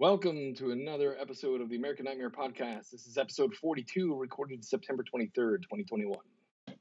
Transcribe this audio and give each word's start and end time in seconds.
Welcome 0.00 0.54
to 0.54 0.70
another 0.70 1.16
episode 1.20 1.60
of 1.60 1.68
the 1.68 1.74
American 1.74 2.04
Nightmare 2.04 2.30
Podcast. 2.30 2.90
This 2.92 3.08
is 3.08 3.18
episode 3.18 3.52
42, 3.56 4.14
recorded 4.14 4.64
September 4.64 5.02
23rd, 5.02 5.62
2021. 5.64 6.16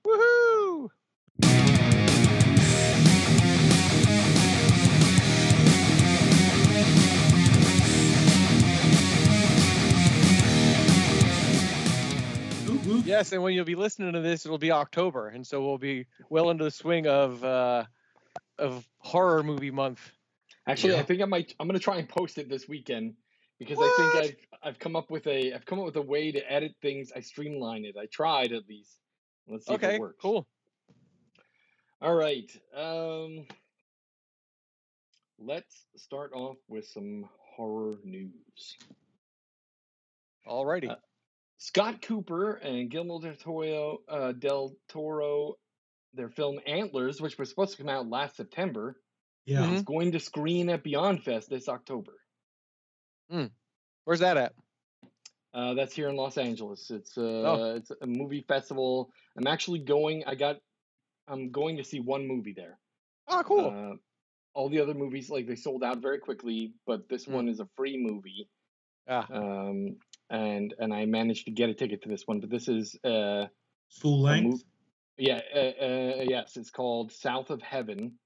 Woohoo! 0.06 0.90
Yes, 13.04 13.32
and 13.32 13.42
when 13.42 13.56
you'll 13.56 13.66
be 13.66 13.74
listening 13.74 14.14
to 14.14 14.22
this, 14.22 14.46
it'll 14.46 14.60
be 14.60 14.72
October, 14.72 15.30
and 15.30 15.48
so 15.48 15.66
we'll 15.66 15.80
be 15.80 16.06
well 16.30 16.52
into 16.52 16.66
the 16.66 16.70
swing 16.70 17.08
of 17.08 17.44
uh, 17.44 17.86
of 18.60 18.88
horror 19.00 19.42
movie 19.42 19.72
month. 19.72 20.12
Actually, 20.68 20.98
I 20.98 21.04
think 21.04 21.22
I 21.22 21.26
might 21.26 21.56
I'm 21.60 21.68
gonna 21.68 21.80
try 21.80 21.98
and 21.98 22.08
post 22.08 22.38
it 22.38 22.50
this 22.50 22.68
weekend 22.68 23.16
because 23.58 23.78
I 23.80 23.90
think 23.98 24.26
I've 24.62 24.68
I've 24.70 24.80
come 24.80 24.96
up 24.96 25.10
with 25.10 25.26
a 25.28 25.54
I've 25.54 25.66
come 25.66 25.80
up 25.80 25.86
with 25.86 25.96
a 25.96 26.02
way 26.02 26.32
to 26.32 26.52
edit 26.52 26.76
things. 26.82 27.12
I 27.16 27.22
streamline 27.22 27.86
it. 27.86 27.96
I 27.98 28.06
tried 28.12 28.52
at 28.52 28.68
least. 28.68 28.98
Let's 29.48 29.66
see 29.66 29.74
if 29.74 29.84
it 29.84 30.00
works. 30.00 30.18
cool. 30.22 30.46
All 32.02 32.16
right. 32.16 32.52
Um 32.76 33.46
let's 35.40 35.86
start 35.96 36.32
off 36.34 36.58
with 36.68 36.86
some 36.86 37.30
horror 37.56 37.98
news. 38.04 38.78
Alrighty. 40.48 40.90
Uh, 40.90 40.96
Scott 41.58 42.02
Cooper 42.02 42.54
and 42.56 42.90
Guillermo 42.90 43.20
del 43.20 43.36
Toro, 43.36 44.00
uh, 44.08 44.32
del 44.32 44.76
Toro, 44.88 45.56
their 46.14 46.30
film 46.30 46.60
Antlers, 46.66 47.20
which 47.20 47.38
was 47.38 47.50
supposed 47.50 47.72
to 47.72 47.78
come 47.78 47.90
out 47.90 48.08
last 48.08 48.36
September, 48.36 48.96
Yeah. 49.48 49.62
Mhm. 49.66 49.76
is 49.76 49.82
going 49.84 50.12
to 50.12 50.20
screen 50.20 50.70
at 50.70 50.84
Beyond 50.84 51.24
Fest 51.24 51.50
this 51.50 51.68
October. 51.70 52.14
Where's 54.04 54.20
that 54.20 54.38
at? 54.38 54.54
Uh, 55.54 55.74
that's 55.74 55.94
here 55.96 56.10
in 56.10 56.16
Los 56.16 56.38
Angeles. 56.38 56.92
It's 56.92 57.18
uh, 57.18 57.22
Oh. 57.22 57.76
it's 57.76 57.92
a 58.02 58.06
movie 58.08 58.46
festival. 58.48 59.10
I'm 59.38 59.48
actually 59.48 59.80
going. 59.80 60.24
I 60.26 60.36
got. 60.36 60.58
I'm 61.28 61.52
going 61.52 61.78
to 61.78 61.84
see 61.84 62.00
one 62.00 62.28
movie 62.28 62.54
there. 62.54 62.78
Oh, 63.28 63.44
cool. 63.46 63.66
Uh, 63.70 63.96
all 64.54 64.70
the 64.70 64.80
other 64.80 64.94
movies, 64.94 65.30
like 65.30 65.46
they 65.48 65.56
sold 65.56 65.84
out 65.84 65.98
very 65.98 66.20
quickly, 66.20 66.74
but 66.86 67.10
this 67.10 67.26
Mm. 67.26 67.32
one 67.34 67.48
is 67.50 67.60
a 67.60 67.68
free 67.76 67.98
movie. 67.98 68.50
ah, 69.10 69.26
Um, 69.32 69.98
and 70.30 70.74
and 70.80 70.94
I 70.94 71.06
managed 71.06 71.46
to 71.46 71.52
get 71.52 71.70
a 71.70 71.74
ticket 71.74 72.02
to 72.04 72.10
this 72.10 72.28
one. 72.28 72.40
But 72.42 72.50
this 72.50 72.68
is 72.68 72.96
uh, 73.04 73.48
Full 74.02 74.22
length. 74.22 74.64
mov- 74.64 74.66
yeah, 75.18 75.42
uh, 75.54 75.58
uh, 76.20 76.24
yes, 76.28 76.56
it's 76.58 76.70
called 76.72 77.12
South 77.14 77.50
of 77.50 77.62
Heaven. 77.62 78.20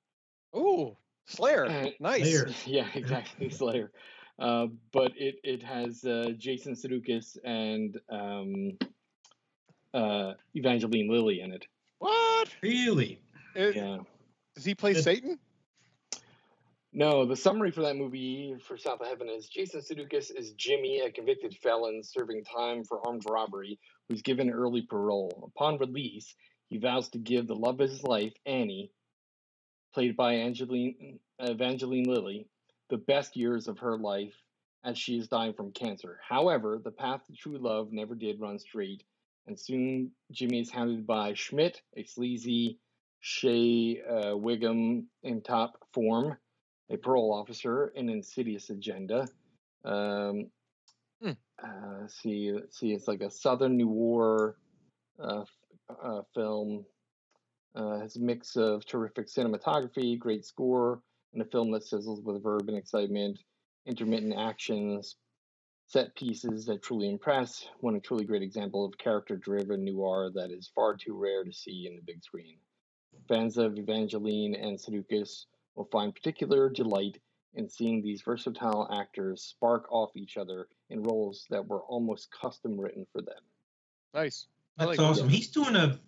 ooh, 0.55 0.97
Slayer. 1.31 1.65
Uh, 1.65 1.89
nice. 1.99 2.23
Slayer. 2.23 2.49
Yeah, 2.65 2.87
exactly, 2.95 3.49
Slayer. 3.49 3.91
Uh, 4.39 4.67
but 4.91 5.11
it 5.15 5.35
it 5.43 5.63
has 5.63 6.03
uh, 6.03 6.31
Jason 6.37 6.73
Sudeikis 6.73 7.37
and 7.43 7.99
um, 8.09 8.77
uh, 9.93 10.33
Evangeline 10.55 11.09
Lilly 11.09 11.41
in 11.41 11.51
it. 11.53 11.65
What? 11.99 12.49
Really? 12.61 13.21
It- 13.55 13.75
Yeah. 13.75 13.97
Does 14.55 14.65
he 14.65 14.75
play 14.75 14.91
It- 14.91 15.03
Satan? 15.03 15.39
No, 16.93 17.25
the 17.25 17.37
summary 17.37 17.71
for 17.71 17.81
that 17.83 17.95
movie 17.95 18.55
for 18.67 18.75
South 18.77 18.99
of 18.99 19.07
Heaven 19.07 19.29
is 19.29 19.47
Jason 19.47 19.79
Sudeikis 19.79 20.29
is 20.37 20.51
Jimmy, 20.57 20.99
a 20.99 21.09
convicted 21.09 21.55
felon 21.63 22.01
serving 22.03 22.43
time 22.43 22.83
for 22.83 22.99
armed 23.07 23.23
robbery, 23.29 23.79
who's 24.09 24.21
given 24.21 24.49
early 24.49 24.81
parole. 24.81 25.49
Upon 25.55 25.77
release, 25.77 26.35
he 26.67 26.79
vows 26.79 27.07
to 27.11 27.17
give 27.17 27.47
the 27.47 27.55
love 27.55 27.79
of 27.79 27.89
his 27.89 28.03
life, 28.03 28.33
Annie, 28.45 28.91
played 29.93 30.15
by 30.15 30.33
Angeline 30.33 31.19
Evangeline 31.39 32.05
Lilly, 32.05 32.47
the 32.89 32.97
best 32.97 33.35
years 33.35 33.67
of 33.67 33.79
her 33.79 33.97
life 33.97 34.35
as 34.83 34.97
she 34.97 35.17
is 35.17 35.27
dying 35.27 35.53
from 35.53 35.71
cancer. 35.71 36.19
However, 36.27 36.79
the 36.83 36.91
path 36.91 37.25
to 37.27 37.33
true 37.33 37.57
love 37.57 37.91
never 37.91 38.15
did 38.15 38.39
run 38.39 38.59
straight, 38.59 39.03
and 39.47 39.59
soon 39.59 40.11
Jimmy 40.31 40.59
is 40.61 40.71
hounded 40.71 41.05
by 41.05 41.33
Schmidt, 41.33 41.81
a 41.95 42.03
sleazy 42.03 42.79
Shea 43.19 44.01
uh, 44.01 44.35
Whigham 44.35 45.07
in 45.23 45.41
top 45.41 45.77
form, 45.93 46.37
a 46.89 46.97
parole 46.97 47.33
officer, 47.33 47.93
an 47.95 48.09
insidious 48.09 48.69
agenda. 48.69 49.27
Um, 49.85 50.49
Hmm. 51.21 51.31
uh, 51.63 52.07
see, 52.07 52.51
see, 52.71 52.93
it's 52.93 53.07
like 53.07 53.21
a 53.21 53.29
Southern 53.29 53.77
noir 53.77 54.57
uh, 55.19 55.43
uh, 56.03 56.21
film. 56.33 56.85
Uh, 57.73 57.99
has 57.99 58.17
a 58.17 58.19
mix 58.19 58.57
of 58.57 58.85
terrific 58.85 59.27
cinematography, 59.27 60.19
great 60.19 60.45
score, 60.45 61.01
and 61.33 61.41
a 61.41 61.45
film 61.45 61.71
that 61.71 61.83
sizzles 61.83 62.21
with 62.23 62.43
verb 62.43 62.67
and 62.67 62.77
excitement, 62.77 63.39
intermittent 63.85 64.33
actions, 64.37 65.15
set 65.87 66.13
pieces 66.15 66.65
that 66.65 66.83
truly 66.83 67.09
impress. 67.09 67.67
One 67.79 67.95
a 67.95 67.99
truly 67.99 68.25
great 68.25 68.41
example 68.41 68.85
of 68.85 68.97
character-driven 68.97 69.85
noir 69.85 70.31
that 70.35 70.51
is 70.51 70.71
far 70.73 70.95
too 70.95 71.17
rare 71.17 71.43
to 71.43 71.53
see 71.53 71.87
in 71.87 71.95
the 71.95 72.01
big 72.01 72.23
screen. 72.23 72.57
Fans 73.27 73.57
of 73.57 73.77
Evangeline 73.77 74.55
and 74.55 74.77
Sudeikis 74.77 75.45
will 75.75 75.87
find 75.91 76.13
particular 76.13 76.69
delight 76.69 77.19
in 77.53 77.69
seeing 77.69 78.01
these 78.01 78.21
versatile 78.21 78.87
actors 78.91 79.41
spark 79.41 79.85
off 79.91 80.15
each 80.15 80.37
other 80.37 80.67
in 80.89 81.03
roles 81.03 81.45
that 81.49 81.67
were 81.67 81.81
almost 81.81 82.29
custom 82.31 82.79
written 82.79 83.05
for 83.11 83.21
them. 83.21 83.43
Nice. 84.13 84.47
I 84.77 84.85
That's 84.85 84.99
like 84.99 85.07
awesome. 85.07 85.27
that. 85.27 85.33
He's 85.33 85.49
doing 85.49 85.75
a 85.75 85.99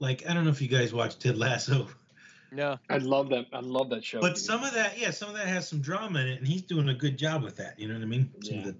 like 0.00 0.28
I 0.28 0.34
don't 0.34 0.44
know 0.44 0.50
if 0.50 0.60
you 0.62 0.68
guys 0.68 0.92
watch 0.92 1.18
Ted 1.18 1.36
Lasso, 1.38 1.88
No. 2.52 2.78
I 2.88 2.98
love 2.98 3.28
that. 3.30 3.46
I 3.52 3.60
love 3.60 3.90
that 3.90 4.04
show. 4.04 4.20
but 4.20 4.34
dude. 4.36 4.38
some 4.44 4.62
of 4.64 4.72
that, 4.74 4.98
yeah, 4.98 5.10
some 5.10 5.28
of 5.30 5.34
that 5.36 5.46
has 5.46 5.68
some 5.68 5.80
drama 5.80 6.20
in 6.20 6.28
it, 6.28 6.38
and 6.38 6.46
he's 6.46 6.62
doing 6.62 6.88
a 6.88 6.94
good 6.94 7.16
job 7.16 7.42
with 7.42 7.56
that. 7.56 7.78
You 7.78 7.88
know 7.88 7.94
what 7.94 8.02
I 8.02 8.06
mean? 8.06 8.30
Some 8.42 8.58
of 8.58 8.64
Yeah. 8.66 8.70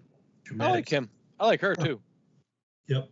the 0.57 0.65
I 0.65 0.71
like 0.71 0.89
him. 0.89 1.11
I 1.41 1.47
like 1.47 1.61
her 1.63 1.75
Huh. 1.79 1.85
too. 1.85 2.01
Yep. 2.89 3.09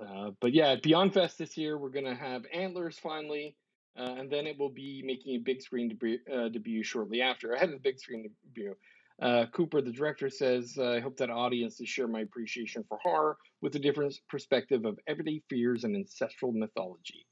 Uh, 0.00 0.30
but 0.40 0.52
yeah, 0.52 0.70
at 0.70 0.82
Beyond 0.82 1.12
Fest 1.12 1.38
this 1.38 1.56
year, 1.56 1.76
we're 1.76 1.88
gonna 1.90 2.14
have 2.14 2.44
Antlers 2.52 2.98
finally, 2.98 3.56
uh, 3.96 4.14
and 4.18 4.30
then 4.30 4.46
it 4.46 4.56
will 4.58 4.70
be 4.70 5.02
making 5.04 5.34
a 5.36 5.38
big 5.38 5.60
screen 5.60 5.88
debut, 5.88 6.18
uh, 6.32 6.48
debut 6.48 6.82
shortly 6.84 7.20
after. 7.20 7.52
Ahead 7.52 7.68
of 7.68 7.74
the 7.74 7.80
big 7.80 7.98
screen 7.98 8.30
debut, 8.54 8.74
uh, 9.20 9.46
Cooper, 9.52 9.80
the 9.80 9.92
director, 9.92 10.30
says, 10.30 10.76
uh, 10.78 10.92
"I 10.92 11.00
hope 11.00 11.16
that 11.16 11.30
audiences 11.30 11.88
share 11.88 12.08
my 12.08 12.20
appreciation 12.20 12.84
for 12.88 12.98
horror 12.98 13.36
with 13.60 13.74
a 13.76 13.78
different 13.78 14.14
perspective 14.28 14.84
of 14.84 14.98
everyday 15.06 15.42
fears 15.48 15.84
and 15.84 15.96
ancestral 15.96 16.52
mythology." 16.52 17.26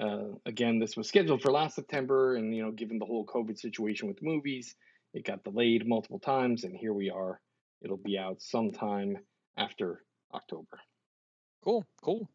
Uh, 0.00 0.34
again, 0.46 0.78
this 0.78 0.96
was 0.96 1.08
scheduled 1.08 1.42
for 1.42 1.52
last 1.52 1.74
September, 1.74 2.36
and 2.36 2.54
you 2.54 2.62
know, 2.62 2.72
given 2.72 2.98
the 2.98 3.04
whole 3.04 3.26
COVID 3.26 3.58
situation 3.58 4.08
with 4.08 4.22
movies, 4.22 4.74
it 5.12 5.24
got 5.24 5.44
delayed 5.44 5.86
multiple 5.86 6.20
times, 6.20 6.64
and 6.64 6.76
here 6.76 6.94
we 6.94 7.10
are. 7.10 7.40
It'll 7.82 7.96
be 7.96 8.18
out 8.18 8.40
sometime 8.40 9.18
after 9.56 10.04
October. 10.34 10.80
Cool. 11.62 11.84
Cool. 12.02 12.28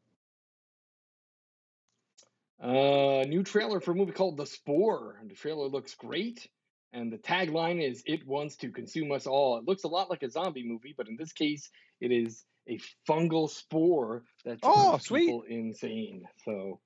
Uh, 2.62 3.26
new 3.28 3.44
trailer 3.44 3.80
for 3.80 3.92
a 3.92 3.96
movie 3.96 4.12
called 4.12 4.38
The 4.38 4.46
Spore. 4.46 5.22
The 5.28 5.36
trailer 5.36 5.68
looks 5.68 5.94
great, 5.96 6.48
and 6.96 7.12
the 7.14 7.18
tagline 7.18 7.82
is 7.88 8.02
"It 8.06 8.26
wants 8.26 8.56
to 8.58 8.70
consume 8.72 9.12
us 9.12 9.28
all." 9.28 9.58
It 9.58 9.66
looks 9.66 9.84
a 9.84 9.88
lot 9.88 10.10
like 10.10 10.24
a 10.24 10.30
zombie 10.30 10.64
movie, 10.64 10.94
but 10.98 11.08
in 11.08 11.16
this 11.18 11.32
case, 11.34 11.70
it 12.02 12.12
is 12.12 12.44
a 12.68 12.80
fungal 13.08 13.50
spore 13.50 14.24
that's 14.44 14.62
turns 14.62 14.74
Oh, 14.76 14.98
sweet. 14.98 15.26
people 15.28 15.44
insane. 15.44 16.28
So 16.44 16.80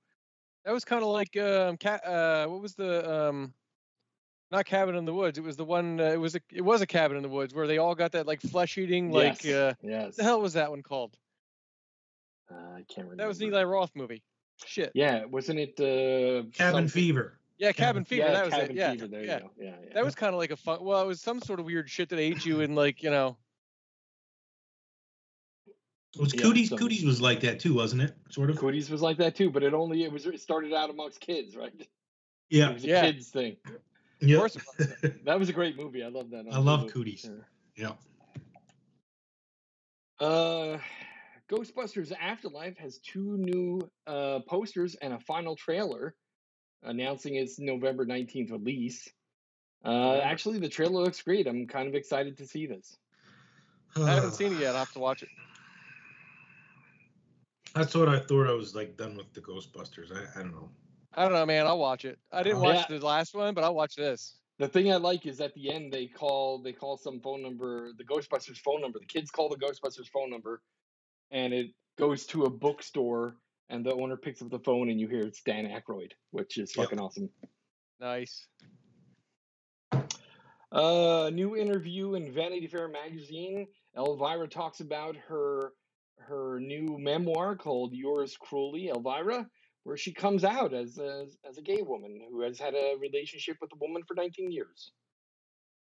That 0.65 0.73
was 0.73 0.83
kind 0.83 1.03
of 1.03 1.09
like 1.09 1.37
um, 1.37 1.77
cat. 1.77 2.05
Uh, 2.05 2.47
what 2.47 2.61
was 2.61 2.75
the 2.75 3.09
um, 3.29 3.53
not 4.51 4.65
cabin 4.65 4.95
in 4.95 5.05
the 5.05 5.13
woods? 5.13 5.37
It 5.37 5.43
was 5.43 5.55
the 5.55 5.63
one. 5.65 5.99
Uh, 6.01 6.05
it 6.11 6.19
was 6.19 6.35
a. 6.35 6.41
It 6.51 6.61
was 6.61 6.81
a 6.81 6.87
cabin 6.87 7.15
in 7.15 7.23
the 7.23 7.29
woods 7.29 7.53
where 7.53 7.67
they 7.67 7.77
all 7.77 7.95
got 7.95 8.11
that 8.13 8.27
like 8.27 8.41
flesh 8.41 8.77
eating. 8.77 9.11
Like 9.11 9.43
yes, 9.43 9.55
uh, 9.55 9.73
yes, 9.81 10.05
what 10.07 10.15
the 10.17 10.23
hell 10.23 10.41
was 10.41 10.53
that 10.53 10.69
one 10.71 10.81
called? 10.83 11.15
Uh, 12.51 12.55
I 12.55 12.83
can't 12.89 13.07
remember. 13.07 13.17
That 13.17 13.27
was 13.27 13.39
an 13.41 13.47
Eli 13.47 13.63
Roth 13.63 13.91
movie. 13.95 14.23
Shit. 14.65 14.91
Yeah, 14.93 15.23
wasn't 15.25 15.59
it? 15.59 15.79
Uh, 15.79 16.49
Cabin 16.51 16.73
something- 16.73 16.87
Fever. 16.89 17.38
Yeah, 17.59 17.73
Cabin- 17.73 18.03
Cabin 18.03 18.05
Fever. 18.05 18.21
Yeah, 18.27 18.31
that 18.31 18.45
was 18.45 18.53
Cabin 18.53 18.71
it. 18.71 18.75
Yeah. 18.77 18.91
Fever. 18.91 19.07
There 19.07 19.23
yeah. 19.23 19.33
you 19.35 19.39
go. 19.41 19.51
Yeah, 19.59 19.75
yeah. 19.83 19.93
That 19.93 20.05
was 20.05 20.15
kind 20.15 20.33
of 20.33 20.39
like 20.39 20.51
a 20.51 20.55
fun. 20.55 20.81
Well, 20.81 21.01
it 21.03 21.07
was 21.07 21.21
some 21.21 21.41
sort 21.41 21.59
of 21.59 21.65
weird 21.65 21.89
shit 21.89 22.07
that 22.09 22.17
ate 22.19 22.45
you 22.45 22.61
and 22.61 22.73
like 22.75 23.03
you 23.03 23.11
know. 23.11 23.37
Was 26.17 26.33
Yeah, 26.33 26.41
Cooties? 26.41 26.69
some- 26.69 26.77
Cooties 26.79 27.03
was 27.05 27.21
like 27.21 27.41
that 27.41 27.59
too, 27.59 27.75
wasn't 27.75 28.01
it? 28.01 28.15
Sort 28.29 28.49
of. 28.49 28.57
Cooties 28.57 28.89
was 28.89 29.01
like 29.01 29.17
that 29.17 29.35
too, 29.35 29.49
but 29.51 29.61
it 29.63 29.73
only 29.73 30.03
it 30.03 30.11
was 30.11 30.25
it 30.25 30.39
started 30.39 30.73
out 30.73 30.89
amongst 30.89 31.19
kids, 31.19 31.55
right? 31.55 31.73
Yeah, 32.49 32.65
It 32.65 32.67
Yeah. 32.69 32.73
was 32.73 32.83
a 32.83 32.87
Yeah. 32.87 33.01
kids 33.11 33.29
thing. 33.29 33.57
Yep. 34.21 34.37
course 34.39 34.55
it 34.55 35.23
That 35.25 35.37
was 35.37 35.49
a 35.49 35.53
great 35.53 35.77
movie. 35.77 36.01
I 36.03 36.07
love 36.07 36.29
that. 36.31 36.45
I 36.51 36.57
love 36.59 36.85
Hulu. 36.85 36.91
Cooties. 36.91 37.29
Yeah. 37.75 37.91
yeah. 40.19 40.25
Uh, 40.27 40.79
Ghostbusters 41.49 42.11
Afterlife 42.19 42.77
has 42.77 42.99
two 42.99 43.37
new 43.37 43.89
uh, 44.07 44.39
posters 44.47 44.95
and 44.95 45.13
a 45.13 45.19
final 45.19 45.55
trailer 45.55 46.15
announcing 46.83 47.35
its 47.35 47.59
November 47.59 48.05
19th 48.05 48.51
release. 48.51 49.09
Uh, 49.83 50.17
actually, 50.17 50.59
the 50.59 50.69
trailer 50.69 51.01
looks 51.01 51.21
great. 51.21 51.47
I'm 51.47 51.67
kind 51.67 51.87
of 51.87 51.95
excited 51.95 52.37
to 52.37 52.47
see 52.47 52.65
this. 52.65 52.97
I 53.95 54.11
haven't 54.11 54.31
seen 54.35 54.53
it 54.53 54.59
yet. 54.59 54.75
I'll 54.75 54.79
have 54.79 54.93
to 54.93 54.99
watch 54.99 55.23
it. 55.23 55.29
That's 57.75 57.95
what 57.95 58.09
I 58.09 58.19
thought. 58.19 58.47
I 58.47 58.53
was 58.53 58.75
like 58.75 58.97
done 58.97 59.15
with 59.15 59.31
the 59.33 59.41
Ghostbusters. 59.41 60.11
I, 60.11 60.39
I 60.39 60.43
don't 60.43 60.51
know. 60.51 60.69
I 61.13 61.23
don't 61.23 61.33
know, 61.33 61.45
man. 61.45 61.65
I'll 61.67 61.79
watch 61.79 62.05
it. 62.05 62.19
I 62.31 62.43
didn't 62.43 62.61
watch 62.61 62.85
yeah. 62.89 62.97
the 62.97 63.05
last 63.05 63.33
one, 63.33 63.53
but 63.53 63.63
I'll 63.63 63.75
watch 63.75 63.95
this. 63.95 64.35
the 64.57 64.67
thing 64.67 64.91
I 64.91 64.97
like 64.97 65.25
is 65.25 65.41
at 65.41 65.53
the 65.53 65.71
end 65.71 65.91
they 65.91 66.05
call 66.05 66.59
they 66.59 66.73
call 66.73 66.97
some 66.97 67.19
phone 67.19 67.41
number, 67.41 67.91
the 67.97 68.03
Ghostbusters 68.03 68.57
phone 68.57 68.81
number. 68.81 68.99
The 68.99 69.05
kids 69.05 69.31
call 69.31 69.49
the 69.49 69.55
Ghostbusters 69.55 70.07
phone 70.07 70.29
number, 70.29 70.61
and 71.31 71.53
it 71.53 71.71
goes 71.97 72.25
to 72.27 72.45
a 72.45 72.49
bookstore, 72.49 73.35
and 73.69 73.85
the 73.85 73.93
owner 73.93 74.17
picks 74.17 74.41
up 74.41 74.49
the 74.49 74.59
phone, 74.59 74.89
and 74.89 74.99
you 74.99 75.07
hear 75.07 75.21
it's 75.21 75.41
Dan 75.41 75.65
Aykroyd, 75.65 76.11
which 76.31 76.57
is 76.57 76.75
Yep. 76.75 76.85
fucking 76.85 76.99
awesome. 76.99 77.29
Nice. 77.99 78.47
Uh, 80.71 81.29
new 81.33 81.55
interview 81.57 82.13
in 82.15 82.31
Vanity 82.31 82.67
Fair 82.67 82.87
magazine. 82.87 83.67
Elvira 83.97 84.47
talks 84.47 84.79
about 84.81 85.15
her 85.15 85.73
her 86.19 86.59
new 86.59 86.97
memoir 86.99 87.55
called 87.55 87.93
Yours 87.93 88.37
Cruelly, 88.37 88.89
Elvira, 88.89 89.49
where 89.83 89.97
she 89.97 90.13
comes 90.13 90.43
out 90.43 90.73
as 90.73 90.97
a, 90.99 91.25
as 91.47 91.57
a 91.57 91.61
gay 91.61 91.81
woman 91.81 92.19
who 92.29 92.41
has 92.41 92.59
had 92.59 92.75
a 92.75 92.95
relationship 92.99 93.57
with 93.61 93.71
a 93.73 93.77
woman 93.77 94.03
for 94.07 94.13
19 94.15 94.51
years. 94.51 94.91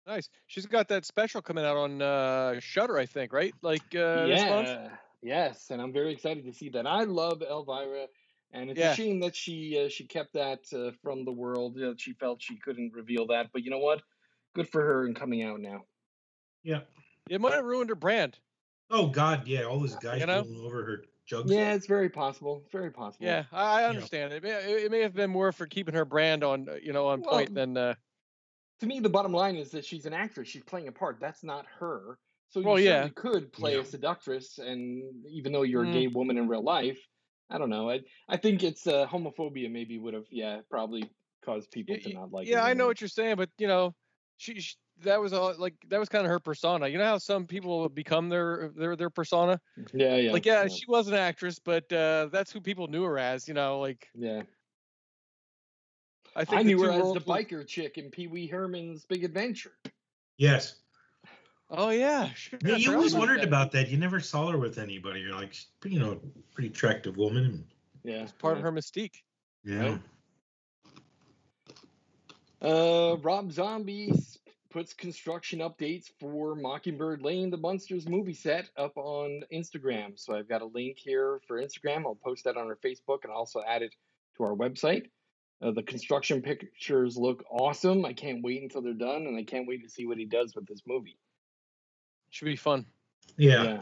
Nice. 0.06 0.28
She's 0.46 0.66
got 0.66 0.88
that 0.88 1.04
special 1.06 1.42
coming 1.42 1.64
out 1.64 1.76
on 1.76 2.00
uh 2.02 2.60
Shutter, 2.60 2.98
I 2.98 3.06
think, 3.06 3.32
right? 3.32 3.54
Like 3.62 3.82
uh 3.94 4.26
this 4.26 4.42
month? 4.48 4.68
yeah, 4.68 4.88
yes, 5.22 5.70
and 5.70 5.80
I'm 5.80 5.92
very 5.92 6.12
excited 6.12 6.44
to 6.44 6.52
see 6.52 6.68
that. 6.70 6.86
I 6.86 7.04
love 7.04 7.42
Elvira, 7.42 8.06
and 8.52 8.70
it's 8.70 8.78
Yeah. 8.78 8.92
a 8.92 8.94
shame 8.94 9.20
that 9.20 9.36
she 9.36 9.84
uh, 9.84 9.88
she 9.88 10.06
kept 10.06 10.34
that 10.34 10.60
uh, 10.72 10.92
from 11.02 11.24
the 11.24 11.32
world. 11.32 11.78
Uh, 11.80 11.94
she 11.96 12.12
felt 12.14 12.42
she 12.42 12.56
couldn't 12.56 12.92
reveal 12.94 13.26
that, 13.28 13.50
but 13.52 13.62
you 13.62 13.70
know 13.70 13.78
what? 13.78 14.02
Good 14.54 14.68
for 14.68 14.82
her 14.82 15.06
in 15.06 15.14
coming 15.14 15.42
out 15.42 15.60
now. 15.60 15.84
Yeah. 16.62 16.80
It 17.28 17.40
might 17.40 17.52
have 17.54 17.64
ruined 17.64 17.90
her 17.90 17.94
brand. 17.96 18.38
Oh 18.90 19.08
God, 19.08 19.46
yeah. 19.46 19.64
All 19.64 19.80
those 19.80 19.96
guys 19.96 20.20
You 20.20 20.26
know? 20.26 20.42
rolling 20.42 20.64
over 20.64 20.84
her 20.84 21.04
jugs. 21.26 21.52
Yeah, 21.52 21.74
it's 21.74 21.86
very 21.86 22.08
possible. 22.08 22.62
It's 22.64 22.72
very 22.72 22.90
possible. 22.90 23.26
Yeah, 23.26 23.44
I, 23.52 23.80
I 23.80 23.82
Yeah. 23.82 23.88
understand. 23.90 24.32
It, 24.32 24.42
may, 24.42 24.50
it 24.50 24.90
may 24.90 25.00
have 25.00 25.14
been 25.14 25.30
more 25.30 25.52
for 25.52 25.66
keeping 25.66 25.94
her 25.94 26.06
brand 26.06 26.42
on, 26.42 26.68
uh, 26.68 26.74
you 26.82 26.92
know, 26.92 27.06
on 27.08 27.20
point 27.22 27.54
than. 27.54 27.76
Uh, 27.76 27.94
to 28.80 28.86
me, 28.86 29.00
the 29.00 29.10
bottom 29.10 29.32
line 29.32 29.56
is 29.56 29.70
that 29.72 29.84
she's 29.84 30.06
an 30.06 30.14
actress. 30.14 30.48
She's 30.48 30.62
playing 30.62 30.88
a 30.88 30.92
part. 30.92 31.18
That's 31.20 31.44
not 31.44 31.66
her. 31.80 32.18
So 32.50 32.60
you 32.60 32.66
Well, 32.66 32.78
yeah. 32.80 33.02
certainly 33.08 33.10
could 33.14 33.52
play 33.52 33.74
Yeah. 33.74 33.80
a 33.80 33.84
seductress, 33.84 34.58
and 34.58 35.02
even 35.26 35.52
though 35.52 35.62
you're 35.62 35.84
Mm. 35.84 35.90
a 35.90 35.92
gay 35.92 36.06
woman 36.08 36.38
in 36.38 36.48
real 36.48 36.62
life, 36.62 36.98
I 37.50 37.58
don't 37.58 37.70
know. 37.70 37.90
I 37.90 38.00
I 38.28 38.36
think 38.36 38.62
it's 38.62 38.86
uh, 38.86 39.06
homophobia. 39.06 39.70
Maybe 39.70 39.98
would 39.98 40.14
have 40.14 40.26
yeah 40.30 40.60
probably 40.70 41.10
caused 41.44 41.70
people 41.70 41.94
y- 41.94 42.00
to 42.00 42.12
not 42.14 42.32
like. 42.32 42.46
yeah, 42.48 42.64
I 42.64 42.74
know 42.74 42.86
what 42.86 43.00
you're 43.00 43.08
saying, 43.08 43.36
but 43.36 43.50
you 43.58 43.66
know, 43.68 43.94
she, 44.38 44.60
she 44.60 44.76
that 45.02 45.20
was 45.20 45.32
all 45.32 45.54
like 45.58 45.74
that 45.88 45.98
was 46.00 46.08
kind 46.08 46.24
of 46.24 46.30
her 46.30 46.40
persona. 46.40 46.88
You 46.88 46.98
know 46.98 47.04
how 47.04 47.18
some 47.18 47.46
people 47.46 47.88
become 47.88 48.28
their 48.28 48.70
their 48.74 48.96
their 48.96 49.10
persona. 49.10 49.60
Yeah, 49.94 50.16
yeah. 50.16 50.32
like, 50.32 50.44
yeah, 50.46 50.62
yeah. 50.62 50.68
she 50.68 50.84
was 50.88 51.08
an 51.08 51.14
actress, 51.14 51.58
but 51.58 51.90
uh, 51.92 52.28
that's 52.32 52.50
who 52.52 52.60
people 52.60 52.86
knew 52.88 53.04
her 53.04 53.18
as. 53.18 53.46
You 53.46 53.54
know, 53.54 53.78
like 53.80 54.08
yeah. 54.14 54.42
I 56.36 56.44
think 56.44 56.60
I 56.60 56.62
the 56.62 56.68
knew 56.74 56.82
her 56.82 56.90
as 56.90 56.98
the 56.98 57.04
worlds 57.04 57.24
biker 57.24 57.66
chick 57.66 57.98
in 57.98 58.10
Pee 58.10 58.26
Wee 58.26 58.46
Herman's 58.46 59.04
Big 59.04 59.24
Adventure. 59.24 59.72
Yes. 60.36 60.76
Oh 61.70 61.90
yeah, 61.90 62.32
sure. 62.34 62.58
Yeah, 62.64 62.74
I 62.74 62.76
you 62.78 62.94
always 62.94 63.14
wondered 63.14 63.40
that. 63.40 63.46
about 63.48 63.72
that. 63.72 63.88
You 63.88 63.98
never 63.98 64.20
saw 64.20 64.50
her 64.50 64.58
with 64.58 64.78
anybody. 64.78 65.20
You're 65.20 65.34
like, 65.34 65.54
you 65.84 65.98
know, 65.98 66.18
pretty 66.54 66.68
attractive 66.68 67.16
woman. 67.16 67.64
Yeah, 68.04 68.22
It's 68.22 68.32
part 68.32 68.54
yeah. 68.54 68.58
of 68.58 68.64
her 68.64 68.72
mystique. 68.72 69.16
Yeah. 69.64 69.82
Right. 69.90 70.00
Uh, 72.60 73.16
Rob 73.18 73.52
Zombie 73.52 74.12
puts 74.70 74.92
construction 74.94 75.60
updates 75.60 76.10
for 76.20 76.54
Mockingbird 76.54 77.22
Lane, 77.22 77.50
the 77.50 77.56
Munsters 77.56 78.08
movie 78.08 78.34
set, 78.34 78.68
up 78.76 78.96
on 78.96 79.42
Instagram. 79.52 80.18
So 80.18 80.34
I've 80.34 80.48
got 80.48 80.62
a 80.62 80.66
link 80.66 80.98
here 80.98 81.40
for 81.46 81.62
Instagram. 81.62 82.04
I'll 82.04 82.14
post 82.14 82.44
that 82.44 82.56
on 82.56 82.66
our 82.66 82.76
Facebook 82.76 83.24
and 83.24 83.32
also 83.32 83.62
add 83.66 83.82
it 83.82 83.94
to 84.36 84.44
our 84.44 84.54
website. 84.54 85.06
Uh, 85.60 85.72
the 85.72 85.82
construction 85.82 86.40
pictures 86.42 87.16
look 87.16 87.44
awesome. 87.50 88.04
I 88.04 88.12
can't 88.12 88.42
wait 88.42 88.62
until 88.62 88.80
they're 88.82 88.92
done, 88.94 89.26
and 89.26 89.36
I 89.36 89.42
can't 89.44 89.66
wait 89.66 89.82
to 89.84 89.90
see 89.90 90.06
what 90.06 90.18
he 90.18 90.24
does 90.24 90.54
with 90.54 90.66
this 90.66 90.82
movie. 90.86 91.16
Should 92.30 92.46
be 92.46 92.56
fun. 92.56 92.86
Yeah. 93.36 93.80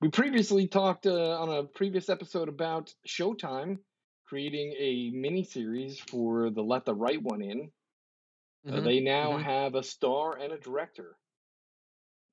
We 0.00 0.08
previously 0.08 0.68
talked 0.68 1.06
uh, 1.06 1.40
on 1.40 1.48
a 1.48 1.64
previous 1.64 2.08
episode 2.08 2.48
about 2.48 2.94
Showtime 3.08 3.78
creating 4.26 4.74
a 4.78 5.10
mini 5.10 5.44
series 5.44 5.98
for 5.98 6.50
the 6.50 6.62
Let 6.62 6.84
the 6.84 6.94
Right 6.94 7.22
One 7.22 7.42
In. 7.42 7.70
Uh, 8.66 8.72
Mhm. 8.72 8.84
they 8.84 9.00
now 9.00 9.32
mhm. 9.32 9.42
have 9.42 9.74
a 9.74 9.82
star 9.82 10.36
and 10.36 10.52
a 10.52 10.58
director. 10.58 11.16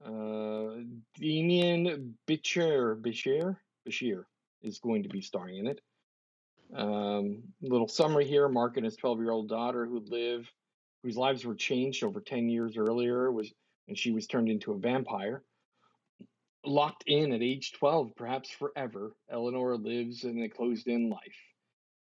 Uh, 0.04 0.84
Damien 1.16 2.18
Bichir, 2.28 3.00
Bashir, 3.00 3.58
Bashir 3.88 4.26
is 4.62 4.80
going 4.80 5.04
to 5.04 5.10
be 5.10 5.22
starring 5.22 5.58
in 5.58 5.68
it. 5.68 5.82
Um, 6.74 7.54
little 7.62 7.88
summary 7.88 8.26
here: 8.26 8.50
Mark 8.50 8.78
and 8.78 8.86
his 8.86 8.98
12-year-old 8.98 9.48
daughter, 9.48 9.86
who 9.86 10.00
live, 10.00 10.52
whose 11.04 11.18
lives 11.18 11.46
were 11.46 11.56
changed 11.56 12.04
over 12.04 12.22
10 12.22 12.50
years 12.50 12.78
earlier, 12.78 13.32
was 13.32 13.52
and 13.88 13.98
she 13.98 14.12
was 14.12 14.28
turned 14.28 14.50
into 14.50 14.72
a 14.72 14.78
vampire. 14.78 15.44
Locked 16.66 17.04
in 17.06 17.34
at 17.34 17.42
age 17.42 17.74
12, 17.74 18.16
perhaps 18.16 18.50
forever, 18.50 19.12
Eleanor 19.30 19.76
lives 19.76 20.24
in 20.24 20.42
a 20.42 20.48
closed-in 20.48 21.10
life 21.10 21.36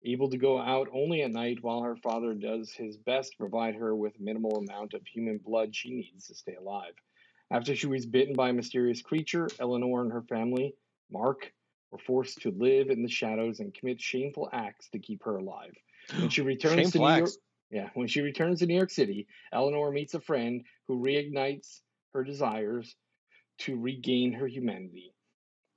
able 0.06 0.30
to 0.30 0.38
go 0.38 0.58
out 0.58 0.88
only 0.92 1.22
at 1.22 1.32
night 1.32 1.58
while 1.62 1.82
her 1.82 1.96
father 1.96 2.34
does 2.34 2.72
his 2.72 2.96
best 2.96 3.32
to 3.32 3.38
provide 3.38 3.74
her 3.74 3.94
with 3.94 4.18
minimal 4.20 4.56
amount 4.58 4.94
of 4.94 5.06
human 5.06 5.38
blood 5.38 5.74
she 5.74 5.90
needs 5.90 6.26
to 6.26 6.34
stay 6.34 6.54
alive. 6.54 6.94
After 7.50 7.74
she 7.74 7.86
was 7.86 8.06
bitten 8.06 8.34
by 8.34 8.50
a 8.50 8.52
mysterious 8.52 9.02
creature, 9.02 9.48
Eleanor 9.60 10.02
and 10.02 10.12
her 10.12 10.22
family, 10.22 10.74
Mark, 11.10 11.52
were 11.90 11.98
forced 11.98 12.42
to 12.42 12.50
live 12.50 12.90
in 12.90 13.02
the 13.02 13.08
shadows 13.08 13.60
and 13.60 13.74
commit 13.74 14.00
shameful 14.00 14.48
acts 14.52 14.88
to 14.90 14.98
keep 14.98 15.22
her 15.24 15.36
alive. 15.36 15.72
When 16.18 16.28
she 16.28 16.42
returns 16.42 16.74
to 16.74 16.82
Shameful 16.82 17.00
New 17.00 17.16
York, 17.16 17.22
acts. 17.28 17.38
Yeah, 17.70 17.90
when 17.94 18.08
she 18.08 18.20
returns 18.20 18.60
to 18.60 18.66
New 18.66 18.76
York 18.76 18.90
City, 18.90 19.26
Eleanor 19.52 19.90
meets 19.90 20.14
a 20.14 20.20
friend 20.20 20.64
who 20.86 21.02
reignites 21.02 21.80
her 22.14 22.22
desires 22.24 22.94
to 23.58 23.76
regain 23.78 24.32
her 24.32 24.46
humanity. 24.46 25.12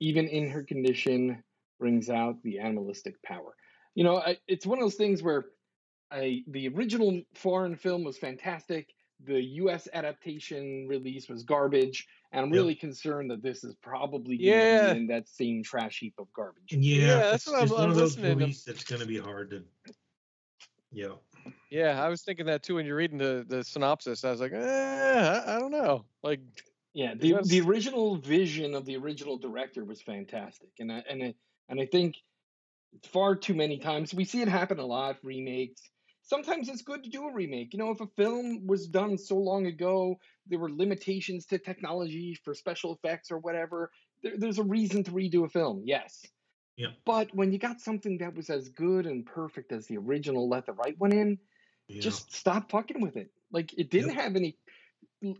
Even 0.00 0.28
in 0.28 0.48
her 0.50 0.62
condition, 0.62 1.42
brings 1.78 2.08
out 2.10 2.42
the 2.42 2.58
animalistic 2.58 3.20
power. 3.22 3.54
You 3.94 4.04
know, 4.04 4.18
I, 4.18 4.38
it's 4.46 4.66
one 4.66 4.78
of 4.78 4.84
those 4.84 4.94
things 4.94 5.22
where 5.22 5.46
I 6.10 6.42
the 6.46 6.68
original 6.68 7.22
foreign 7.34 7.74
film 7.76 8.04
was 8.04 8.18
fantastic. 8.18 8.88
The 9.24 9.40
U.S. 9.40 9.88
adaptation 9.92 10.86
release 10.88 11.28
was 11.28 11.42
garbage, 11.42 12.06
and 12.32 12.40
I'm 12.42 12.48
Yep. 12.48 12.54
really 12.54 12.74
concerned 12.74 13.30
that 13.30 13.42
this 13.42 13.64
is 13.64 13.74
probably 13.82 14.36
going 14.38 14.50
to 14.50 14.56
Yeah. 14.56 14.92
be 14.94 15.00
in 15.00 15.06
that 15.08 15.28
same 15.28 15.62
trash 15.62 15.98
heap 16.00 16.14
of 16.18 16.32
garbage. 16.32 16.70
Yeah. 16.72 16.78
Yeah, 17.06 17.16
that's 17.16 17.46
it's, 17.46 17.46
what 17.52 17.60
I'm- 17.60 17.68
one 17.68 17.84
I'm 17.84 17.90
of 17.90 17.96
those 17.96 18.16
listening 18.16 18.38
movies 18.38 18.64
that's 18.64 18.84
going 18.84 19.00
to 19.02 19.06
be 19.06 19.18
hard 19.18 19.50
to. 19.50 19.62
Yeah. 20.92 21.14
Yeah, 21.70 22.02
I 22.02 22.08
was 22.08 22.22
thinking 22.22 22.46
that 22.46 22.62
too 22.62 22.76
when 22.76 22.86
you're 22.86 22.96
reading 22.96 23.18
the 23.18 23.44
the 23.48 23.62
synopsis. 23.62 24.24
I 24.24 24.30
was 24.30 24.40
like, 24.40 24.52
eh, 24.52 24.58
I, 24.58 25.56
I 25.56 25.58
don't 25.60 25.70
know. 25.70 26.04
Like, 26.22 26.40
Yeah, 26.94 27.14
the 27.14 27.28
Yes. 27.28 27.48
the 27.48 27.60
original 27.60 28.16
vision 28.16 28.74
of 28.74 28.84
the 28.84 28.96
original 28.96 29.38
director 29.38 29.84
was 29.84 30.02
fantastic, 30.02 30.70
and 30.80 30.90
I, 30.90 31.02
and 31.08 31.22
I, 31.22 31.34
and 31.68 31.80
I 31.80 31.86
think 31.86 32.16
far 33.12 33.36
too 33.36 33.54
many 33.54 33.78
times 33.78 34.12
we 34.12 34.24
see 34.24 34.42
it 34.42 34.48
happen 34.48 34.78
a 34.78 34.86
lot. 34.86 35.16
Remakes. 35.22 35.82
Sometimes 36.22 36.68
it's 36.68 36.82
good 36.82 37.02
to 37.04 37.10
do 37.10 37.24
a 37.26 37.32
remake. 37.32 37.72
You 37.72 37.78
know, 37.78 37.90
if 37.90 38.00
a 38.00 38.06
film 38.16 38.66
was 38.66 38.86
done 38.86 39.18
so 39.18 39.36
long 39.36 39.66
ago, 39.66 40.16
there 40.46 40.58
were 40.58 40.70
limitations 40.70 41.46
to 41.46 41.58
technology 41.58 42.34
for 42.44 42.54
special 42.54 42.92
effects 42.94 43.30
or 43.30 43.38
whatever. 43.38 43.90
There, 44.22 44.36
there's 44.36 44.58
a 44.58 44.64
reason 44.64 45.02
to 45.04 45.10
redo 45.12 45.44
a 45.44 45.48
film. 45.48 45.82
Yes. 45.84 46.24
Yeah. 46.76 46.88
But 47.04 47.34
when 47.34 47.52
you 47.52 47.58
got 47.58 47.80
something 47.80 48.18
that 48.18 48.34
was 48.34 48.48
as 48.50 48.68
good 48.68 49.06
and 49.06 49.26
perfect 49.26 49.72
as 49.72 49.86
the 49.86 49.98
original, 49.98 50.48
let 50.48 50.66
the 50.66 50.72
right 50.72 50.94
one 50.98 51.12
in 51.12 51.38
yeah. 51.88 52.00
just 52.00 52.32
stop 52.32 52.70
fucking 52.70 53.00
with 53.00 53.16
it. 53.16 53.30
Like 53.52 53.72
it 53.76 53.90
didn't 53.90 54.14
have 54.14 54.36
any 54.36 54.56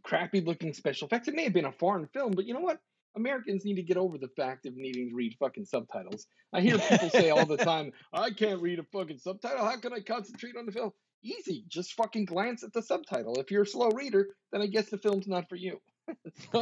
crappy 0.02 0.40
looking 0.40 0.72
special 0.74 1.06
effects. 1.06 1.28
It 1.28 1.34
may 1.34 1.44
have 1.44 1.52
been 1.52 1.64
a 1.64 1.72
foreign 1.72 2.06
film, 2.08 2.32
but 2.32 2.44
you 2.44 2.54
know 2.54 2.60
what? 2.60 2.80
Americans 3.16 3.64
need 3.64 3.74
to 3.74 3.82
get 3.82 3.96
over 3.96 4.18
the 4.18 4.28
fact 4.28 4.66
of 4.66 4.76
needing 4.76 5.08
to 5.10 5.14
read 5.14 5.34
fucking 5.38 5.64
subtitles. 5.64 6.26
I 6.52 6.60
hear 6.60 6.78
people 6.78 7.10
say 7.10 7.30
all 7.30 7.46
the 7.46 7.56
time, 7.56 7.92
I 8.12 8.30
can't 8.30 8.62
read 8.62 8.78
a 8.78 8.84
fucking 8.84 9.18
subtitle. 9.18 9.64
How 9.64 9.76
can 9.78 9.92
I 9.92 10.00
concentrate 10.00 10.56
on 10.56 10.66
the 10.66 10.72
film? 10.72 10.92
Easy. 11.22 11.64
Just 11.68 11.94
fucking 11.94 12.26
glance 12.26 12.62
at 12.62 12.72
the 12.72 12.82
subtitle. 12.82 13.40
If 13.40 13.50
you're 13.50 13.62
a 13.62 13.66
slow 13.66 13.90
reader, 13.90 14.28
then 14.52 14.62
I 14.62 14.66
guess 14.66 14.88
the 14.90 14.98
film's 14.98 15.26
not 15.26 15.48
for 15.48 15.56
you. 15.56 15.80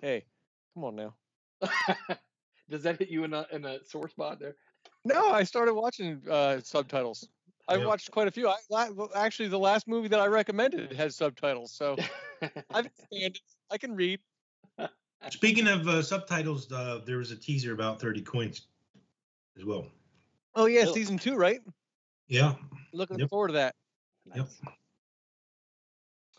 hey, 0.00 0.24
come 0.74 0.84
on 0.84 0.96
now. 0.96 1.14
Does 2.70 2.82
that 2.84 2.98
hit 2.98 3.08
you 3.08 3.24
in 3.24 3.34
a, 3.34 3.46
in 3.52 3.64
a 3.64 3.84
sore 3.84 4.08
spot 4.08 4.38
there? 4.38 4.54
No, 5.04 5.30
I 5.30 5.42
started 5.42 5.74
watching 5.74 6.22
uh, 6.30 6.60
subtitles. 6.60 7.28
I 7.68 7.76
Yeah. 7.76 7.86
watched 7.86 8.10
quite 8.10 8.28
a 8.28 8.30
few. 8.30 8.48
I, 8.48 8.88
actually, 9.14 9.48
the 9.48 9.58
last 9.58 9.86
movie 9.88 10.08
that 10.08 10.20
I 10.20 10.26
recommended 10.26 10.92
has 10.92 11.16
subtitles, 11.16 11.72
so 11.72 11.96
I 12.42 12.48
understand 12.72 13.36
it. 13.36 13.40
I 13.70 13.78
can 13.78 13.94
read. 13.94 14.20
Speaking 15.30 15.68
of 15.68 15.86
uh, 15.86 16.02
subtitles, 16.02 16.72
uh, 16.72 17.00
there 17.04 17.18
was 17.18 17.30
a 17.30 17.36
teaser 17.36 17.72
about 17.72 18.00
30 18.00 18.22
coins 18.22 18.62
as 19.56 19.64
well. 19.64 19.86
Oh 20.54 20.66
yeah, 20.66 20.82
Really? 20.82 20.94
season 20.94 21.18
two, 21.18 21.36
right? 21.36 21.60
Yeah. 22.28 22.54
Looking 22.92 23.18
Yep. 23.18 23.28
forward 23.28 23.48
to 23.48 23.54
that. 23.54 23.74
Yep. 24.34 24.48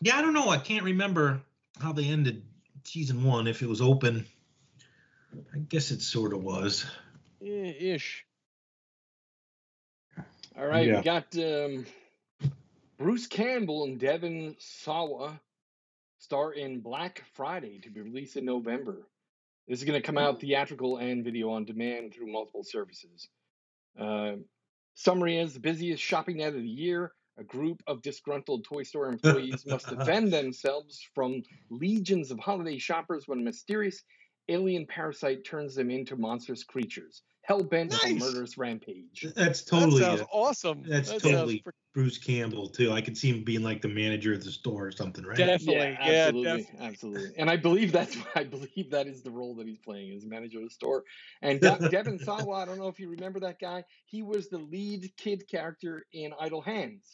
Yeah, 0.00 0.16
I 0.16 0.22
don't 0.22 0.34
know. 0.34 0.48
I 0.48 0.58
can't 0.58 0.84
remember 0.84 1.40
how 1.80 1.92
they 1.92 2.04
ended 2.06 2.44
season 2.84 3.22
one, 3.22 3.46
if 3.46 3.62
it 3.62 3.68
was 3.68 3.80
open. 3.80 4.26
I 5.54 5.58
guess 5.68 5.90
it 5.90 6.02
sort 6.02 6.32
of 6.32 6.42
was. 6.42 6.84
Eh, 7.42 7.72
Ish. 7.94 8.24
All 10.56 10.66
right, 10.66 10.86
Yeah. 10.86 10.98
we 10.98 11.02
got 11.02 11.36
um, 11.36 11.86
Bruce 12.98 13.26
Campbell 13.26 13.84
and 13.84 13.98
Devon 13.98 14.56
Sawa 14.58 15.40
star 16.18 16.52
in 16.52 16.80
Black 16.80 17.24
Friday 17.34 17.80
to 17.80 17.90
be 17.90 18.00
released 18.00 18.36
in 18.36 18.44
November. 18.44 19.08
This 19.66 19.78
is 19.78 19.84
going 19.84 20.00
to 20.00 20.06
come 20.06 20.18
out 20.18 20.40
theatrical 20.40 20.98
and 20.98 21.24
video 21.24 21.50
on 21.50 21.64
demand 21.64 22.12
through 22.12 22.30
multiple 22.30 22.64
services. 22.64 23.28
Uh, 23.98 24.32
summary 24.94 25.38
is 25.38 25.54
the 25.54 25.60
busiest 25.60 26.02
shopping 26.02 26.38
night 26.38 26.48
of 26.48 26.54
the 26.54 26.68
year. 26.68 27.12
A 27.38 27.44
group 27.44 27.82
of 27.86 28.02
disgruntled 28.02 28.64
toy 28.64 28.82
store 28.82 29.08
employees 29.08 29.64
must 29.66 29.88
defend 29.88 30.32
themselves 30.32 31.00
from 31.14 31.42
legions 31.70 32.30
of 32.30 32.38
holiday 32.38 32.76
shoppers 32.76 33.26
when 33.26 33.38
a 33.38 33.42
mysterious 33.42 34.02
alien 34.48 34.86
parasite 34.86 35.44
turns 35.44 35.74
them 35.74 35.90
into 35.90 36.16
monstrous 36.16 36.64
creatures, 36.64 37.22
hell 37.42 37.62
bent 37.62 37.92
on 38.04 38.12
Nice. 38.14 38.20
murderous 38.22 38.58
rampage. 38.58 39.26
That's 39.34 39.62
totally 39.64 40.00
that 40.00 40.18
sounds 40.18 40.28
awesome. 40.32 40.82
that's 40.86 41.10
That 41.10 41.22
totally- 41.22 41.62
sounds 41.64 41.76
Bruce 41.94 42.16
Campbell 42.16 42.68
too. 42.70 42.90
I 42.90 43.02
could 43.02 43.18
see 43.18 43.28
him 43.30 43.44
being 43.44 43.62
like 43.62 43.82
the 43.82 43.88
manager 43.88 44.32
of 44.32 44.42
the 44.42 44.50
store 44.50 44.86
or 44.86 44.92
something, 44.92 45.24
right? 45.24 45.36
Definitely. 45.36 45.74
Yeah, 45.74 45.90
Yeah, 46.10 46.26
absolutely, 46.26 46.62
definitely. 46.62 46.86
absolutely. 46.86 47.30
And 47.36 47.50
I 47.50 47.56
believe 47.58 47.92
that's 47.92 48.16
I 48.34 48.44
believe 48.44 48.90
that 48.90 49.06
is 49.06 49.22
the 49.22 49.30
role 49.30 49.54
that 49.56 49.66
he's 49.66 49.78
playing 49.78 50.12
as 50.16 50.24
manager 50.24 50.58
of 50.58 50.64
the 50.64 50.70
store. 50.70 51.04
And 51.42 51.60
De- 51.60 51.88
Devon 51.90 52.18
Sawa, 52.18 52.54
I 52.62 52.64
don't 52.64 52.78
know 52.78 52.88
if 52.88 52.98
you 52.98 53.08
remember 53.10 53.40
that 53.40 53.58
guy. 53.60 53.84
He 54.06 54.22
was 54.22 54.48
the 54.48 54.58
lead 54.58 55.12
kid 55.18 55.46
character 55.48 56.06
in 56.14 56.32
Idle 56.40 56.62
Hands. 56.62 57.04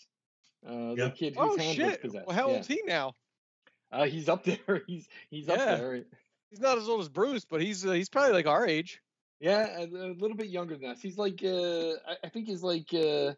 Uh, 0.65 0.95
the 0.95 1.13
kid 1.17 1.35
whose 1.37 1.55
Oh 1.55 1.59
hand 1.59 1.79
was 1.83 1.97
possessed. 1.99 2.27
Well, 2.29 2.37
how 2.37 2.49
yeah. 2.49 2.55
old's 2.55 2.69
he 2.69 2.81
now? 2.87 3.15
Uh, 3.91 4.05
he's 4.05 4.29
up 4.29 4.45
there. 4.67 4.83
He's 4.87 5.09
he's 5.31 5.49
up 5.49 5.57
there. 5.59 6.05
He's 6.51 6.61
not 6.61 6.79
as 6.79 6.89
old 6.89 7.01
as 7.01 7.09
Bruce, 7.09 7.45
but 7.45 7.61
he's 7.61 7.85
uh, 7.85 7.93
he's 7.93 8.09
probably 8.09 8.33
like 8.33 8.47
our 8.47 8.67
age, 8.67 9.01
Yeah, 9.41 9.79
a, 9.79 9.85
a 9.85 10.15
little 10.15 10.37
bit 10.37 10.49
younger 10.49 10.77
than 10.77 10.91
us. 10.91 11.01
He's 11.01 11.19
like 11.19 11.43
uh, 11.45 11.93
I, 12.07 12.17
I 12.25 12.29
think 12.29 12.47
he's 12.47 12.63
like 12.63 12.93
uh, 12.95 13.35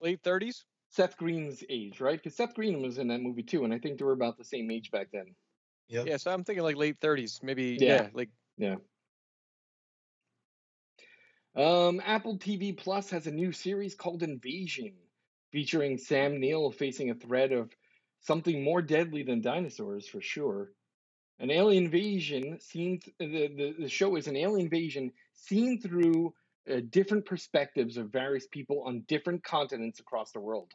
late 0.00 0.22
thirties. 0.22 0.64
Seth 0.90 1.16
Green's 1.16 1.62
age, 1.68 2.00
right? 2.00 2.18
Because 2.18 2.36
Seth 2.36 2.54
Green 2.54 2.80
was 2.82 2.98
in 2.98 3.08
that 3.08 3.20
movie 3.20 3.42
too, 3.42 3.64
and 3.64 3.74
I 3.74 3.78
think 3.78 3.98
they 3.98 4.04
were 4.04 4.12
about 4.12 4.38
the 4.38 4.44
same 4.44 4.70
age 4.70 4.90
back 4.90 5.08
then. 5.12 5.34
Yep. 5.88 6.06
Yeah, 6.06 6.16
so 6.16 6.32
I'm 6.32 6.44
thinking 6.44 6.62
like 6.64 6.76
late 6.76 6.98
thirties, 7.00 7.40
maybe. 7.42 7.76
Yeah. 7.80 8.02
Yeah, 8.02 8.08
like 8.12 8.30
Yeah. 8.56 8.76
Um, 11.54 12.00
Apple 12.04 12.38
TV 12.38 12.72
Plus 12.76 13.10
has 13.10 13.26
a 13.26 13.32
new 13.32 13.52
series 13.52 13.94
called 13.94 14.22
Invasion, 14.22 14.94
featuring 15.52 15.98
Sam 15.98 16.40
Neill 16.40 16.70
facing 16.70 17.10
a 17.10 17.14
threat 17.14 17.52
of 17.52 17.72
something 18.20 18.62
more 18.62 18.82
deadly 18.82 19.22
than 19.22 19.40
dinosaurs 19.40 20.06
for 20.08 20.20
sure. 20.20 20.72
An 21.40 21.50
alien 21.50 21.84
invasion 21.84 22.58
seen 22.60 22.98
th- 23.00 23.14
the, 23.18 23.48
the 23.48 23.74
the 23.82 23.88
show 23.88 24.16
is 24.16 24.26
an 24.26 24.36
alien 24.36 24.66
invasion 24.66 25.12
seen 25.34 25.80
through 25.80 26.34
uh, 26.70 26.80
different 26.90 27.24
perspectives 27.26 27.96
of 27.96 28.10
various 28.10 28.46
people 28.46 28.82
on 28.82 29.00
different 29.08 29.42
continents 29.44 30.00
across 30.00 30.32
the 30.32 30.40
world. 30.40 30.72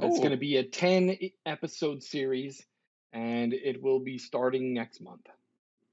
It's 0.00 0.18
going 0.18 0.30
to 0.30 0.36
Oh. 0.36 0.38
be 0.38 0.56
a 0.58 0.62
10 0.64 1.10
e- 1.10 1.34
episode 1.44 2.02
series 2.02 2.64
and 3.12 3.52
it 3.52 3.82
will 3.82 3.98
be 3.98 4.16
starting 4.18 4.72
next 4.72 5.00
month. 5.00 5.26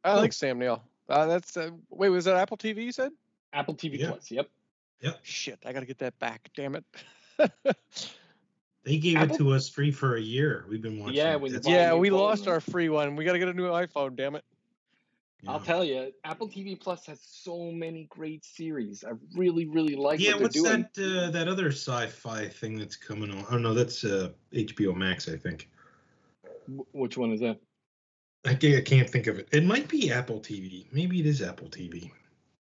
I 0.04 0.13
like 0.13 0.32
Sam 0.34 0.60
Neill. 0.60 0.84
Uh, 1.10 1.25
that's 1.25 1.58
uh, 1.58 1.72
wait, 1.89 2.10
was 2.10 2.25
that 2.25 2.36
Apple 2.36 2.58
TV? 2.58 2.84
You 2.84 2.92
said? 2.92 3.12
Apple 3.54 3.74
TV 3.75 3.98
Yeah. 3.98 4.10
Plus. 4.10 4.30
Yep. 4.30 4.50
Shit, 5.24 5.60
I 5.66 5.74
gotta 5.74 5.86
get 5.88 5.98
that 6.00 6.18
back. 6.20 6.50
Damn 6.56 6.75
it. 6.75 6.86
They 8.88 8.98
gave 8.98 9.17
Apple- 9.17 9.36
it 9.36 9.38
to 9.39 9.51
us 9.51 9.67
free 9.67 9.91
for 9.91 10.15
a 10.15 10.22
year. 10.22 10.65
We've 10.70 10.82
been 10.82 10.98
watching. 10.98 11.17
Yeah, 11.17 11.34
it. 11.34 11.41
when 11.41 11.51
you 11.51 11.58
That's- 11.60 11.65
buy 11.72 11.77
a 11.77 11.88
yeah, 11.89 11.94
we 11.94 12.10
phone, 12.10 12.20
lost 12.20 12.48
our 12.48 12.62
free 12.62 12.88
one. 12.88 13.17
We 13.17 13.25
gotta 13.25 13.38
get 13.39 13.50
a 13.50 13.53
new 13.53 13.67
iPhone. 13.67 14.15
Damn 14.15 14.36
it. 14.36 14.46
I'll 15.46 15.60
tell 15.60 15.84
you, 15.84 16.12
Apple 16.24 16.48
TV 16.50 16.79
Plus 16.79 17.06
has 17.06 17.20
so 17.22 17.72
many 17.72 18.06
great 18.10 18.44
series. 18.44 19.03
I 19.03 19.12
really, 19.36 19.65
really 19.65 19.96
like 19.96 20.20
yeah, 20.20 20.32
what 20.32 20.38
they're 20.38 20.44
what's 20.44 20.56
doing. 20.56 20.88
that? 20.96 21.25
Uh, 21.27 21.32
that 21.32 21.48
other 21.50 21.67
sci-fi 21.67 22.48
thing 22.48 22.79
that's 22.79 22.96
coming 22.96 23.29
on? 23.32 23.46
Oh 23.51 23.58
no, 23.58 23.74
that's 23.74 24.03
uh, 24.06 24.32
HBO 24.53 24.96
Max, 24.96 25.27
I 25.29 25.36
think. 25.38 25.70
Wh- 26.67 26.96
Which 26.96 27.17
one 27.17 27.32
is 27.34 27.41
that? 27.41 27.60
I 28.46 28.56
can't, 28.56 28.77
I 28.77 28.82
can't 28.82 29.10
think 29.10 29.27
of 29.27 29.38
it. 29.38 29.50
It 29.51 29.65
might 29.65 29.88
be 29.89 30.12
Apple 30.12 30.39
TV. 30.39 30.86
Maybe 30.94 31.20
it 31.20 31.25
is 31.25 31.41
Apple 31.41 31.67
TV. 31.67 32.10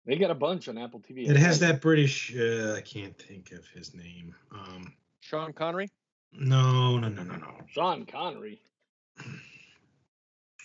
They 0.06 0.16
got 0.16 0.30
a 0.30 0.34
bunch 0.34 0.68
on 0.68 0.78
Apple 0.78 1.00
TV. 1.00 1.28
It 1.28 1.36
has 1.36 1.58
that 1.60 1.80
British. 1.82 2.34
Uh, 2.34 2.74
I 2.76 2.80
can't 2.80 3.16
think 3.18 3.52
of 3.52 3.66
his 3.68 3.94
name. 3.94 4.34
Um, 4.52 4.92
Sean 5.20 5.52
Connery. 5.52 5.88
No, 6.38 6.98
no, 6.98 7.08
no, 7.08 7.22
no, 7.22 7.36
no. 7.36 7.54
Sean 7.68 8.06
Connery. 8.06 8.60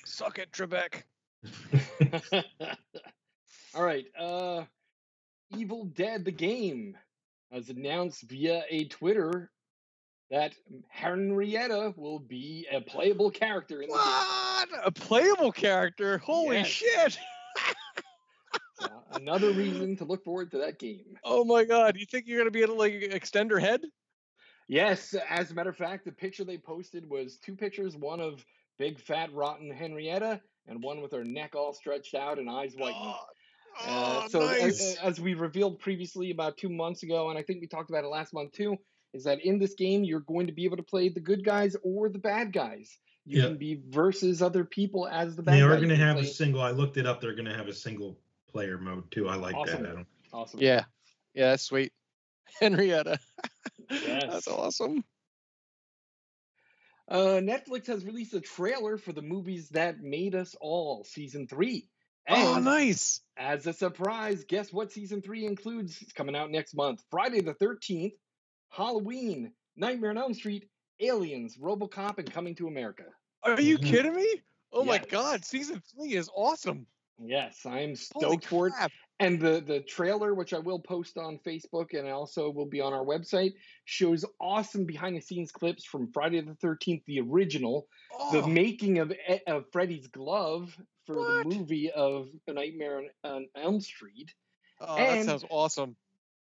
Suck 0.06 0.40
it, 0.40 0.51
Trebek. 0.51 1.04
All 3.74 3.84
right. 3.84 4.06
Uh, 4.18 4.63
Evil 5.58 5.86
Dead 5.86 6.25
the 6.25 6.32
game 6.32 6.98
has 7.51 7.70
announced 7.70 8.24
via 8.24 8.63
a 8.70 8.86
Twitter 8.86 9.51
that 10.30 10.54
Henrietta 10.88 11.94
will 11.98 12.20
be 12.20 12.66
a 12.72 12.80
playable 12.82 13.30
character 13.32 13.82
in 13.82 13.90
the 13.90 13.96
game. 13.96 14.04
What? 14.04 14.70
A 14.86 14.92
playable 14.92 15.51
character? 15.51 16.18
Holy 16.20 16.58
Yes. 16.58 16.68
shit! 16.68 17.20
So, 18.80 18.88
another 19.12 19.51
reason 19.51 19.96
to 19.98 20.06
look 20.06 20.24
forward 20.24 20.50
to 20.51 20.58
that 20.58 20.80
game. 20.80 21.16
Oh 21.24 21.46
my 21.46 21.66
god! 21.66 21.96
You 21.98 22.06
think 22.08 22.25
you're 22.25 22.40
gonna 22.40 22.50
be 22.50 22.63
able 22.63 22.74
to 22.74 22.80
like 22.80 22.94
extend 22.94 23.51
her 23.51 23.60
head? 23.60 23.82
Yes, 24.68 25.13
as 25.30 25.51
a 25.51 25.53
matter 25.53 25.70
of 25.70 25.77
fact, 25.77 26.06
the 26.06 26.12
picture 26.12 26.44
they 26.44 26.58
posted 26.58 27.10
was 27.10 27.38
two 27.38 27.56
pictures: 27.56 27.96
one 27.96 28.20
of 28.20 28.46
big, 28.77 29.00
fat, 29.00 29.34
rotten 29.34 29.70
Henrietta, 29.70 30.41
and 30.68 30.82
one 30.82 31.01
with 31.01 31.12
her 31.12 31.24
neck 31.24 31.56
all 31.56 31.74
stretched 31.74 32.15
out 32.15 32.39
and 32.39 32.50
eyes 32.50 32.74
whitened. 32.74 32.96
Oh, 33.03 33.25
Uh, 33.86 34.22
oh, 34.24 34.27
so, 34.27 34.48
as, 34.48 34.62
nice. 34.62 34.98
as 34.98 35.20
we 35.22 35.34
revealed 35.34 35.80
previously 35.80 36.32
about 36.32 36.58
two 36.58 36.70
months 36.70 37.03
ago, 37.03 37.30
and 37.30 37.39
I 37.39 37.44
think 37.44 37.62
we 37.62 37.68
talked 37.68 37.89
about 37.89 38.03
it 38.03 38.08
last 38.08 38.34
month 38.34 38.51
too, 38.51 38.77
is 39.13 39.24
that 39.25 39.39
in 39.46 39.60
this 39.60 39.75
game 39.75 40.03
you're 40.03 40.20
going 40.20 40.48
to 40.48 40.53
be 40.53 40.65
able 40.65 40.77
to 40.77 40.84
play 40.84 41.10
the 41.10 41.20
good 41.22 41.44
guys 41.46 41.75
or 41.84 42.10
the 42.10 42.20
bad 42.20 42.51
guys. 42.51 42.98
You 43.25 43.39
Yeah. 43.39 43.48
can 43.48 43.58
be 43.58 43.82
versus 43.89 44.41
other 44.41 44.65
people 44.65 45.08
as 45.08 45.36
the 45.36 45.44
bad 45.44 45.56
They 45.56 45.62
are 45.62 45.77
going 45.77 45.89
to 45.89 45.96
can 45.96 46.06
have 46.06 46.18
a 46.18 46.25
single. 46.25 46.62
I 46.62 46.72
looked 46.72 46.98
it 46.98 47.06
up. 47.06 47.22
They're 47.22 47.36
going 47.36 47.46
to 47.46 47.56
have 47.56 47.68
a 47.68 47.74
single 47.74 48.18
player 48.51 48.77
mode 48.77 49.10
too. 49.12 49.30
I 49.30 49.36
like 49.36 49.56
Awesome. 49.56 49.84
that. 49.84 49.89
Adam. 49.91 50.08
awesome. 50.34 50.60
yeah, 50.60 50.84
yeah, 51.34 51.51
that's 51.51 51.63
sweet. 51.63 51.94
Henrietta. 52.60 53.20
Yes. 53.89 54.24
That's 54.31 54.48
awesome. 54.48 55.03
Uh, 57.08 57.41
Netflix 57.41 57.88
has 57.88 58.05
released 58.05 58.34
a 58.34 58.39
trailer 58.41 58.98
for 58.98 59.12
the 59.12 59.22
movies 59.22 59.70
that 59.70 60.00
made 60.00 60.34
us 60.36 60.55
all 60.62 61.03
season 61.03 61.48
three. 61.48 61.89
oh, 62.29 62.60
nice. 62.60 63.22
As 63.36 63.67
a 63.67 63.74
surprise, 63.74 64.46
guess 64.48 64.72
what 64.72 64.91
season 64.91 65.22
three 65.22 65.46
includes? 65.46 66.01
It's 66.01 66.13
coming 66.13 66.36
out 66.36 66.51
next 66.51 66.74
month. 66.74 67.01
Friday 67.10 67.41
the 67.41 67.53
13th, 67.55 68.13
Halloween, 68.70 69.51
Nightmare 69.75 70.12
on 70.12 70.17
Elm 70.17 70.34
Street, 70.34 70.70
Aliens, 71.01 71.58
Robocop, 71.58 72.20
and 72.20 72.31
Coming 72.31 72.55
to 72.55 72.67
America. 72.67 73.03
Are 73.43 73.60
you 73.60 73.77
Mhm. 73.77 73.86
kidding 73.86 74.15
me? 74.15 74.41
Oh 74.72 74.86
my 74.86 75.00
god, 75.00 75.43
season 75.43 75.81
three 75.93 76.13
is 76.13 76.29
awesome. 76.34 76.86
Yes, 77.24 77.66
I'm 77.66 77.96
stoked 77.96 78.46
for 78.46 78.68
it. 78.68 78.74
And 79.20 79.40
the, 79.40 79.62
the 79.66 79.82
trailer, 79.82 80.34
which 80.34 80.51
I 80.51 80.58
will 80.58 80.80
post 80.80 81.16
on 81.18 81.40
Facebook 81.46 81.94
and 81.98 82.10
also 82.10 82.50
will 82.50 82.66
be 82.66 82.82
on 82.82 82.92
our 82.92 83.06
website, 83.06 83.54
shows 83.86 84.25
awesome 84.40 84.86
behind 84.86 85.16
the 85.16 85.22
scenes 85.22 85.51
clips 85.51 85.86
from 85.86 86.12
Friday 86.12 86.42
the 86.42 86.54
13th, 86.54 87.04
the 87.06 87.20
original, 87.22 87.88
the 88.32 88.42
Oh, 88.42 88.48
making 88.48 88.98
of, 88.98 89.13
of 89.46 89.66
Freddy's 89.72 90.08
glove 90.08 90.75
for 91.06 91.18
What? 91.20 91.44
the 91.50 91.56
movie 91.56 91.92
of 91.92 92.30
A 92.48 92.54
Nightmare 92.54 92.98
on, 93.24 93.32
on 93.32 93.48
Elm 93.56 93.80
Street. 93.80 94.34
oh, 94.80 94.96
that 94.96 95.24
sounds 95.25 95.46
awesome. 95.51 95.96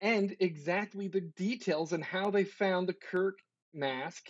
and 0.02 0.36
exactly 0.38 1.08
the 1.08 1.22
details 1.22 1.94
and 1.94 2.04
how 2.04 2.30
they 2.30 2.44
found 2.44 2.86
the 2.88 2.94
Kirk 2.94 3.38
mask 3.72 4.26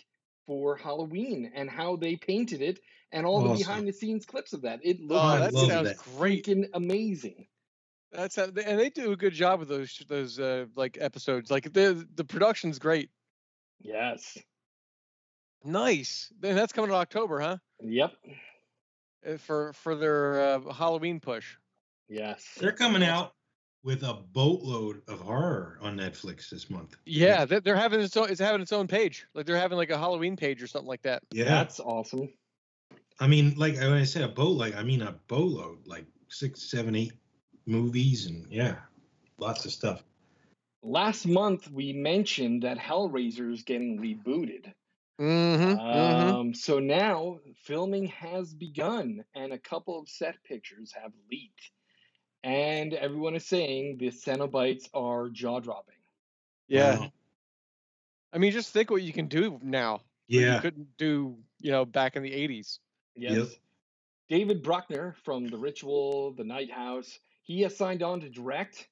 for 0.49 0.76
Halloween 0.76 1.52
and 1.55 1.69
how 1.69 1.95
they 1.97 2.17
painted 2.17 2.62
it 2.62 2.81
and 3.12 3.26
all 3.26 3.43
the 3.43 3.55
behind 3.59 3.87
the 3.87 3.93
scenes 3.93 4.25
clips 4.25 4.55
of 4.55 4.62
that. 4.62 4.81
It 4.83 4.97
Oh, 5.02 5.07
looks 5.07 5.23
I 5.25 5.38
that 5.40 5.52
sounds 5.52 5.88
that. 5.90 5.97
great. 6.17 6.45
freaking 6.47 6.64
amazing. 6.73 7.47
That's 8.11 8.37
how, 8.37 8.45
and 8.45 8.81
they 8.81 8.88
do 8.88 9.12
a 9.12 9.17
good 9.17 9.35
job 9.35 9.61
with 9.61 9.69
those 9.69 10.02
those 10.09 10.40
uh, 10.40 10.64
like 10.75 10.97
episodes. 10.99 11.50
Like 11.50 11.71
the 11.75 12.09
the 12.14 12.25
production's 12.25 12.78
great. 12.78 13.11
Yes. 13.81 14.38
Nice. 15.62 16.33
Then 16.40 16.57
that's 16.57 16.73
coming 16.73 16.90
in 16.90 16.97
October, 16.97 17.40
huh? 17.40 17.57
Yep. 17.83 18.12
Uh, 19.28 19.37
For 19.37 19.75
for 19.75 19.95
their 19.95 20.40
uh, 20.55 20.73
Halloween 20.73 21.21
push. 21.21 21.57
Yes. 22.09 22.43
They're 22.59 22.73
coming 22.73 23.02
out 23.02 23.35
with 23.85 24.02
a 24.02 24.14
boatload 24.32 25.02
of 25.08 25.20
horror 25.20 25.78
on 25.80 25.97
Netflix 25.97 26.50
this 26.50 26.68
month. 26.68 26.97
Yeah, 27.06 27.44
they- 27.44 27.61
they're 27.61 27.76
having 27.76 28.00
its 28.00 28.16
own. 28.16 28.30
It's 28.30 28.40
having 28.40 28.61
its 28.61 28.73
own 28.73 28.88
page. 28.88 29.26
Like 29.35 29.47
they're 29.47 29.56
having 29.56 29.78
like 29.78 29.90
a 29.90 29.99
Halloween 29.99 30.37
page 30.37 30.62
or 30.62 30.66
something 30.66 30.88
like 30.88 31.02
that. 31.02 31.23
Yeah. 31.30 31.44
That's 31.44 31.80
awesome. 31.80 32.28
I 33.20 33.26
mean, 33.26 33.54
like 33.56 33.76
when 33.76 33.92
I 33.92 34.04
say 34.04 34.23
a 34.23 34.28
boat, 34.28 34.56
like 34.56 34.76
I 34.76 34.82
mean 34.82 35.02
a 35.02 35.12
boatload, 35.28 35.87
like 35.87 36.06
six, 36.28 36.70
seven, 36.70 36.94
eight 36.94 37.12
movies, 37.66 38.26
and 38.26 38.47
yeah, 38.50 38.76
lots 39.38 39.64
of 39.64 39.73
stuff. 39.73 40.02
Last 40.82 41.26
month 41.26 41.70
we 41.70 41.92
mentioned 41.92 42.62
that 42.62 42.78
Hellraiser 42.78 43.52
is 43.52 43.62
getting 43.62 43.99
rebooted. 43.99 44.73
Mm-hmm. 45.20 45.80
Um, 45.80 46.54
so 46.54 46.78
now 46.78 47.40
filming 47.64 48.06
has 48.06 48.54
begun, 48.54 49.25
and 49.35 49.52
a 49.52 49.58
couple 49.58 49.99
of 49.99 50.08
set 50.08 50.37
pictures 50.44 50.92
have 50.92 51.11
leaked, 51.28 51.73
and 52.45 52.95
everyone 52.95 53.35
is 53.35 53.47
saying 53.47 53.99
the 53.99 54.09
Cenobites 54.09 54.88
are 54.95 55.28
jaw 55.28 55.61
dropping. 55.61 55.95
Yeah. 56.68 56.99
Wow. 56.99 57.12
I 58.33 58.38
mean, 58.38 58.52
just 58.52 58.73
think 58.73 58.90
what 58.90 59.02
you 59.02 59.12
can 59.12 59.26
do 59.26 59.59
now. 59.62 59.97
that 59.97 60.02
You 60.54 60.61
couldn't 60.61 60.88
do, 60.99 61.37
you 61.61 61.71
know, 61.71 61.85
back 61.85 62.16
in 62.16 62.23
the 62.23 62.30
80s. 62.30 62.78
Yes. 63.16 63.37
Yep. 63.37 63.49
David 64.28 64.62
Bruckner 64.62 65.16
from 65.25 65.49
The 65.49 65.57
Ritual, 65.57 66.33
The 66.35 66.45
Night 66.45 66.71
House, 66.71 67.18
he 67.42 67.62
has 67.62 67.75
signed 67.75 68.02
on 68.02 68.21
to 68.21 68.28
direct, 68.28 68.88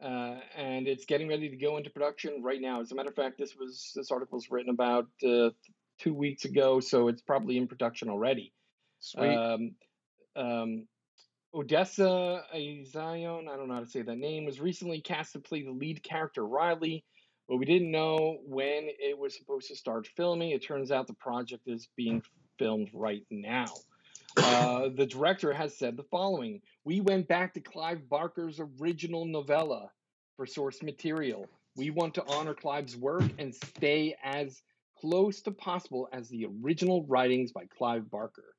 uh, 0.00 0.36
and 0.56 0.86
it's 0.86 1.04
getting 1.04 1.28
ready 1.28 1.48
to 1.48 1.56
go 1.56 1.76
into 1.76 1.90
production 1.90 2.42
right 2.42 2.60
now. 2.60 2.80
As 2.80 2.92
a 2.92 2.94
matter 2.94 3.08
of 3.08 3.16
fact, 3.16 3.38
this 3.38 3.56
was 3.56 3.90
this 3.96 4.12
article 4.12 4.38
was 4.38 4.50
written 4.52 4.70
about 4.70 5.08
uh, 5.26 5.50
two 5.98 6.14
weeks 6.14 6.44
ago, 6.44 6.78
so 6.78 7.08
it's 7.08 7.22
probably 7.22 7.56
in 7.56 7.66
production 7.66 8.08
already. 8.08 8.52
Sweet. 9.00 9.36
Um, 9.36 9.74
um, 10.36 10.86
Odessa 11.54 12.44
Zion, 12.86 13.48
I 13.48 13.56
don't 13.56 13.68
know 13.68 13.74
how 13.74 13.80
to 13.80 13.86
say 13.86 14.00
that 14.02 14.16
name, 14.16 14.46
was 14.46 14.58
recently 14.58 15.00
cast 15.02 15.34
to 15.34 15.38
play 15.38 15.62
the 15.62 15.70
lead 15.70 16.02
character 16.02 16.46
Riley, 16.46 17.04
but 17.46 17.58
we 17.58 17.66
didn't 17.66 17.90
know 17.90 18.38
when 18.46 18.88
it 18.98 19.18
was 19.18 19.36
supposed 19.36 19.68
to 19.68 19.76
start 19.76 20.08
filming. 20.16 20.50
It 20.50 20.64
turns 20.64 20.90
out 20.90 21.06
the 21.06 21.14
project 21.14 21.68
is 21.68 21.88
being 21.94 22.22
filmed 22.58 22.88
right 22.94 23.26
now. 23.30 23.66
Uh, 24.38 24.88
the 24.96 25.04
director 25.04 25.52
has 25.52 25.76
said 25.76 25.94
the 25.96 26.04
following 26.04 26.62
We 26.84 27.02
went 27.02 27.28
back 27.28 27.52
to 27.54 27.60
Clive 27.60 28.08
Barker's 28.08 28.58
original 28.80 29.26
novella 29.26 29.90
for 30.36 30.46
source 30.46 30.82
material. 30.82 31.46
We 31.76 31.90
want 31.90 32.14
to 32.14 32.24
honor 32.26 32.54
Clive's 32.54 32.96
work 32.96 33.24
and 33.38 33.54
stay 33.54 34.16
as 34.24 34.62
close 34.98 35.42
to 35.42 35.50
possible 35.50 36.08
as 36.14 36.30
the 36.30 36.46
original 36.46 37.04
writings 37.04 37.52
by 37.52 37.66
Clive 37.76 38.10
Barker. 38.10 38.54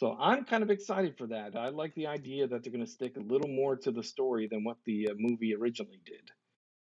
So 0.00 0.16
I'm 0.18 0.46
kind 0.46 0.62
of 0.62 0.70
excited 0.70 1.18
for 1.18 1.26
that. 1.26 1.54
I 1.54 1.68
like 1.68 1.94
the 1.94 2.06
idea 2.06 2.46
that 2.46 2.62
they're 2.62 2.72
going 2.72 2.82
to 2.82 2.90
stick 2.90 3.18
a 3.18 3.20
little 3.20 3.50
more 3.50 3.76
to 3.76 3.90
the 3.90 4.02
story 4.02 4.48
than 4.48 4.64
what 4.64 4.78
the 4.86 5.10
uh, 5.10 5.14
movie 5.18 5.54
originally 5.54 6.00
did. 6.06 6.30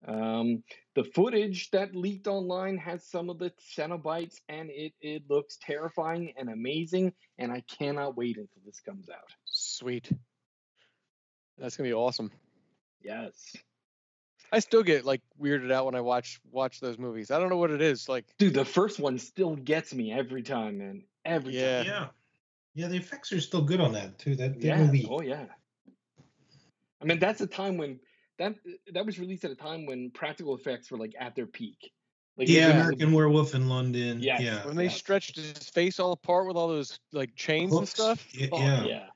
Um, 0.06 0.62
the 0.94 1.04
footage 1.04 1.70
that 1.70 1.94
leaked 1.96 2.26
online 2.26 2.76
has 2.76 3.06
some 3.06 3.30
of 3.30 3.38
the 3.38 3.52
Cenobites, 3.74 4.42
and 4.50 4.68
it, 4.68 4.92
it 5.00 5.22
looks 5.30 5.56
terrifying 5.62 6.34
and 6.36 6.50
amazing, 6.50 7.14
and 7.38 7.50
I 7.50 7.62
cannot 7.78 8.18
wait 8.18 8.36
until 8.36 8.60
this 8.66 8.80
comes 8.80 9.08
out. 9.08 9.30
Sweet. 9.46 10.12
That's 11.56 11.78
gonna 11.78 11.88
be 11.88 11.94
awesome. 11.94 12.30
Yes. 13.02 13.56
I 14.52 14.58
still 14.58 14.82
get 14.82 15.06
like 15.06 15.22
weirded 15.40 15.72
out 15.72 15.86
when 15.86 15.94
I 15.94 16.02
watch 16.02 16.38
watch 16.52 16.80
those 16.80 16.98
movies. 16.98 17.30
I 17.30 17.38
don't 17.38 17.48
know 17.48 17.56
what 17.56 17.70
it 17.70 17.80
is. 17.80 18.10
Like, 18.10 18.26
Dude, 18.38 18.52
the 18.52 18.66
first 18.66 19.00
one 19.00 19.18
still 19.18 19.56
gets 19.56 19.94
me 19.94 20.12
every 20.12 20.42
time, 20.42 20.76
man. 20.76 21.04
Every 21.24 21.56
Yeah. 21.56 21.78
time. 21.78 21.86
Yeah. 21.86 22.08
Yeah, 22.80 22.88
the 22.88 22.96
effects 22.96 23.30
are 23.32 23.40
still 23.42 23.60
good 23.60 23.78
on 23.78 23.92
that 23.92 24.18
too. 24.18 24.34
That, 24.36 24.54
that 24.54 24.64
Yeah. 24.64 24.78
movie. 24.78 25.06
Oh, 25.08 25.20
yeah. 25.20 25.44
I 27.02 27.04
mean, 27.04 27.18
that's 27.18 27.42
a 27.42 27.46
time 27.46 27.76
when 27.76 28.00
that 28.38 28.54
that 28.94 29.04
was 29.04 29.18
released 29.18 29.44
at 29.44 29.50
a 29.50 29.54
time 29.54 29.84
when 29.84 30.10
practical 30.10 30.54
effects 30.54 30.90
were 30.90 30.96
like 30.96 31.14
at 31.18 31.34
their 31.34 31.46
peak. 31.46 31.92
Like 32.38 32.48
yeah, 32.48 32.70
American 32.70 33.12
Werewolf 33.12 33.54
in 33.54 33.68
London. 33.68 34.20
Yes. 34.20 34.40
Yeah. 34.40 34.66
when 34.66 34.76
they 34.76 34.84
yes. 34.84 34.96
stretched 34.96 35.36
his 35.36 35.52
face 35.68 36.00
all 36.00 36.12
apart 36.12 36.46
with 36.46 36.56
all 36.56 36.68
those 36.68 36.98
like 37.12 37.34
chains 37.36 37.76
and 37.76 37.86
stuff. 37.86 38.26
Yeah. 38.32 38.46
Oh, 38.50 38.58
yeah. 38.58 38.84
Yeah. 38.84 39.06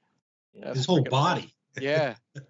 Yeah. 0.53 0.75
His 0.75 0.85
whole 0.85 1.03
body. 1.03 1.55
Yeah. 1.81 2.17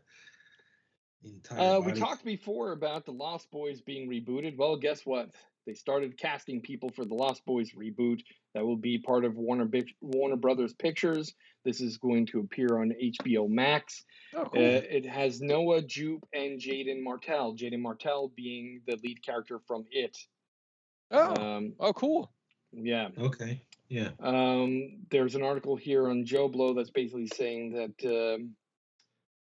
The 1.23 1.31
entire 1.31 1.77
Uh, 1.77 1.81
we 1.81 1.93
talked 1.93 2.23
before 2.23 2.73
about 2.73 3.07
the 3.07 3.13
Lost 3.13 3.51
Boys 3.51 3.81
being 3.81 4.11
rebooted. 4.11 4.59
Well, 4.59 4.77
guess 4.77 5.07
what? 5.07 5.31
They 5.67 5.75
started 5.75 6.19
casting 6.19 6.61
people 6.61 6.91
for 6.91 7.05
the 7.05 7.15
Lost 7.15 7.45
Boys 7.47 7.73
reboot. 7.73 8.21
That 8.55 8.65
will 8.65 8.77
be 8.77 8.99
part 8.99 9.25
of 9.25 9.37
Warner 9.37 9.69
Warner 10.01 10.37
Brothers 10.37 10.75
Pictures. 10.75 11.35
This 11.65 11.81
is 11.81 11.97
going 11.97 12.27
to 12.27 12.41
appear 12.41 12.79
on 12.81 12.93
HBO 13.03 13.49
Max. 13.49 14.05
Oh, 14.35 14.43
Uh, 14.43 14.45
cool. 14.49 14.61
it 14.61 15.07
has 15.07 15.41
Noah 15.41 15.81
Jupe 15.83 16.25
and 16.35 16.61
Jaeden 16.61 17.03
Martell. 17.03 17.55
Jaeden 17.57 17.81
Martell 17.81 18.29
being 18.37 18.83
the 18.87 18.97
lead 19.03 19.23
character 19.25 19.59
from 19.67 19.85
It. 19.91 20.17
oh. 21.11 21.35
Um, 21.43 21.73
oh, 21.81 21.93
cool. 21.95 22.31
yeah. 22.73 23.09
Okay. 23.19 23.63
Yeah. 23.89 24.11
Um, 24.21 24.99
there's 25.11 25.35
an 25.35 25.43
article 25.43 25.77
here 25.77 26.09
on 26.09 26.25
JoBlo 26.25 26.75
that's 26.77 26.91
basically 26.91 27.27
saying 27.29 27.73
that 27.73 28.35
um, 28.37 28.55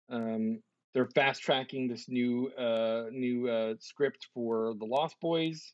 um, 0.09 0.63
they're 0.93 1.09
fast 1.15 1.43
tracking 1.43 1.89
this 1.89 2.09
new 2.09 2.49
uh, 2.59 3.07
new 3.11 3.49
uh, 3.49 3.75
script 3.81 4.29
for 4.35 4.75
the 4.79 4.85
Lost 4.85 5.17
Boys. 5.21 5.73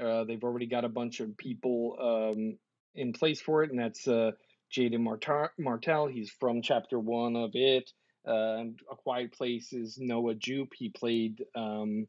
Uh, 0.00 0.24
they've 0.24 0.42
already 0.44 0.66
got 0.66 0.84
a 0.84 0.88
bunch 0.88 1.20
of 1.20 1.36
people 1.36 1.96
um, 2.00 2.58
in 2.94 3.12
place 3.12 3.40
for 3.40 3.62
it, 3.62 3.70
and 3.70 3.78
that's 3.78 4.06
uh, 4.08 4.32
Jaeden 4.72 5.00
Martar- 5.00 5.50
Martell. 5.58 6.06
He's 6.06 6.30
from 6.30 6.62
Chapter 6.62 6.98
One 6.98 7.36
of 7.36 7.50
it. 7.54 7.90
Uh, 8.26 8.56
and 8.58 8.80
A 8.90 8.96
Quiet 8.96 9.32
Place 9.32 9.72
is 9.72 9.98
Noah 9.98 10.34
Jupe. 10.34 10.72
He 10.74 10.88
played 10.88 11.44
um, 11.54 12.06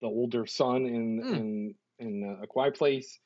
the 0.00 0.06
older 0.08 0.46
son 0.46 0.86
in 0.86 1.22
Hmm. 1.22 1.34
in 1.34 1.74
in 1.98 2.36
uh, 2.38 2.42
A 2.44 2.46
Quiet 2.46 2.76
Place 2.76 3.18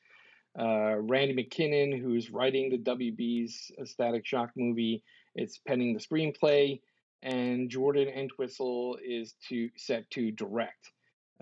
uh, 0.57 0.95
Randy 0.97 1.33
McKinnon, 1.35 1.99
who's 2.01 2.29
writing 2.31 2.69
the 2.69 2.77
WB's 2.77 3.71
Static 3.83 4.25
Shock 4.25 4.51
movie, 4.55 5.03
it's 5.35 5.57
penning 5.59 5.93
the 5.93 5.99
screenplay, 5.99 6.79
and 7.21 7.69
Jordan 7.69 8.07
Entwistle 8.07 8.97
is 9.03 9.33
to 9.49 9.69
set 9.75 10.09
to 10.11 10.31
direct. 10.31 10.91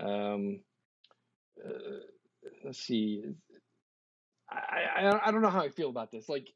Um, 0.00 0.60
uh, 1.64 1.70
let's 2.64 2.78
see. 2.80 3.22
I, 4.50 5.06
I 5.08 5.28
I 5.28 5.30
don't 5.30 5.42
know 5.42 5.50
how 5.50 5.62
I 5.62 5.68
feel 5.68 5.90
about 5.90 6.10
this. 6.10 6.28
Like, 6.28 6.48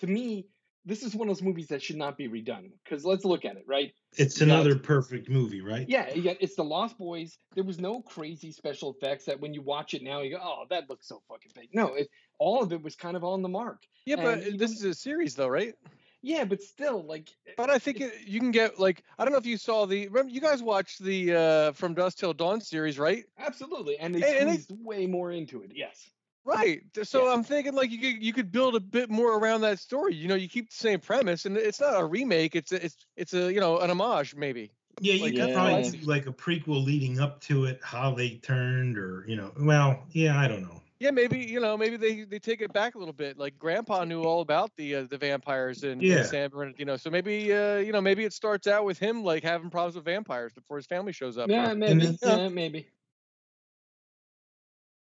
to 0.00 0.06
me, 0.06 0.46
this 0.84 1.02
is 1.02 1.14
one 1.14 1.28
of 1.28 1.36
those 1.36 1.42
movies 1.42 1.68
that 1.68 1.82
should 1.82 1.96
not 1.96 2.16
be 2.16 2.28
redone. 2.28 2.70
Because 2.84 3.04
let's 3.04 3.24
look 3.24 3.44
at 3.44 3.56
it, 3.56 3.64
right? 3.66 3.92
It's 4.16 4.40
You 4.40 4.46
got- 4.46 4.54
another 4.60 4.78
perfect 4.78 5.28
movie, 5.28 5.60
right? 5.60 5.88
Yeah, 5.88 6.12
you 6.12 6.22
got, 6.22 6.36
it's 6.40 6.56
the 6.56 6.64
Lost 6.64 6.98
Boys. 6.98 7.38
There 7.54 7.64
was 7.64 7.78
no 7.78 8.00
crazy 8.02 8.50
special 8.52 8.92
effects 8.92 9.26
that 9.26 9.40
when 9.40 9.54
you 9.54 9.62
watch 9.62 9.94
it 9.94 10.02
now, 10.02 10.20
you 10.22 10.30
go, 10.32 10.40
"Oh, 10.42 10.64
that 10.70 10.88
looks 10.88 11.06
so 11.06 11.22
fucking 11.28 11.52
fake." 11.54 11.70
No, 11.72 11.94
it, 11.94 12.08
all 12.38 12.62
of 12.62 12.72
it 12.72 12.82
was 12.82 12.96
kind 12.96 13.16
of 13.16 13.24
on 13.24 13.42
the 13.42 13.48
mark. 13.48 13.82
Yeah, 14.06 14.16
but 14.16 14.42
and 14.42 14.58
this 14.58 14.72
is 14.72 14.84
a 14.84 14.94
series 14.94 15.34
though, 15.34 15.48
right? 15.48 15.74
Yeah, 16.22 16.44
but 16.44 16.62
still, 16.62 17.02
like, 17.02 17.30
But 17.56 17.70
I 17.70 17.78
think 17.78 18.00
it, 18.00 18.12
you 18.26 18.40
can 18.40 18.50
get 18.50 18.78
like 18.78 19.02
I 19.18 19.24
don't 19.24 19.32
know 19.32 19.38
if 19.38 19.46
you 19.46 19.56
saw 19.56 19.86
the 19.86 20.06
remember 20.08 20.30
you 20.32 20.40
guys 20.40 20.62
watched 20.62 21.02
the 21.02 21.34
uh 21.34 21.72
From 21.72 21.94
Dusk 21.94 22.18
Till 22.18 22.32
Dawn 22.34 22.60
series, 22.60 22.98
right? 22.98 23.24
absolutely, 23.38 23.98
and 23.98 24.14
they 24.14 24.22
And- 24.38 24.50
and 24.50 24.58
they- 24.58 24.74
way 24.82 25.06
more 25.06 25.32
into 25.32 25.62
it. 25.62 25.72
Yes. 25.74 26.10
Right. 26.44 26.82
So 27.02 27.26
Yeah. 27.26 27.32
I'm 27.34 27.44
thinking 27.44 27.74
like 27.74 27.90
you 27.90 27.98
could 27.98 28.22
you 28.22 28.32
could 28.32 28.50
build 28.50 28.74
a 28.74 28.80
bit 28.80 29.10
more 29.10 29.38
around 29.38 29.60
that 29.62 29.78
story. 29.78 30.14
You 30.14 30.26
know, 30.28 30.34
you 30.34 30.48
keep 30.48 30.70
the 30.70 30.76
same 30.76 30.98
premise, 31.00 31.44
and 31.46 31.56
it's 31.56 31.80
not 31.80 32.00
a 32.00 32.04
remake. 32.04 32.56
It's 32.56 32.72
a, 32.72 32.84
it's 32.84 32.96
it's 33.16 33.34
a 33.34 33.52
you 33.52 33.60
know 33.60 33.78
an 33.78 33.90
homage 33.90 34.34
maybe. 34.34 34.70
Yeah, 35.00 35.14
you 35.14 35.22
Like, 35.22 35.34
could 35.36 35.48
yeah. 35.50 35.54
probably 35.54 35.90
do 35.90 36.06
like 36.06 36.26
a 36.26 36.32
prequel 36.32 36.84
leading 36.84 37.20
up 37.20 37.40
to 37.42 37.64
it, 37.66 37.80
how 37.82 38.14
they 38.14 38.36
turned, 38.36 38.98
or 38.98 39.24
you 39.28 39.36
know, 39.36 39.52
well, 39.58 40.02
yeah, 40.10 40.38
I 40.38 40.48
don't 40.48 40.62
know. 40.62 40.82
Yeah, 41.00 41.10
maybe 41.10 41.38
you 41.38 41.60
know 41.60 41.78
maybe 41.78 41.96
they 41.96 42.24
they 42.24 42.38
take 42.38 42.60
it 42.60 42.72
back 42.74 42.94
a 42.94 42.98
little 42.98 43.14
bit. 43.14 43.38
Like 43.38 43.58
Grandpa 43.58 44.04
knew 44.04 44.22
all 44.22 44.42
about 44.42 44.70
the 44.76 44.96
uh, 44.96 45.04
the 45.08 45.16
vampires 45.16 45.82
and, 45.82 46.02
Yeah. 46.02 46.18
and 46.18 46.26
San 46.26 46.50
Bernardino. 46.50 46.76
You 46.78 46.84
know, 46.84 46.96
so 46.98 47.08
maybe 47.08 47.52
uh 47.54 47.76
you 47.78 47.90
know 47.92 48.02
maybe 48.02 48.22
it 48.24 48.34
starts 48.34 48.66
out 48.66 48.84
with 48.84 48.98
him 48.98 49.24
like 49.24 49.42
having 49.42 49.70
problems 49.70 49.94
with 49.96 50.04
vampires 50.04 50.52
before 50.52 50.76
his 50.76 50.84
family 50.86 51.12
shows 51.12 51.38
up. 51.38 51.48
or- 51.48 51.52
Yeah, 51.52 51.72
maybe. 51.72 52.04
then- 52.06 52.18
yeah, 52.22 52.48
maybe. 52.52 52.86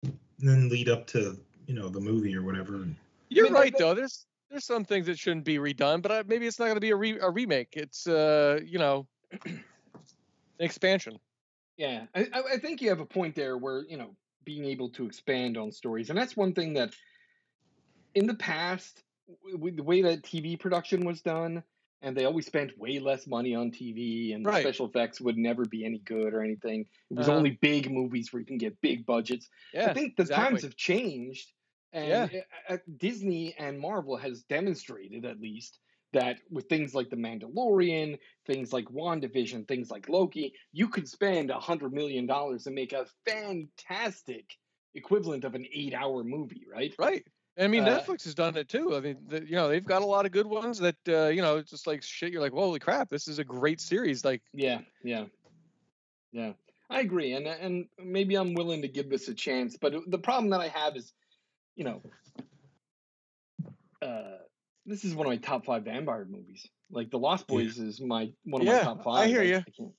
And 0.02 0.18
then 0.48 0.68
lead 0.68 0.88
up 0.88 1.06
to 1.08 1.38
you 1.68 1.74
know 1.74 1.88
the 1.88 2.00
movie 2.00 2.34
or 2.36 2.42
whatever. 2.42 2.86
You're 3.28 3.44
mean, 3.44 3.54
right 3.54 3.72
that- 3.72 3.78
though. 3.78 3.94
There's 3.94 4.26
there's 4.50 4.64
some 4.64 4.84
things 4.84 5.06
that 5.06 5.18
shouldn't 5.18 5.44
be 5.44 5.58
redone, 5.58 6.02
but 6.02 6.10
uh, 6.10 6.22
maybe 6.26 6.46
it's 6.46 6.58
not 6.58 6.66
going 6.66 6.76
to 6.76 6.80
be 6.80 6.90
a, 6.90 6.96
re- 6.96 7.18
a 7.20 7.30
remake. 7.30 7.68
It's 7.74 8.06
uh 8.08 8.58
you 8.64 8.78
know 8.80 9.06
an 9.46 9.62
expansion. 10.58 11.18
Yeah, 11.76 12.06
I, 12.16 12.28
I 12.32 12.42
I 12.54 12.56
think 12.58 12.82
you 12.82 12.88
have 12.88 13.00
a 13.00 13.06
point 13.06 13.36
there 13.36 13.56
where 13.56 13.84
you 13.88 13.96
know 13.96 14.16
being 14.44 14.64
able 14.64 14.90
to 14.90 15.06
expand 15.06 15.56
on 15.56 15.72
stories, 15.72 16.10
and 16.10 16.18
that's 16.18 16.36
one 16.36 16.54
thing 16.54 16.74
that 16.74 16.94
in 18.14 18.26
the 18.26 18.34
past, 18.34 19.02
w- 19.52 19.74
the 19.76 19.82
way 19.82 20.02
that 20.02 20.22
TV 20.22 20.56
production 20.58 21.04
was 21.04 21.22
done, 21.22 21.62
and 22.02 22.16
they 22.16 22.24
always 22.24 22.46
spent 22.46 22.76
way 22.78 22.98
less 22.98 23.26
money 23.26 23.54
on 23.54 23.70
TV, 23.70 24.34
and 24.34 24.46
the 24.46 24.52
Right. 24.52 24.52
special 24.52 24.86
effects 24.86 25.20
would 25.20 25.38
never 25.38 25.64
be 25.64 25.84
any 25.84 25.98
good 26.00 26.34
or 26.34 26.42
anything. 26.42 26.82
It 27.10 27.16
was 27.16 27.28
Uh-huh. 27.28 27.28
only 27.28 27.58
big 27.62 27.90
movies 27.90 28.32
where 28.32 28.40
you 28.40 28.46
can 28.46 28.58
get 28.58 28.80
big 28.80 29.06
budgets. 29.06 29.48
Yeah, 29.72 29.86
I 29.86 29.88
think 29.88 30.16
the 30.16 30.24
exactly. 30.24 30.26
times 30.26 30.62
have 30.62 30.76
changed, 30.76 31.52
and 31.92 32.24
Yeah. 32.24 32.30
uh, 32.34 32.74
uh, 32.74 32.78
Disney 32.96 33.54
and 33.58 33.78
Marvel 33.78 34.16
has 34.16 34.42
demonstrated 34.44 35.24
at 35.24 35.40
least 35.40 35.80
that 36.14 36.38
with 36.50 36.68
things 36.68 36.94
like 36.94 37.10
The 37.10 37.16
Mandalorian, 37.16 38.18
things 38.46 38.72
like 38.72 38.86
WandaVision, 38.86 39.68
things 39.68 39.90
like 39.90 40.08
Loki, 40.08 40.54
you 40.72 40.88
could 40.88 41.08
spend 41.08 41.50
a 41.50 41.60
hundred 41.60 41.92
million 41.92 42.26
dollars 42.26 42.66
and 42.66 42.74
make 42.74 42.92
a 42.92 43.06
fantastic 43.26 44.56
equivalent 44.94 45.44
of 45.44 45.54
an 45.54 45.66
eight-hour 45.72 46.24
movie, 46.24 46.64
right? 46.72 46.94
Right. 46.98 47.24
I 47.58 47.68
mean, 47.68 47.84
Uh, 47.84 47.98
Netflix 47.98 48.24
has 48.24 48.34
done 48.34 48.56
it 48.56 48.68
too. 48.68 48.96
I 48.96 49.00
mean, 49.00 49.18
the, 49.28 49.44
you 49.44 49.54
know, 49.54 49.68
they've 49.68 49.84
got 49.84 50.02
a 50.02 50.06
lot 50.06 50.26
of 50.26 50.32
good 50.32 50.46
ones 50.46 50.78
that 50.78 50.96
uh, 51.08 51.28
you 51.28 51.42
know, 51.42 51.62
just 51.62 51.86
like 51.86 52.02
shit. 52.02 52.32
You're 52.32 52.40
like, 52.42 52.52
holy 52.52 52.80
crap, 52.80 53.10
this 53.10 53.28
is 53.28 53.38
a 53.38 53.44
great 53.44 53.80
series. 53.80 54.24
Like, 54.24 54.42
Yeah, 54.52 54.80
yeah, 55.04 55.26
yeah. 56.32 56.52
I 56.90 57.00
agree, 57.00 57.32
and 57.32 57.46
and 57.46 57.86
maybe 57.98 58.34
I'm 58.34 58.54
willing 58.54 58.82
to 58.82 58.88
give 58.88 59.08
this 59.08 59.28
a 59.28 59.34
chance. 59.34 59.76
But 59.80 59.94
the 60.08 60.18
problem 60.18 60.50
that 60.50 60.60
I 60.60 60.68
have 60.68 60.96
is, 60.96 61.12
you 61.76 61.84
know, 61.84 62.02
uh, 64.02 64.43
this 64.86 65.04
is 65.04 65.14
one 65.14 65.26
of 65.26 65.30
my 65.30 65.36
top 65.36 65.64
five 65.64 65.84
vampire 65.84 66.26
movies. 66.28 66.66
Like 66.90 67.10
The 67.10 67.18
Lost 67.18 67.46
Yeah. 67.48 67.56
Boys 67.56 67.78
is 67.78 68.00
my 68.00 68.30
one 68.44 68.62
of 68.62 68.66
Yeah, 68.68 68.78
my 68.78 68.82
top 68.84 69.00
I 69.00 69.04
five. 69.04 69.28
hear 69.30 69.42
ya. 69.42 69.58
I 69.66 69.70
can't. 69.70 69.92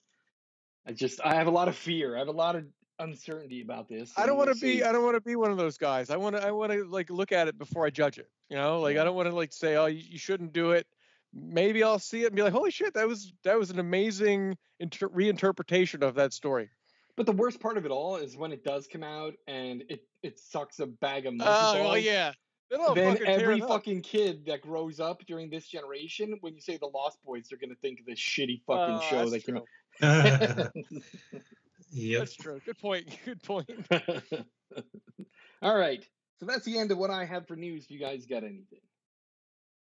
I 0.87 0.91
just 0.93 1.19
I 1.23 1.35
have 1.35 1.47
a 1.47 1.51
lot 1.51 1.67
of 1.67 1.75
fear. 1.75 2.15
I 2.15 2.19
have 2.19 2.27
a 2.27 2.31
lot 2.31 2.55
of 2.55 2.65
uncertainty 2.99 3.61
about 3.61 3.89
this. 3.89 4.13
I 4.17 4.25
don't 4.25 4.37
want 4.37 4.53
to 4.53 4.59
be. 4.59 4.83
I 4.83 4.91
don't 4.91 5.03
want 5.03 5.15
to 5.15 5.21
be 5.21 5.35
one 5.35 5.51
of 5.51 5.57
those 5.57 5.77
guys. 5.77 6.09
I 6.09 6.17
want 6.17 6.35
to. 6.35 6.45
I 6.45 6.51
want 6.51 6.71
to 6.71 6.85
like 6.85 7.09
look 7.09 7.31
at 7.31 7.47
it 7.47 7.57
before 7.57 7.85
I 7.85 7.89
judge 7.89 8.19
it. 8.19 8.29
You 8.49 8.57
know, 8.57 8.79
like 8.81 8.97
I 8.97 9.03
don't 9.03 9.15
want 9.15 9.27
to 9.29 9.35
like 9.35 9.51
say, 9.51 9.75
oh, 9.75 9.87
you, 9.87 10.03
you 10.07 10.19
shouldn't 10.19 10.53
do 10.53 10.71
it. 10.71 10.85
Maybe 11.33 11.83
I'll 11.83 11.99
see 11.99 12.21
it 12.23 12.27
and 12.27 12.35
be 12.35 12.43
like, 12.43 12.53
holy 12.53 12.71
shit, 12.71 12.93
that 12.93 13.07
was 13.07 13.33
that 13.43 13.57
was 13.57 13.71
an 13.71 13.79
amazing 13.79 14.57
inter- 14.79 15.09
reinterpretation 15.09 16.01
of 16.03 16.15
that 16.15 16.31
story. 16.33 16.69
But 17.17 17.25
the 17.25 17.31
worst 17.31 17.59
part 17.59 17.77
of 17.77 17.85
it 17.85 17.91
all 17.91 18.17
is 18.17 18.37
when 18.37 18.51
it 18.51 18.63
does 18.63 18.87
come 18.87 19.03
out 19.03 19.33
and 19.47 19.83
it 19.89 20.03
it 20.21 20.39
sucks 20.39 20.79
a 20.79 20.85
bag 20.85 21.25
of 21.25 21.33
monkey 21.33 21.51
Oh, 21.53 21.83
well, 21.83 21.97
yeah. 21.97 22.31
Then, 22.69 22.81
I'll 22.81 22.95
fucking 22.95 23.27
every 23.27 23.61
up. 23.61 23.69
fucking 23.69 24.01
kid 24.01 24.45
that 24.47 24.61
grows 24.61 24.99
up 24.99 25.23
during 25.27 25.49
this 25.49 25.67
generation, 25.67 26.37
when 26.41 26.55
you 26.55 26.61
say 26.61 26.77
the 26.77 26.87
Lost 26.87 27.19
Boys, 27.23 27.47
they're 27.49 27.59
gonna 27.59 27.75
think 27.75 27.99
of 27.99 28.05
this 28.05 28.19
shitty 28.19 28.61
fucking 28.65 28.95
Oh, 28.95 29.01
show 29.01 29.29
that's 29.29 29.31
that 29.31 29.45
came 29.45 29.55
true. 29.55 29.65
out. 30.01 30.71
yep. 31.91 32.19
That's 32.19 32.35
true. 32.35 32.59
Good 32.65 32.77
point. 32.79 33.07
Good 33.25 33.43
point. 33.43 33.69
All 35.61 35.77
right. 35.77 36.03
So 36.39 36.45
that's 36.45 36.65
the 36.65 36.77
end 36.77 36.91
of 36.91 36.97
what 36.97 37.11
I 37.11 37.23
have 37.25 37.47
for 37.47 37.55
news. 37.55 37.85
If 37.85 37.91
you 37.91 37.99
guys 37.99 38.25
got 38.25 38.43
anything? 38.43 38.81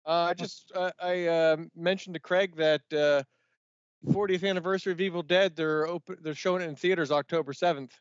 Uh, 0.07 0.29
I 0.31 0.35
just 0.35 0.71
uh, 0.75 0.91
I 1.01 1.27
uh, 1.27 1.57
mentioned 1.75 2.15
to 2.15 2.21
Craig 2.21 2.57
that 2.57 2.83
uh, 2.93 3.23
40th 4.13 4.47
anniversary 4.49 4.93
of 4.93 5.01
Evil 5.01 5.23
Dead. 5.23 5.57
They're 5.57 5.87
open. 5.87 6.17
They're 6.21 6.35
showing 6.35 6.63
it 6.63 6.69
in 6.69 6.77
theaters 6.77 7.11
October 7.11 7.53
7th. 7.53 7.93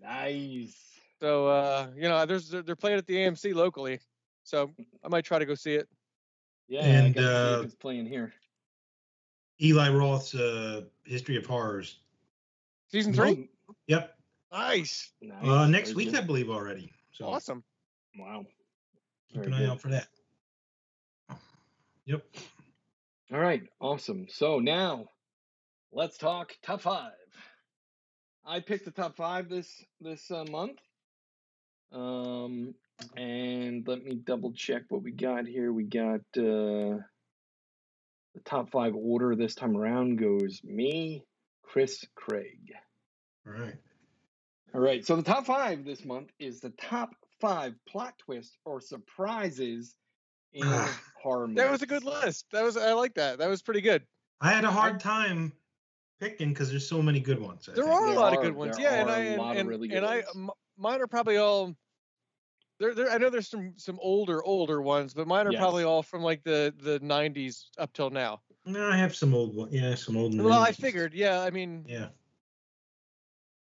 Nice. 0.00 0.74
So 1.20 1.46
uh, 1.46 1.86
you 1.94 2.08
know, 2.08 2.26
there's 2.26 2.48
they're 2.48 2.62
they're 2.62 2.74
playing 2.76 2.98
at 2.98 3.06
the 3.06 3.14
AMC 3.14 3.54
locally. 3.54 4.00
So 4.44 4.70
I 5.04 5.08
might 5.08 5.24
try 5.24 5.38
to 5.38 5.46
go 5.46 5.54
see 5.54 5.74
it. 5.74 5.88
Yeah, 6.68 6.84
And, 6.84 7.14
gotta 7.14 7.58
uh, 7.58 7.62
it's 7.62 7.74
playing 7.74 8.06
here. 8.06 8.32
Eli 9.60 9.90
Roth's 9.90 10.34
uh, 10.34 10.82
History 11.04 11.36
of 11.36 11.46
Horrors. 11.46 11.98
Season 12.90 13.12
three. 13.12 13.48
Yep. 13.86 14.14
Nice. 14.52 15.12
Nice. 15.20 15.46
Uh, 15.46 15.66
next 15.66 15.90
Very 15.90 16.04
week, 16.04 16.14
good. 16.14 16.22
I 16.22 16.26
believe 16.26 16.50
already. 16.50 16.92
So 17.12 17.26
Awesome. 17.26 17.62
Wow. 18.18 18.44
keep 19.32 19.44
Very 19.44 19.54
an 19.56 19.62
eye 19.62 19.70
out 19.70 19.80
for 19.80 19.88
that. 19.88 20.08
Yep. 22.06 22.24
All 23.32 23.38
right, 23.38 23.62
awesome. 23.80 24.26
So 24.28 24.58
now 24.58 25.06
let's 25.92 26.18
talk 26.18 26.52
top 26.62 26.80
five. 26.82 27.12
I 28.44 28.60
picked 28.60 28.84
the 28.84 28.90
top 28.90 29.16
five 29.16 29.48
this 29.48 29.84
this 30.00 30.30
uh, 30.30 30.44
month. 30.50 30.80
Um, 31.92 32.74
and 33.16 33.86
let 33.86 34.04
me 34.04 34.14
double 34.14 34.52
check 34.52 34.82
what 34.88 35.02
we 35.02 35.12
got 35.12 35.46
here. 35.46 35.72
We 35.72 35.84
got 35.84 36.20
uh, 36.36 36.98
the 38.34 38.40
top 38.44 38.70
five 38.70 38.94
order 38.94 39.34
this 39.36 39.54
time 39.54 39.76
around 39.76 40.16
goes 40.16 40.60
me, 40.64 41.24
Chris, 41.62 42.04
Craig. 42.14 42.72
All 43.46 43.52
right. 43.52 43.76
All 44.74 44.80
right, 44.80 45.04
so 45.04 45.16
the 45.16 45.22
top 45.22 45.44
five 45.44 45.84
this 45.84 46.02
month 46.04 46.30
is 46.38 46.60
the 46.60 46.70
top 46.70 47.10
five 47.40 47.74
plot 47.86 48.14
twists 48.18 48.56
or 48.64 48.80
surprises 48.80 49.94
in 50.54 50.62
Ah, 50.64 51.00
horror 51.22 51.46
movies. 51.46 51.62
That 51.62 51.70
was 51.70 51.82
a 51.82 51.86
good 51.86 52.04
list. 52.04 52.46
That 52.52 52.62
was 52.64 52.76
I 52.78 52.92
like 52.92 53.14
that. 53.14 53.38
That 53.38 53.48
was 53.48 53.60
pretty 53.60 53.82
good. 53.82 54.02
I 54.40 54.50
had 54.50 54.64
a 54.64 54.70
hard 54.70 54.98
time 54.98 55.52
picking 56.20 56.50
because 56.50 56.70
there's 56.70 56.88
so 56.88 57.02
many 57.02 57.20
good 57.20 57.38
ones. 57.38 57.68
I 57.68 57.74
There 57.74 57.84
think. 57.84 57.94
are 57.94 58.04
a 58.06 58.10
There 58.10 58.18
lot 58.18 58.34
of 58.34 58.42
good 58.42 58.54
ones. 58.54 58.78
Yeah, 58.78 58.94
and 58.94 59.10
I 59.10 59.18
and, 59.18 59.38
lot 59.42 59.56
and, 59.56 59.68
really 59.68 59.88
good 59.88 59.98
and 59.98 60.06
I 60.06 60.22
mine 60.78 61.02
are 61.02 61.06
probably 61.06 61.36
all. 61.36 61.76
There, 62.82 62.94
there. 62.94 63.10
I 63.12 63.18
know 63.18 63.30
there's 63.30 63.46
some 63.46 63.74
some 63.76 63.96
older 64.02 64.42
older 64.42 64.82
ones, 64.82 65.14
but 65.14 65.28
mine 65.28 65.46
are 65.46 65.52
probably 65.52 65.84
all 65.84 66.02
from 66.02 66.20
like 66.20 66.42
the 66.42 66.74
the 66.82 66.98
90s 66.98 67.66
up 67.78 67.92
till 67.92 68.10
now. 68.10 68.40
No, 68.66 68.88
I 68.90 68.96
have 68.96 69.14
some 69.14 69.34
old 69.34 69.54
one. 69.54 69.68
Yeah, 69.70 69.94
some 69.94 70.16
old. 70.16 70.34
Ones. 70.34 70.42
Well, 70.42 70.60
I 70.60 70.72
figured. 70.72 71.14
Yeah, 71.14 71.42
I 71.42 71.50
mean, 71.50 71.84
Yeah. 71.86 72.08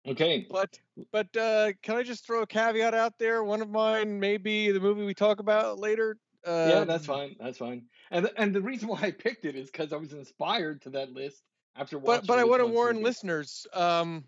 Okay. 0.08 0.46
but 0.52 0.78
but 1.12 1.36
uh, 1.36 1.74
can 1.82 1.96
I 1.96 2.04
just 2.04 2.24
throw 2.24 2.44
a 2.44 2.48
caveat 2.48 2.94
out 2.94 3.18
there? 3.18 3.44
One 3.44 3.64
of 3.64 3.70
mine 3.72 4.20
may 4.20 4.38
be 4.38 4.70
the 4.70 4.80
movie 4.80 5.04
we 5.04 5.16
talk 5.16 5.40
about 5.40 5.80
later. 5.80 6.18
Uh, 6.46 6.68
yeah, 6.70 6.84
that's 6.84 7.08
fine. 7.08 7.36
That's 7.40 7.58
fine. 7.58 7.86
And 8.12 8.26
the, 8.26 8.40
and 8.40 8.54
the 8.54 8.62
reason 8.62 8.90
why 8.90 9.00
I 9.02 9.10
picked 9.12 9.44
it 9.46 9.56
is 9.56 9.72
because 9.72 9.92
I 9.92 9.98
was 9.98 10.14
inspired 10.14 10.84
to 10.84 10.92
that 10.92 11.14
list 11.14 11.42
after 11.76 11.98
watching. 11.98 12.22
But 12.22 12.28
but 12.28 12.38
I 12.38 12.44
want 12.44 12.62
to 12.62 12.68
warn 12.68 12.98
movie. 12.98 13.06
listeners. 13.06 13.66
Um, 13.74 14.26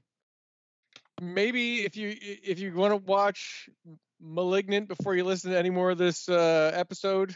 maybe 1.21 1.85
if 1.85 1.95
you 1.95 2.15
if 2.19 2.59
you 2.59 2.73
want 2.73 2.93
to 2.93 2.97
watch 2.97 3.69
*Malignant* 4.21 4.87
before 4.87 5.15
you 5.15 5.23
listen 5.23 5.51
to 5.51 5.57
any 5.57 5.69
more 5.69 5.91
of 5.91 5.97
this 5.97 6.29
uh, 6.29 6.71
episode, 6.73 7.35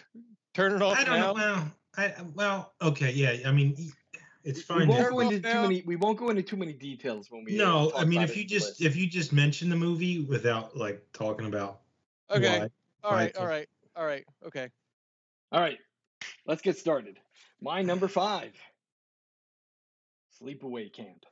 turn 0.54 0.74
it 0.74 0.82
off 0.82 0.98
I 0.98 1.04
don't 1.04 1.20
now. 1.20 1.28
know. 1.28 1.34
Well, 1.34 1.72
I 1.98 2.14
well, 2.34 2.74
okay, 2.82 3.12
yeah. 3.12 3.48
I 3.48 3.52
mean, 3.52 3.76
it's 4.44 4.62
fine. 4.62 4.88
We 4.88 4.94
won't 4.94 5.10
go 5.10 5.20
into 5.22 5.40
too 5.40 5.62
many. 5.62 5.84
We 5.86 5.96
won't 5.96 6.18
go 6.18 6.30
into 6.30 6.44
too 6.44 6.58
many 6.58 6.74
details 6.74 7.32
when 7.32 7.44
we. 7.44 7.60
uh, 7.60 7.64
no, 7.66 7.90
talk 7.92 8.02
I 8.02 8.06
mean, 8.06 8.20
about 8.20 8.30
if 8.30 8.38
you 8.38 8.46
just 8.46 8.68
list. 8.68 8.82
if 8.82 8.96
you 8.96 9.08
just 9.08 9.34
mention 9.34 9.70
the 9.70 9.76
movie 9.76 10.20
without 10.22 10.78
like 10.78 11.04
talking 11.14 11.48
about 11.48 11.82
Okay. 12.32 12.60
why, 12.60 12.70
All 13.04 13.12
right. 13.12 13.18
Right, 13.18 13.36
All 13.38 13.44
so- 13.44 13.48
right. 13.50 13.70
All 13.96 14.06
right. 14.06 14.26
Okay. 14.46 14.70
All 15.52 15.62
right, 15.62 15.78
let's 16.46 16.62
get 16.62 16.78
started. 16.78 17.18
My 17.62 17.82
number 17.82 18.08
five. 18.08 18.52
Sleepaway 20.42 20.92
Camp. 20.92 21.26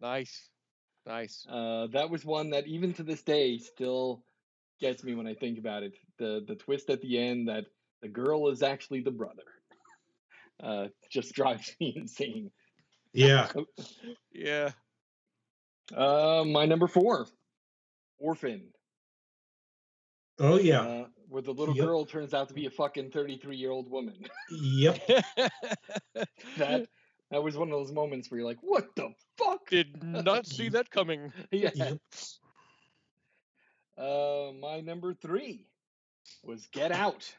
Nice. 0.00 0.48
Nice. 1.06 1.46
Uh, 1.48 1.86
that 1.92 2.10
was 2.10 2.24
one 2.24 2.50
that 2.50 2.66
even 2.66 2.92
to 2.94 3.02
this 3.04 3.22
day 3.22 3.58
still 3.58 4.24
gets 4.80 5.04
me 5.04 5.14
when 5.14 5.26
I 5.26 5.34
think 5.34 5.58
about 5.58 5.82
it. 5.84 5.94
The 6.18 6.44
the 6.46 6.56
twist 6.56 6.90
at 6.90 7.00
the 7.00 7.18
end 7.18 7.48
that 7.48 7.66
the 8.02 8.08
girl 8.08 8.48
is 8.48 8.62
actually 8.62 9.02
the 9.02 9.10
brother. 9.12 9.42
Uh, 10.58 10.88
just 11.10 11.34
drives 11.34 11.76
me 11.80 11.92
insane. 11.96 12.50
yeah, 13.12 13.52
Yeah. 14.32 14.70
Uh, 15.94 16.44
my 16.46 16.64
number 16.64 16.86
four, 16.86 17.26
Orphan. 18.18 18.72
oh 20.38 20.58
yeah, 20.58 20.80
Uh, 20.80 21.04
where 21.28 21.42
the 21.42 21.52
little 21.52 21.74
Yep. 21.74 21.84
girl 21.84 22.06
turns 22.06 22.32
out 22.32 22.48
to 22.48 22.54
be 22.54 22.64
a 22.64 22.70
fucking 22.70 23.10
33 23.10 23.54
year 23.56 23.70
old 23.70 23.90
woman. 23.90 24.14
yep. 24.50 24.98
that 26.56 26.88
that 27.30 27.42
was 27.42 27.56
one 27.56 27.68
of 27.68 27.72
those 27.78 27.92
moments 27.92 28.30
where 28.30 28.38
you're 28.40 28.48
like, 28.48 28.58
what 28.62 28.94
the 28.96 29.10
fuck? 29.36 29.68
Did 29.70 30.02
not 30.02 30.46
see 30.46 30.68
that 30.70 30.90
coming. 30.90 31.32
yeah. 31.50 31.70
Yep. 31.74 31.98
Uh, 33.98 34.52
my 34.60 34.80
number 34.80 35.14
three 35.14 35.66
was 36.42 36.66
Get 36.66 36.92
Out. 36.92 37.34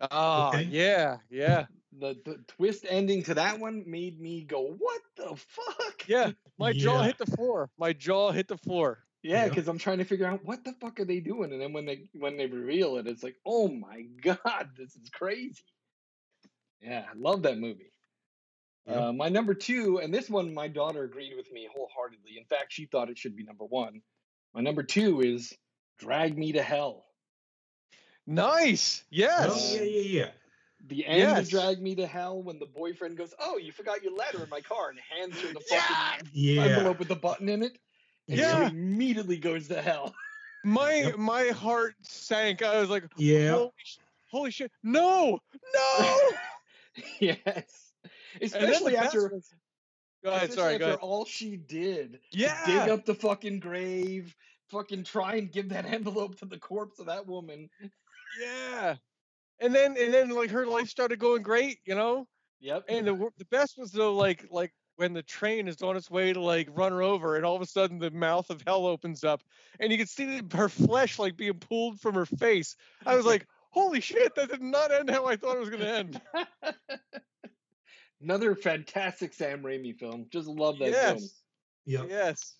Ah, 0.00 0.48
Okay. 0.50 0.62
yeah, 0.70 1.16
yeah, 1.30 1.66
The, 1.98 2.16
the 2.24 2.38
twist 2.46 2.84
ending 2.88 3.22
to 3.24 3.34
that 3.34 3.58
one 3.58 3.82
made 3.86 4.20
me 4.20 4.42
go, 4.44 4.62
what 4.78 5.00
the 5.16 5.34
fuck? 5.36 6.08
yeah. 6.08 6.32
My 6.58 6.72
jaw 6.72 7.02
hit 7.02 7.18
the 7.18 7.26
floor. 7.26 7.70
My 7.78 7.92
jaw 7.92 8.30
hit 8.32 8.46
the 8.48 8.56
floor. 8.58 9.04
Yeah, 9.22 9.42
Yeah. 9.44 9.48
because 9.48 9.66
I'm 9.68 9.78
trying 9.78 9.98
to 9.98 10.04
figure 10.04 10.26
out 10.26 10.44
what 10.44 10.64
the 10.64 10.72
fuck 10.80 11.00
are 11.00 11.04
they 11.04 11.18
doing, 11.20 11.52
and 11.52 11.60
then 11.60 11.72
when 11.72 11.84
they 11.86 12.08
when 12.14 12.36
they 12.36 12.46
reveal 12.46 12.96
it, 12.98 13.08
it's 13.08 13.24
like, 13.24 13.34
oh 13.44 13.66
my 13.68 14.02
god, 14.22 14.70
this 14.76 14.94
is 14.94 15.08
crazy. 15.10 15.62
Yeah, 16.80 17.04
I 17.10 17.16
love 17.16 17.42
that 17.42 17.58
movie. 17.58 17.90
Yep. 18.88 18.96
Uh, 18.96 19.12
my 19.12 19.28
number 19.28 19.52
two, 19.54 19.98
and 19.98 20.12
this 20.14 20.30
one, 20.30 20.52
my 20.54 20.66
daughter 20.66 21.04
agreed 21.04 21.34
with 21.36 21.52
me 21.52 21.68
wholeheartedly. 21.74 22.38
In 22.38 22.44
fact, 22.44 22.72
she 22.72 22.86
thought 22.86 23.10
it 23.10 23.18
should 23.18 23.36
be 23.36 23.44
number 23.44 23.64
one. 23.64 24.00
My 24.54 24.60
number 24.62 24.82
two 24.82 25.20
is 25.20 25.52
Drag 25.98 26.38
Me 26.38 26.52
to 26.52 26.62
Hell. 26.62 27.04
Nice. 28.26 29.04
Yes. 29.10 29.50
Oh 29.50 29.76
yeah, 29.76 29.82
yeah, 29.82 30.00
yeah. 30.20 30.30
The 30.86 31.06
end 31.06 31.18
Yes. 31.20 31.38
of 31.44 31.50
Drag 31.50 31.82
Me 31.82 31.94
to 31.96 32.06
Hell 32.06 32.42
when 32.42 32.58
the 32.58 32.66
boyfriend 32.66 33.16
goes, 33.16 33.34
"Oh, 33.38 33.58
you 33.58 33.72
forgot 33.72 34.02
your 34.02 34.14
letter 34.14 34.42
in 34.42 34.48
my 34.48 34.60
car," 34.60 34.90
and 34.90 34.98
hands 34.98 35.40
her 35.40 35.52
the 35.52 35.60
fucking 35.60 36.28
Yeah. 36.32 36.62
envelope 36.64 36.98
with 36.98 37.08
the 37.08 37.16
button 37.16 37.48
in 37.48 37.62
it. 37.62 37.78
And 38.28 38.38
Yeah. 38.38 38.68
she 38.68 38.74
immediately 38.74 39.38
goes 39.38 39.68
to 39.68 39.80
hell. 39.82 40.14
My 40.64 40.94
Yep. 40.94 41.16
my 41.18 41.48
heart 41.48 41.94
sank. 42.02 42.62
I 42.62 42.80
was 42.80 42.90
like, 42.90 43.04
Yeah. 43.16 43.52
holy, 43.52 43.72
holy 44.30 44.50
shit! 44.50 44.72
No, 44.82 45.38
no. 45.74 46.30
yes. 47.20 47.87
Especially 48.40 48.96
after, 48.96 49.28
was- 49.28 49.52
Go 50.24 50.30
ahead. 50.32 50.52
Sorry. 50.52 50.74
after 50.74 50.78
Go 50.78 50.86
ahead. 50.86 50.98
all 51.00 51.24
she 51.24 51.56
did 51.56 52.18
Yeah. 52.32 52.60
dig 52.66 52.88
up 52.90 53.04
the 53.04 53.14
fucking 53.14 53.60
grave, 53.60 54.34
fucking 54.70 55.04
try 55.04 55.36
and 55.36 55.50
give 55.52 55.68
that 55.70 55.84
envelope 55.92 56.38
to 56.40 56.44
the 56.46 56.58
corpse 56.58 56.98
of 56.98 57.06
that 57.06 57.26
woman. 57.26 57.70
Yeah. 58.40 58.96
And 59.60 59.74
then 59.74 59.96
and 59.98 60.12
then 60.14 60.30
like 60.30 60.50
her 60.50 60.66
life 60.66 60.88
started 60.88 61.18
going 61.18 61.42
great, 61.42 61.78
you 61.84 61.94
know. 61.94 62.26
Yep. 62.60 62.84
And 62.88 63.06
the 63.06 63.28
the 63.38 63.44
best 63.46 63.78
was 63.78 63.92
though 63.92 64.14
like 64.14 64.46
like 64.50 64.72
when 64.96 65.12
the 65.12 65.22
train 65.22 65.68
is 65.68 65.80
on 65.82 65.96
its 65.96 66.10
way 66.10 66.32
to 66.32 66.40
like 66.40 66.68
run 66.72 66.90
her 66.90 67.02
over, 67.02 67.36
and 67.36 67.44
all 67.44 67.54
of 67.54 67.62
a 67.62 67.66
sudden 67.66 67.98
the 68.00 68.10
mouth 68.10 68.50
of 68.50 68.60
hell 68.66 68.84
opens 68.86 69.22
up, 69.22 69.40
and 69.78 69.92
you 69.92 69.98
can 69.98 70.08
see 70.08 70.40
her 70.54 70.68
flesh 70.68 71.18
like 71.20 71.36
being 71.36 71.54
pulled 71.54 72.00
from 72.00 72.14
her 72.16 72.26
face. 72.26 72.74
I 73.06 73.14
was 73.16 73.24
like, 73.24 73.46
holy 73.70 74.00
shit, 74.00 74.34
that 74.34 74.48
did 74.50 74.60
not 74.62 74.92
end 74.92 75.08
how 75.08 75.26
I 75.26 75.36
thought 75.36 75.56
it 75.56 75.60
was 75.60 75.70
gonna 75.70 75.84
end. 75.84 76.20
Another 78.20 78.54
fantastic 78.54 79.32
Sam 79.32 79.62
Raimi 79.62 79.96
film. 79.96 80.26
Just 80.32 80.48
love 80.48 80.78
that 80.80 80.92
film. 80.92 81.16
yes. 81.18 81.34
Yep. 81.86 82.06
Yes. 82.10 82.54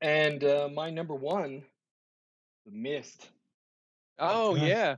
And 0.00 0.44
uh, 0.44 0.68
my 0.72 0.90
number 0.90 1.14
one, 1.14 1.62
The 2.66 2.72
Mist. 2.72 3.30
Oh 4.18 4.52
Okay. 4.52 4.68
yeah. 4.68 4.96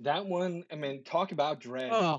That 0.00 0.26
one, 0.26 0.64
I 0.72 0.76
mean, 0.76 1.04
talk 1.04 1.32
about 1.32 1.60
dread. 1.60 1.90
Oh, 1.92 2.18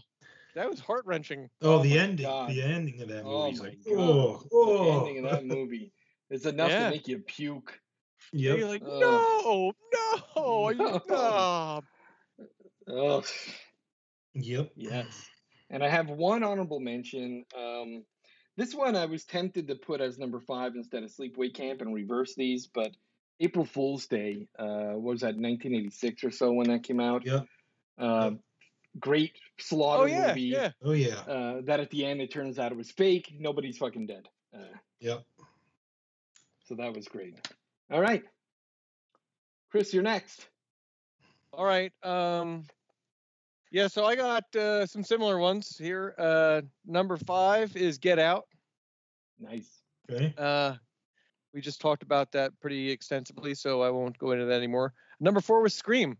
that 0.55 0.69
was 0.69 0.79
heart 0.79 1.05
wrenching. 1.05 1.49
Oh, 1.61 1.75
Oh 1.79 1.83
the 1.83 1.97
ending. 1.97 2.25
God. 2.25 2.49
The 2.51 2.61
ending 2.61 3.01
of 3.01 3.09
that 3.09 3.23
Oh 3.25 3.43
movie 3.45 3.53
is 3.53 3.59
my 3.61 3.67
like, 3.69 3.77
God. 3.85 3.93
oh, 3.99 4.37
the 4.39 4.47
oh. 4.53 4.99
ending 4.99 5.25
of 5.25 5.31
that 5.31 5.45
movie. 5.45 5.91
It's 6.29 6.45
enough 6.45 6.69
Yeah. 6.69 6.85
to 6.85 6.89
make 6.91 7.07
you 7.07 7.19
puke. 7.19 7.79
And 8.33 8.41
Yep. 8.41 8.57
You're 8.57 8.67
like, 8.67 8.83
Uh, 8.83 8.99
no, 8.99 9.71
no, 10.35 10.63
are 10.65 10.73
you, 10.73 10.77
no. 11.09 11.81
no. 12.87 13.03
Ugh. 13.17 13.25
Yep. 14.35 14.71
Yes. 14.75 15.29
And 15.69 15.83
I 15.83 15.89
have 15.89 16.09
one 16.09 16.43
honorable 16.43 16.79
mention. 16.79 17.43
Um, 17.57 18.03
this 18.55 18.73
one 18.73 18.95
I 18.95 19.05
was 19.05 19.25
tempted 19.25 19.67
to 19.67 19.75
put 19.75 20.01
as 20.01 20.17
number 20.17 20.39
five 20.39 20.75
instead 20.75 21.03
of 21.03 21.11
Sleepaway 21.11 21.53
Camp 21.53 21.81
and 21.81 21.93
reverse 21.93 22.33
these, 22.35 22.67
but 22.67 22.91
April 23.39 23.65
Fool's 23.65 24.07
Day, 24.07 24.47
uh, 24.57 24.93
what 24.93 25.11
was 25.11 25.21
that, 25.21 25.35
1986 25.35 26.23
or 26.23 26.31
so 26.31 26.51
when 26.53 26.67
that 26.69 26.83
came 26.83 26.99
out? 26.99 27.25
Yeah. 27.25 27.41
Uh, 27.97 28.31
Great 28.99 29.33
slaughter 29.59 30.03
Oh 30.03 30.05
yeah, 30.07 30.27
movie. 30.29 30.41
yeah. 30.41 30.71
Oh 30.83 30.93
yeah. 30.93 31.19
Uh, 31.19 31.61
that 31.65 31.79
at 31.79 31.91
the 31.91 32.03
end 32.03 32.19
it 32.19 32.31
turns 32.31 32.57
out 32.57 32.71
it 32.71 32.77
was 32.77 32.89
fake. 32.89 33.31
Nobody's 33.37 33.77
fucking 33.77 34.07
dead. 34.07 34.27
Uh, 34.55 34.59
Yep. 35.01 35.23
so 36.65 36.75
that 36.75 36.95
was 36.95 37.07
great. 37.07 37.35
All 37.91 38.01
right. 38.01 38.23
Chris, 39.69 39.93
you're 39.93 40.01
next. 40.01 40.47
All 41.53 41.63
right. 41.65 41.91
Um, 42.03 42.63
yeah. 43.71 43.87
So 43.87 44.05
I 44.05 44.15
got 44.15 44.43
uh, 44.55 44.85
some 44.85 45.03
similar 45.03 45.37
ones 45.37 45.77
here. 45.77 46.15
Uh, 46.17 46.61
number 46.85 47.17
five 47.17 47.75
is 47.75 47.97
Get 47.97 48.19
Out. 48.19 48.45
Nice. 49.39 49.81
Okay. 50.11 50.33
Uh, 50.37 50.75
we 51.53 51.61
just 51.61 51.81
talked 51.81 52.03
about 52.03 52.31
that 52.33 52.51
pretty 52.59 52.89
extensively, 52.91 53.53
so 53.55 53.81
I 53.81 53.89
won't 53.89 54.17
go 54.17 54.31
into 54.31 54.45
that 54.45 54.55
anymore. 54.57 54.93
Number 55.19 55.41
four 55.41 55.61
was 55.61 55.73
Scream. 55.73 56.17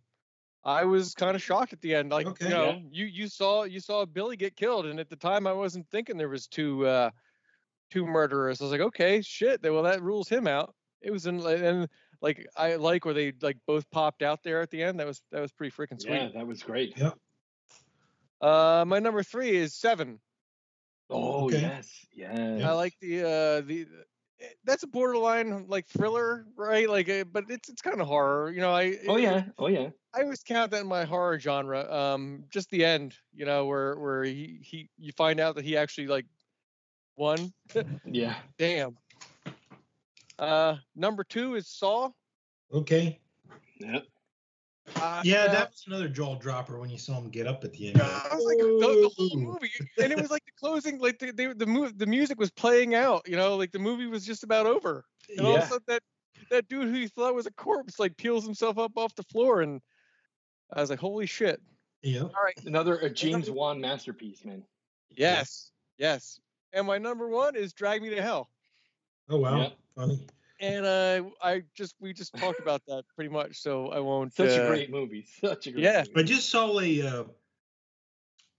I 0.63 0.83
was 0.83 1.13
kind 1.13 1.35
of 1.35 1.41
shocked 1.41 1.71
at 1.73 1.81
the 1.81 1.95
end. 1.95 2.09
Like, 2.11 2.27
Okay. 2.27 2.45
you 2.45 2.51
know, 2.51 2.65
Yeah. 2.71 2.79
you 2.91 3.05
you 3.05 3.27
saw 3.27 3.63
you 3.63 3.79
saw 3.79 4.05
Billy 4.05 4.35
get 4.35 4.55
killed, 4.55 4.85
and 4.85 4.99
at 4.99 5.09
the 5.09 5.15
time 5.15 5.47
I 5.47 5.53
wasn't 5.53 5.87
thinking 5.89 6.17
there 6.17 6.27
was 6.29 6.47
two 6.47 6.85
uh, 6.85 7.11
two 7.91 8.05
murderers. 8.05 8.59
I 8.59 8.65
was 8.65 8.71
like, 8.71 8.81
okay, 8.81 9.21
shit. 9.21 9.61
Well, 9.63 9.83
that 9.83 10.01
rules 10.01 10.27
him 10.27 10.47
out. 10.47 10.75
It 11.01 11.11
was 11.11 11.25
in 11.27 11.39
and 11.45 11.87
like 12.21 12.45
I 12.57 12.75
like 12.75 13.05
where 13.05 13.13
they 13.13 13.31
like 13.41 13.57
both 13.67 13.89
popped 13.91 14.23
out 14.23 14.43
there 14.43 14.61
at 14.61 14.71
the 14.71 14.83
end. 14.83 14.99
That 14.99 15.07
was 15.07 15.21
that 15.31 15.39
was 15.41 15.53
pretty 15.53 15.71
freaking 15.73 16.01
sweet. 16.01 16.13
Yeah, 16.15 16.29
that 16.33 16.47
was 16.47 16.63
great. 16.63 16.97
Yep. 16.97 17.17
Uh, 18.41 18.85
my 18.87 18.99
number 18.99 19.23
three 19.23 19.55
is 19.55 19.73
Seven. 19.73 20.19
Oh 21.09 21.45
Okay. 21.45 21.61
yes, 21.61 22.05
yes. 22.13 22.63
I 22.63 22.71
like 22.73 22.93
the 22.99 23.21
uh 23.21 23.61
the 23.61 23.87
eh, 24.41 24.47
that's 24.65 24.83
a 24.83 24.87
borderline 24.87 25.65
like 25.67 25.87
thriller, 25.87 26.45
right? 26.55 26.89
Like, 26.89 27.09
uh, 27.09 27.23
but 27.23 27.45
it's 27.49 27.69
it's 27.69 27.81
kind 27.81 27.99
of 28.01 28.07
horror, 28.07 28.51
you 28.51 28.61
know. 28.61 28.71
I 28.73 28.97
Oh 29.07 29.17
yeah, 29.17 29.43
oh 29.57 29.67
yeah. 29.67 29.89
I 30.13 30.21
always 30.23 30.41
count 30.43 30.71
that 30.71 30.81
in 30.81 30.87
my 30.87 31.05
horror 31.05 31.39
genre. 31.39 31.91
Um, 31.91 32.43
just 32.49 32.69
the 32.69 32.83
end, 32.83 33.15
you 33.33 33.45
know, 33.45 33.65
where 33.65 33.97
where 33.97 34.23
he 34.23 34.59
he 34.61 34.89
you 34.97 35.11
find 35.13 35.39
out 35.39 35.55
that 35.55 35.65
he 35.65 35.77
actually 35.77 36.07
like 36.07 36.25
won. 37.15 37.53
Yeah. 38.05 38.35
Damn. 38.57 38.97
Uh, 40.39 40.77
number 40.95 41.23
two 41.23 41.55
is 41.55 41.67
Saw. 41.67 42.11
Okay. 42.73 43.19
Yeah. 43.79 43.99
Uh, 44.95 45.21
Yeah, 45.23 45.43
uh, 45.43 45.51
that 45.51 45.69
was 45.69 45.83
another 45.87 46.07
jaw 46.07 46.35
dropper 46.35 46.79
when 46.79 46.89
you 46.89 46.97
saw 46.97 47.17
him 47.17 47.29
get 47.29 47.47
up 47.47 47.63
at 47.63 47.73
the 47.73 47.89
end. 47.89 47.97
Yeah, 47.97 48.21
I 48.31 48.35
was 48.35 48.45
like 48.45 48.57
the, 48.57 49.01
the 49.01 49.11
whole 49.15 49.37
movie, 49.39 49.71
and 50.01 50.11
it 50.11 50.17
was 50.19 50.31
like 50.31 50.45
the 50.45 50.51
closing, 50.59 50.99
like 50.99 51.19
the 51.19 51.31
the 51.31 51.53
the, 51.53 51.65
mu- 51.65 51.91
the 51.91 52.05
music 52.05 52.39
was 52.39 52.51
playing 52.51 52.95
out. 52.95 53.27
You 53.27 53.35
know, 53.35 53.55
like 53.57 53.71
the 53.71 53.79
movie 53.79 54.07
was 54.07 54.25
just 54.25 54.43
about 54.43 54.65
over. 54.65 55.05
And 55.37 55.45
all 55.45 55.55
of 55.57 55.63
a 55.63 55.67
sudden, 55.67 55.83
that 55.87 56.03
that 56.49 56.67
dude 56.69 56.89
who 56.89 56.95
you 56.97 57.09
thought 57.09 57.35
was 57.35 57.45
a 57.45 57.51
corpse 57.51 57.99
like 57.99 58.15
peels 58.17 58.45
himself 58.45 58.77
up 58.77 58.93
off 58.97 59.13
the 59.15 59.23
floor, 59.23 59.61
and 59.61 59.81
I 60.73 60.81
was 60.81 60.89
like, 60.89 60.99
"Holy 60.99 61.25
shit!" 61.25 61.61
Yep. 62.03 62.23
All 62.23 62.43
right, 62.43 62.57
Another 62.65 62.97
a 62.99 63.09
James 63.09 63.49
Wan 63.49 63.81
masterpiece, 63.81 64.45
man. 64.45 64.63
yes, 65.09 65.71
yes. 65.97 66.39
And 66.73 66.87
my 66.87 66.97
number 66.97 67.27
one 67.27 67.55
is 67.55 67.73
"Drag 67.73 68.01
Me 68.01 68.09
to 68.09 68.21
Hell," 68.21 68.49
Oh 69.29 69.37
wow. 69.37 69.57
Yep. 69.57 69.77
Funny. 69.95 70.27
And 70.59 70.85
uh, 70.85 71.23
I 71.41 71.63
just 71.75 71.95
we 71.99 72.13
just 72.13 72.35
talked 72.35 72.59
about 72.59 72.81
that 72.87 73.03
pretty 73.15 73.29
much, 73.29 73.57
so 73.61 73.89
I 73.89 73.99
won't. 73.99 74.33
Such 74.33 74.49
a 74.49 74.65
uh, 74.65 74.67
great 74.67 74.89
movie. 74.89 75.25
Such 75.41 75.67
a 75.67 75.71
great 75.71 75.83
yeah. 75.83 76.03
I 76.15 76.23
just 76.23 76.49
saw 76.49 76.79
a 76.79 77.01
uh, 77.01 77.23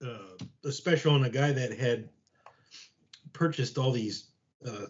uh, 0.05 0.45
a 0.65 0.73
special 0.73 1.15
on 1.15 1.25
a 1.25 1.31
guy 1.31 1.53
that 1.53 1.77
had 1.77 2.09
purchased 3.33 3.79
all 3.79 3.93
these 3.93 4.27
uh, 4.67 4.87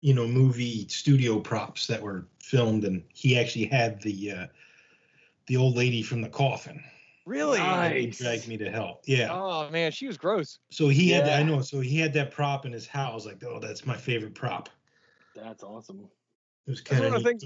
you 0.00 0.14
know 0.14 0.26
movie 0.26 0.86
studio 0.88 1.40
props 1.40 1.86
that 1.86 2.02
were 2.02 2.26
filmed, 2.42 2.84
and 2.84 3.02
he 3.12 3.38
actually 3.38 3.66
had 3.66 4.00
the 4.02 4.32
uh, 4.32 4.46
the 5.46 5.56
old 5.56 5.76
lady 5.76 6.02
from 6.02 6.20
the 6.20 6.28
coffin. 6.28 6.82
Really? 7.26 7.58
Nice. 7.58 8.18
Dragged 8.18 8.46
me 8.46 8.56
to 8.58 8.70
hell. 8.70 9.00
Yeah. 9.04 9.30
Oh 9.32 9.68
man, 9.70 9.90
she 9.90 10.06
was 10.06 10.16
gross. 10.16 10.60
So 10.70 10.88
he 10.88 11.10
had 11.10 11.26
that, 11.26 11.40
I 11.40 11.42
know. 11.42 11.60
So 11.60 11.80
he 11.80 11.98
had 11.98 12.12
that 12.12 12.30
prop 12.30 12.66
in 12.66 12.72
his 12.72 12.86
house. 12.86 13.26
Like, 13.26 13.42
oh, 13.44 13.58
that's 13.58 13.84
my 13.84 13.96
favorite 13.96 14.34
prop. 14.34 14.68
That's 15.36 15.62
awesome. 15.62 16.08
It 16.66 16.70
was 16.70 16.78
That's 16.82 16.88
kind 16.88 17.00
one 17.04 17.08
of 17.08 17.14
of 17.18 17.22
the 17.22 17.28
things. 17.28 17.44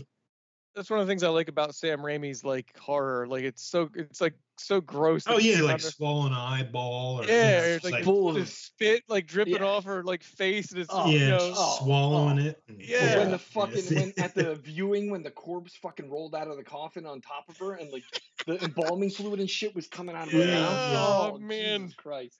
That's 0.77 0.89
one 0.89 1.01
of 1.01 1.07
the 1.09 1.11
things 1.11 1.25
I 1.25 1.29
like 1.31 1.49
about 1.49 1.75
Sam 1.75 1.99
Raimi's 1.99 2.45
like 2.45 2.79
horror. 2.79 3.27
Like 3.27 3.43
it's 3.43 3.61
so 3.69 3.91
it's 3.97 4.21
like 4.21 4.35
so 4.57 4.81
gross. 4.81 5.25
Oh 5.27 5.37
yeah, 5.39 5.57
like 5.63 5.79
kinda- 5.79 5.91
swallowing 5.91 6.33
eyeball. 6.33 7.21
Or, 7.21 7.25
Yeah, 7.25 7.33
you 7.63 7.67
know, 7.67 7.75
it's 7.75 7.85
like, 7.85 7.93
like 7.95 8.05
full 8.05 8.45
spit 8.47 9.03
like 9.09 9.27
dripping 9.27 9.55
Yeah. 9.57 9.65
off 9.65 9.85
her 9.85 10.05
like 10.05 10.23
face, 10.23 10.71
and 10.71 10.81
it's 10.81 10.91
Oh, 10.93 11.11
yeah, 11.11 11.31
know, 11.31 11.53
Oh, 11.57 11.79
swallowing 11.83 12.39
oh. 12.39 12.45
it. 12.51 12.63
and- 12.69 12.81
Yeah. 12.81 13.19
when 13.19 13.33
the 13.33 13.39
fucking 13.39 13.75
Yes. 13.79 13.91
when 13.91 14.13
at 14.19 14.33
the 14.37 14.55
viewing 14.63 15.11
when 15.11 15.25
the 15.25 15.33
corpse 15.33 15.75
fucking 15.83 16.09
rolled 16.09 16.37
out 16.37 16.47
of 16.47 16.57
the 16.57 16.63
coffin 16.65 17.05
on 17.05 17.21
top 17.21 17.49
of 17.49 17.57
her 17.59 17.73
and 17.75 17.91
like 17.91 18.05
the 18.47 18.63
embalming 18.63 19.11
fluid 19.11 19.41
and 19.41 19.51
shit 19.51 19.75
was 19.75 19.89
coming 19.89 20.15
out 20.15 20.29
of 20.29 20.33
her 20.35 20.39
Yeah. 20.39 20.61
mouth. 20.61 20.73
Oh, 20.73 21.31
oh 21.35 21.39
man. 21.39 21.81
Jesus 21.89 21.97
Christ! 21.97 22.39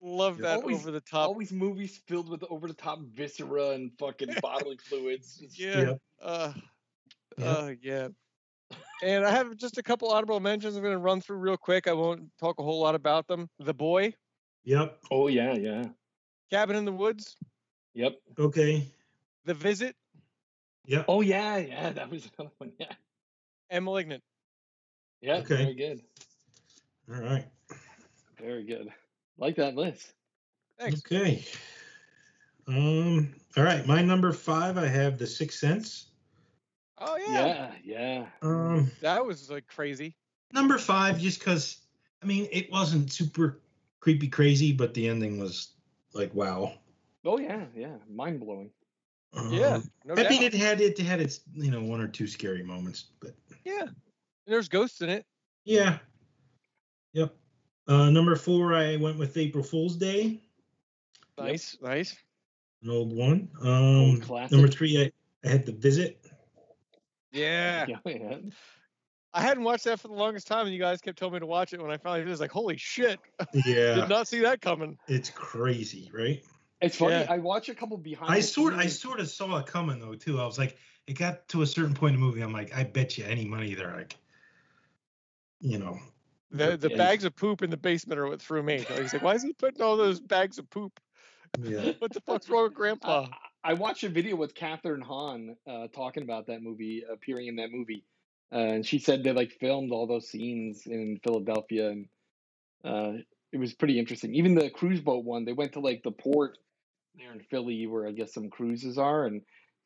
Love 0.00 0.38
that 0.38 0.58
Always- 0.58 0.78
over 0.78 0.90
the 0.90 1.00
top. 1.00 1.28
Always 1.28 1.52
movies 1.52 2.00
filled 2.06 2.28
with 2.28 2.44
over 2.50 2.68
the 2.68 2.74
top 2.74 3.00
viscera 3.14 3.70
and 3.70 3.90
fucking 3.98 4.28
bodily 4.42 4.76
fluids. 4.78 5.40
It's- 5.42 5.58
Yeah. 5.58 5.80
Yep. 5.80 5.98
Uh, 6.20 6.52
Yep. 7.36 7.46
uh, 7.46 7.70
yeah. 7.82 8.08
And 9.02 9.24
I 9.24 9.30
have 9.30 9.56
just 9.56 9.78
a 9.78 9.82
couple 9.82 10.10
honorable 10.10 10.40
mentions. 10.40 10.74
I'm 10.76 10.82
going 10.82 10.92
to 10.92 10.98
run 10.98 11.20
through 11.20 11.36
real 11.36 11.56
quick. 11.56 11.86
I 11.86 11.92
won't 11.92 12.30
talk 12.40 12.58
a 12.58 12.62
whole 12.64 12.80
lot 12.80 12.94
about 12.96 13.28
them. 13.28 13.48
The 13.60 13.72
Boy, 13.74 14.12
Yep. 14.64 14.98
Oh 15.10 15.28
yeah, 15.28 15.54
yeah. 15.54 15.84
Cabin 16.50 16.76
in 16.76 16.84
the 16.84 16.92
Woods, 16.92 17.36
Yep. 17.94 18.16
Okay. 18.38 18.86
The 19.44 19.54
Visit, 19.54 19.94
Yep. 20.86 21.04
Oh 21.08 21.20
yeah, 21.20 21.56
yeah. 21.58 21.90
That 21.90 22.10
was 22.10 22.28
another 22.38 22.52
one. 22.58 22.72
Yeah. 22.78 22.92
and 23.70 23.84
Malignant. 23.84 24.22
Yeah. 25.20 25.36
Okay. 25.38 25.56
Very 25.56 25.74
good. 25.74 26.02
All 27.12 27.20
right. 27.22 27.46
Very 28.38 28.64
good. 28.64 28.92
Like 29.38 29.56
that 29.56 29.74
list. 29.76 30.12
Thanks. 30.78 31.00
Okay. 31.06 31.44
Um. 32.66 33.34
All 33.56 33.64
right. 33.64 33.86
My 33.86 34.02
number 34.02 34.32
five. 34.32 34.76
I 34.78 34.86
have 34.86 35.18
the 35.18 35.26
Sixth 35.26 35.58
Sense. 35.58 36.06
Oh 36.98 37.16
yeah. 37.16 37.46
Yeah. 37.46 37.70
Yeah. 37.84 38.26
Um. 38.42 38.90
that 39.00 39.24
was 39.24 39.50
like 39.50 39.66
crazy. 39.66 40.14
Number 40.52 40.78
five, 40.78 41.18
just 41.18 41.38
because 41.38 41.78
I 42.22 42.26
mean, 42.26 42.48
it 42.52 42.70
wasn't 42.70 43.12
super 43.12 43.60
creepy 44.00 44.28
crazy, 44.28 44.72
but 44.72 44.94
the 44.94 45.08
ending 45.08 45.38
was 45.38 45.72
like 46.12 46.34
wow. 46.34 46.74
Oh 47.24 47.38
yeah. 47.38 47.64
Yeah. 47.74 47.96
Mind 48.10 48.40
blowing. 48.40 48.70
Yeah, 49.50 49.74
Um, 49.74 49.90
no 50.06 50.14
I 50.14 50.22
doubt. 50.22 50.30
mean, 50.30 50.42
it 50.42 50.54
had 50.54 50.80
it 50.80 50.98
had 50.98 51.20
its 51.20 51.40
you 51.54 51.70
know 51.70 51.82
one 51.82 52.00
or 52.00 52.08
two 52.08 52.26
scary 52.26 52.62
moments, 52.62 53.06
but 53.20 53.34
yeah, 53.62 53.82
and 53.82 53.94
there's 54.46 54.68
ghosts 54.68 55.02
in 55.02 55.10
it. 55.10 55.26
yeah. 55.64 55.98
Yep. 57.12 57.34
Uh, 57.88 58.10
number 58.10 58.36
four, 58.36 58.74
I 58.74 58.96
went 58.96 59.18
with 59.18 59.36
April 59.36 59.64
Fool's 59.64 59.96
Day, 59.96 60.40
Nice, 61.38 61.76
nice. 61.80 62.16
an 62.82 62.90
old 62.90 63.12
one. 63.16 63.48
Um, 63.62 64.20
classic. 64.20 64.52
number 64.52 64.68
three, 64.68 65.00
I, 65.02 65.10
I 65.46 65.50
had 65.50 65.64
the 65.66 65.72
visit. 65.72 66.20
Yeah. 67.32 67.86
Yeah. 67.88 67.96
yeah. 68.04 68.36
I 69.34 69.42
hadn't 69.42 69.62
watched 69.62 69.84
that 69.84 70.00
for 70.00 70.08
the 70.08 70.14
longest 70.14 70.46
time, 70.46 70.64
and 70.66 70.74
you 70.74 70.80
guys 70.80 71.00
kept 71.02 71.18
telling 71.18 71.34
me 71.34 71.40
to 71.40 71.46
watch 71.46 71.72
it. 71.74 71.80
When 71.82 71.90
I 71.90 71.98
finally 71.98 72.20
did, 72.20 72.28
it 72.28 72.30
was 72.30 72.40
like, 72.40 72.50
holy 72.50 72.76
shit! 72.78 73.20
Yeah, 73.66 73.94
Did 73.96 74.08
not 74.08 74.26
see 74.26 74.40
that 74.40 74.60
coming. 74.62 74.98
it's 75.06 75.28
crazy, 75.30 76.10
right? 76.12 76.42
It's 76.80 76.96
funny. 76.96 77.12
Yeah. 77.12 77.26
I 77.28 77.38
watch 77.38 77.68
a 77.68 77.74
couple 77.74 77.98
behind. 77.98 78.32
I 78.32 78.40
sort 78.40 78.74
I 78.74 78.86
sort 78.86 79.20
of 79.20 79.28
saw 79.28 79.58
it 79.58 79.66
coming 79.66 80.00
though 80.00 80.14
too. 80.14 80.40
I 80.40 80.46
was 80.46 80.58
like, 80.58 80.76
it 81.06 81.18
got 81.18 81.46
to 81.48 81.62
a 81.62 81.66
certain 81.66 81.92
point 81.94 82.14
in 82.14 82.20
the 82.20 82.26
movie. 82.26 82.40
I'm 82.40 82.52
like, 82.52 82.74
I 82.74 82.84
bet 82.84 83.18
you 83.18 83.24
any 83.26 83.44
money 83.44 83.74
they're 83.74 83.94
like, 83.94 84.16
you 85.60 85.78
know, 85.78 85.98
The 86.50 86.76
the 86.76 86.90
bags 86.90 87.24
of 87.24 87.36
poop 87.36 87.62
in 87.62 87.70
the 87.70 87.76
basement 87.76 88.18
are 88.18 88.26
what 88.26 88.40
threw 88.40 88.62
me. 88.62 88.78
Like, 88.78 89.00
he's 89.00 89.12
like, 89.12 89.22
why 89.22 89.34
is 89.34 89.42
he 89.42 89.52
putting 89.52 89.82
all 89.82 89.96
those 89.96 90.20
bags 90.20 90.58
of 90.58 90.68
poop? 90.70 90.98
yeah, 91.62 91.92
What 91.98 92.12
the 92.12 92.20
fuck's 92.20 92.48
wrong 92.48 92.64
with 92.64 92.74
Grandpa? 92.74 93.26
I, 93.64 93.70
I 93.70 93.72
watched 93.74 94.04
a 94.04 94.08
video 94.08 94.36
with 94.36 94.54
Kathryn 94.54 95.02
Hahn 95.02 95.56
uh, 95.66 95.88
talking 95.88 96.22
about 96.22 96.46
that 96.46 96.62
movie, 96.62 97.04
appearing 97.10 97.48
in 97.48 97.56
that 97.56 97.70
movie, 97.70 98.04
uh, 98.52 98.56
and 98.58 98.86
she 98.86 98.98
said 98.98 99.22
they 99.22 99.32
like 99.32 99.52
filmed 99.60 99.92
all 99.92 100.06
those 100.06 100.28
scenes 100.28 100.86
in 100.86 101.20
Philadelphia, 101.22 101.90
and 101.90 102.08
uh, 102.84 103.12
it 103.52 103.58
was 103.58 103.74
pretty 103.74 103.98
interesting. 103.98 104.34
Even 104.34 104.54
the 104.54 104.70
cruise 104.70 105.00
boat 105.00 105.24
one, 105.24 105.44
they 105.44 105.52
went 105.52 105.72
to 105.74 105.80
like 105.80 106.02
the 106.02 106.12
port 106.12 106.58
there 107.16 107.32
in 107.32 107.40
Philly, 107.40 107.86
where 107.86 108.06
I 108.06 108.12
guess 108.12 108.32
some 108.32 108.48
cruises 108.48 108.96
are, 108.98 109.26
and 109.26 109.42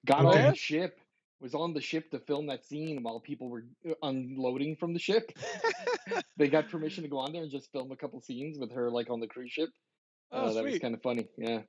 got 0.07 0.27
Okay. 0.27 0.43
on 0.43 0.51
the 0.51 0.55
ship. 0.55 1.01
Was 1.43 1.55
on 1.55 1.75
the 1.75 1.81
ship 1.81 2.09
to 2.13 2.21
film 2.21 2.47
that 2.47 2.65
scene 2.65 3.03
while 3.03 3.19
people 3.19 3.49
were 3.49 3.65
uh, 3.85 3.95
unloading 4.05 4.77
from 4.77 4.93
the 4.95 5.01
ship. 5.01 5.37
they 6.37 6.47
got 6.49 6.69
permission 6.71 7.03
to 7.03 7.09
go 7.11 7.19
on 7.19 7.33
there 7.33 7.43
and 7.43 7.51
just 7.51 7.73
film 7.73 7.91
a 7.91 7.97
couple 7.97 8.21
scenes 8.21 8.59
with 8.59 8.71
her 8.73 8.89
like 8.89 9.11
on 9.11 9.19
the 9.19 9.27
cruise 9.27 9.51
ship. 9.51 9.69
Oh, 10.31 10.47
Uh, 10.47 10.53
that 10.53 10.63
was 10.65 10.79
kind 10.79 10.95
of 10.95 11.03
funny. 11.03 11.27
Yeah. 11.37 11.63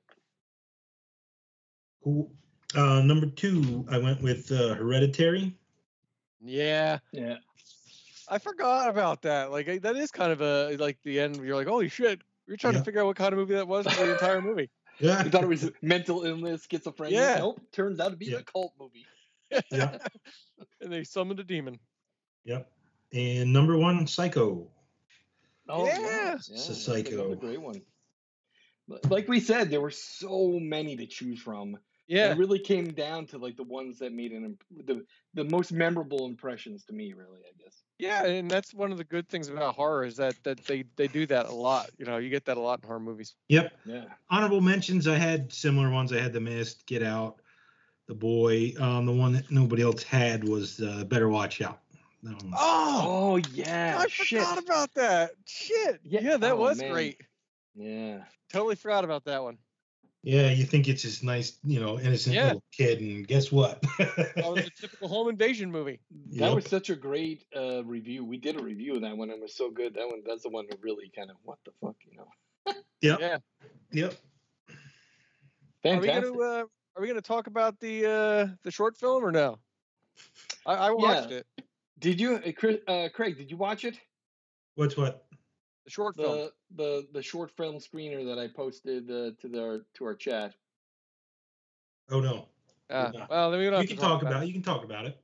cool. 2.04 2.30
Uh, 2.76 3.00
number 3.02 3.26
two, 3.26 3.84
I 3.90 3.98
went 3.98 4.22
with 4.22 4.50
uh, 4.52 4.74
Hereditary. 4.74 5.54
Yeah, 6.40 6.98
Yeah. 7.12 7.36
I 8.28 8.38
forgot 8.38 8.88
about 8.88 9.22
that. 9.22 9.50
Like 9.50 9.68
I- 9.68 9.78
that 9.78 9.96
is 9.96 10.10
kind 10.10 10.30
of 10.32 10.40
a 10.40 10.76
like 10.76 10.98
the 11.04 11.18
end. 11.20 11.36
You're 11.44 11.56
like, 11.56 11.66
holy 11.66 11.88
shit! 11.88 12.22
You're 12.46 12.56
trying 12.56 12.74
Yeah. 12.74 12.78
to 12.80 12.84
figure 12.84 13.00
out 13.00 13.06
what 13.06 13.16
kind 13.16 13.32
of 13.32 13.38
movie 13.38 13.54
that 13.54 13.66
was 13.68 13.86
for 13.86 14.06
the 14.06 14.12
entire 14.12 14.40
movie. 14.40 14.70
Yeah, 15.00 15.18
I 15.18 15.24
thought 15.28 15.42
it 15.42 15.48
was 15.48 15.68
mental 15.82 16.22
illness, 16.24 16.64
schizophrenia. 16.68 17.10
Yeah. 17.10 17.38
Nope. 17.38 17.60
Turns 17.72 17.98
out 17.98 18.10
to 18.12 18.16
be 18.16 18.26
Yeah. 18.26 18.38
a 18.38 18.42
cult 18.44 18.74
movie. 18.78 19.04
Yeah, 19.70 19.98
and 20.80 20.92
they 20.92 21.04
summoned 21.04 21.40
a 21.40 21.44
demon. 21.44 21.78
yep. 22.44 22.70
And 23.12 23.52
number 23.52 23.76
one, 23.76 24.06
Psycho. 24.06 24.66
Oh 25.68 25.86
Yeah. 25.86 25.98
yeah, 26.00 26.34
It's 26.34 26.48
a 26.48 26.52
that's 26.52 26.82
psycho. 26.84 27.26
Another 27.26 27.36
great 27.36 27.60
one. 27.60 27.80
Like 29.08 29.28
we 29.28 29.40
said, 29.40 29.70
there 29.70 29.80
were 29.80 29.90
so 29.90 30.58
many 30.60 30.96
to 30.96 31.06
choose 31.06 31.40
from. 31.40 31.78
Yeah, 32.06 32.32
It 32.32 32.36
really 32.38 32.58
came 32.58 32.92
down 32.92 33.24
to 33.28 33.38
like 33.38 33.56
the 33.56 33.62
ones 33.62 33.98
that 34.00 34.12
made 34.12 34.32
an 34.32 34.44
imp- 34.44 34.86
the 34.86 35.06
the 35.32 35.44
most 35.44 35.72
memorable 35.72 36.26
impressions 36.26 36.84
to 36.84 36.92
me. 36.92 37.14
Really, 37.14 37.38
I 37.48 37.62
guess. 37.62 37.82
yeah, 37.98 38.26
and 38.26 38.50
that's 38.50 38.74
one 38.74 38.92
of 38.92 38.98
the 38.98 39.04
good 39.04 39.26
things 39.30 39.48
about 39.48 39.74
horror 39.74 40.04
is 40.04 40.16
that 40.16 40.34
that 40.44 40.62
they 40.66 40.84
they 40.96 41.06
do 41.08 41.24
that 41.28 41.46
a 41.46 41.54
lot. 41.54 41.88
You 41.96 42.04
know, 42.04 42.18
you 42.18 42.28
get 42.28 42.44
that 42.44 42.58
a 42.58 42.60
lot 42.60 42.80
in 42.82 42.86
horror 42.86 43.00
movies. 43.00 43.34
Yep. 43.48 43.72
Yeah. 43.86 44.04
Honorable 44.28 44.60
mentions. 44.60 45.08
I 45.08 45.16
had 45.16 45.50
similar 45.50 45.88
ones. 45.90 46.12
I 46.12 46.20
had 46.20 46.34
The 46.34 46.40
Mist, 46.40 46.84
Get 46.86 47.02
Out, 47.02 47.40
The 48.06 48.14
Boy. 48.14 48.74
Um, 48.78 49.06
the 49.06 49.12
one 49.12 49.32
that 49.32 49.50
nobody 49.50 49.82
else 49.82 50.02
had 50.02 50.46
was 50.46 50.80
uh, 50.80 51.04
Better 51.04 51.28
Watch 51.28 51.60
Out. 51.62 51.80
Oh, 52.26 52.52
Oh 52.56 53.36
yeah. 53.52 53.96
I 53.98 54.06
shit. 54.08 54.40
forgot 54.40 54.62
about 54.62 54.94
that. 54.94 55.32
Shit. 55.46 56.00
Yeah, 56.04 56.20
Yeah, 56.22 56.36
that 56.38 56.52
oh, 56.52 56.56
was 56.56 56.78
man. 56.78 56.92
great. 56.92 57.20
Yeah. 57.74 58.24
Totally 58.52 58.76
forgot 58.76 59.04
about 59.04 59.24
that 59.24 59.42
one. 59.42 59.58
Yeah, 60.22 60.50
you 60.50 60.64
think 60.64 60.88
it's 60.88 61.02
this 61.02 61.22
nice, 61.22 61.58
you 61.64 61.80
know, 61.80 62.00
innocent 62.00 62.34
Yeah. 62.34 62.44
little 62.46 62.62
kid, 62.72 63.00
and 63.00 63.28
guess 63.28 63.52
what? 63.52 63.82
That 63.98 64.34
was 64.36 64.66
a 64.66 64.70
typical 64.70 65.08
home 65.08 65.28
invasion 65.28 65.70
movie. 65.70 66.00
That 66.38 66.54
was 66.54 66.64
such 66.66 66.88
a 66.90 66.96
great 66.96 67.44
uh, 67.54 67.84
review. 67.84 68.24
We 68.24 68.38
did 68.38 68.58
a 68.58 68.62
review 68.62 68.94
of 68.96 69.02
that 69.02 69.16
one. 69.16 69.28
and 69.30 69.38
It 69.38 69.42
was 69.42 69.54
so 69.54 69.70
good. 69.70 69.94
That 69.94 70.06
one. 70.08 70.22
That's 70.26 70.42
the 70.42 70.48
one 70.48 70.66
that 70.70 70.78
really 70.82 71.10
kind 71.14 71.30
of 71.30 71.36
what 71.42 71.58
the 71.64 71.72
fuck, 71.80 71.96
you 72.10 72.16
know. 72.16 72.74
Yep. 73.02 73.20
Yeah. 73.20 73.38
Yep. 73.92 74.14
Are 74.70 74.74
we 76.00 76.06
Fantastic. 76.06 76.32
gonna 76.34 76.42
uh, 76.62 76.64
Are 76.96 77.02
we 77.02 77.08
gonna 77.08 77.20
talk 77.20 77.46
about 77.48 77.80
the 77.80 78.06
uh, 78.06 78.46
the 78.62 78.70
short 78.70 78.96
film 78.96 79.24
or 79.24 79.32
no? 79.32 79.58
I, 80.64 80.74
I 80.74 80.90
watched 80.90 81.30
Yeah. 81.30 81.38
it. 81.38 81.46
Did 81.98 82.20
you, 82.20 82.36
uh, 82.36 82.52
Chris, 82.56 82.78
uh, 82.86 83.08
Craig? 83.12 83.36
Did 83.36 83.50
you 83.50 83.56
watch 83.56 83.84
it? 83.84 83.98
What's 84.76 84.96
what? 84.96 85.26
The 85.84 85.90
short 85.90 86.16
film. 86.16 86.36
The 86.36 86.52
the 86.76 87.08
the 87.12 87.22
short 87.22 87.50
film 87.50 87.76
screener 87.76 88.24
that 88.26 88.38
I 88.38 88.48
posted 88.48 89.10
uh, 89.10 89.32
to 89.40 89.48
the 89.48 89.84
to 89.94 90.04
our 90.04 90.14
chat. 90.14 90.54
Oh 92.10 92.20
no. 92.20 92.48
Yeah. 92.90 93.26
well, 93.28 93.50
then 93.50 93.58
we 93.60 93.64
don't 93.66 93.74
have 93.74 93.82
You 93.82 93.88
to 93.88 93.94
can 93.94 94.02
talk 94.02 94.22
about. 94.22 94.32
about. 94.32 94.42
it. 94.44 94.46
You 94.46 94.52
can 94.52 94.62
talk 94.62 94.84
about 94.84 95.06
it. 95.06 95.18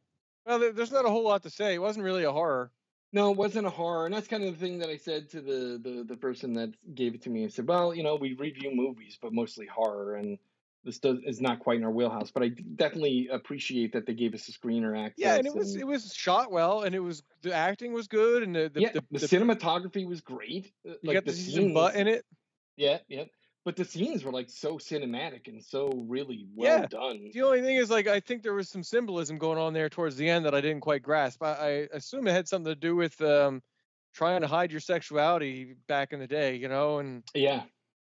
Well, 0.46 0.59
there's 0.59 0.90
not 0.90 1.04
a 1.04 1.11
whole 1.11 1.22
lot 1.24 1.42
to 1.44 1.50
say. 1.50 1.74
It 1.74 1.78
wasn't 1.78 2.04
really 2.04 2.24
a 2.24 2.33
horror. 2.33 2.72
No, 3.12 3.30
it 3.30 3.37
wasn't 3.37 3.66
a 3.66 3.70
horror, 3.70 4.06
and 4.06 4.14
that's 4.14 4.28
kind 4.28 4.44
of 4.44 4.59
the 4.59 4.64
thing 4.64 4.78
that 4.78 4.88
I 4.88 4.96
said 4.96 5.28
to 5.30 5.40
the, 5.40 5.80
the 5.83 6.04
the 6.09 6.16
person 6.16 6.52
that 6.54 6.70
gave 6.94 7.14
it 7.14 7.22
to 7.22 7.30
me. 7.30 7.44
I 7.44 7.48
said, 7.48 7.68
"Well, 7.68 7.94
you 7.94 8.02
know, 8.02 8.16
we 8.16 8.35
review 8.35 8.70
movies, 8.74 9.18
but 9.20 9.33
mostly 9.33 9.66
horror, 9.66 10.14
and 10.16 10.38
this 10.84 10.98
does 10.98 11.18
is 11.26 11.40
not 11.40 11.60
quite 11.60 11.78
in 11.78 11.84
our 11.84 11.90
wheelhouse. 11.90 12.30
But 12.30 12.42
I 12.42 12.48
definitely 12.48 13.28
appreciate 13.28 13.92
that 13.92 14.06
they 14.06 14.14
gave 14.14 14.34
us 14.34 14.48
a 14.48 14.52
screener 14.52 14.98
access. 14.98 15.18
Yeah, 15.18 15.34
and 15.36 15.46
it 15.46 15.54
was 15.54 15.76
it 15.76 15.86
was 15.86 16.14
shot 16.14 16.50
well, 16.50 16.82
and 16.82 16.94
it 16.94 17.00
was 17.00 17.22
the 17.42 17.52
acting 17.52 17.92
was 17.92 18.08
good, 18.08 18.42
and 18.42 18.54
the 18.54 18.68
the, 18.68 18.80
yeah, 18.80 18.90
the, 18.92 19.00
the, 19.10 19.18
the- 19.18 19.26
cinematography 19.26 20.06
was 20.06 20.20
great. 20.20 20.72
uh, 20.88 20.92
you 20.92 20.98
Like 21.04 21.14
got 21.14 21.24
the 21.24 21.32
the 21.32 21.36
season 21.36 21.74
butt 21.74 21.94
in 21.96 22.08
it. 22.08 22.24
yeah, 22.76 22.98
yeah. 23.08 23.24
But 23.62 23.76
the 23.76 23.84
scenes 23.84 24.24
were 24.24 24.32
like 24.32 24.48
so 24.48 24.78
cinematic 24.78 25.46
and 25.46 25.62
so 25.62 25.90
really 26.08 26.46
well 26.54 26.80
Yeah. 26.80 26.86
done. 26.86 27.30
The 27.34 27.42
only 27.42 27.60
thing 27.60 27.76
is, 27.76 27.90
like, 27.90 28.06
I 28.06 28.18
think 28.18 28.42
there 28.42 28.54
was 28.54 28.70
some 28.70 28.82
symbolism 28.82 29.36
going 29.36 29.58
on 29.58 29.74
there 29.74 29.90
towards 29.90 30.16
the 30.16 30.28
end 30.30 30.46
that 30.46 30.54
I 30.54 30.62
didn't 30.62 30.80
quite 30.80 31.02
grasp. 31.02 31.42
I, 31.42 31.52
I 31.52 31.68
assume 31.92 32.26
it 32.26 32.32
had 32.32 32.48
something 32.48 32.72
to 32.72 32.74
do 32.74 32.96
with 32.96 33.20
um, 33.20 33.62
trying 34.14 34.40
to 34.40 34.46
hide 34.46 34.72
your 34.72 34.80
sexuality 34.80 35.74
back 35.88 36.14
in 36.14 36.20
the 36.20 36.26
day, 36.26 36.56
you 36.56 36.68
know, 36.68 37.00
and 37.00 37.22
Yeah, 37.34 37.64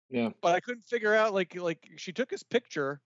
yeah. 0.09 0.29
but 0.41 0.55
I 0.55 0.59
couldn't 0.59 0.85
figure 0.85 1.15
out 1.15 1.33
like 1.33 1.55
like 1.55 1.89
she 1.97 2.11
took 2.11 2.31
his 2.31 2.43
picture, 2.43 3.01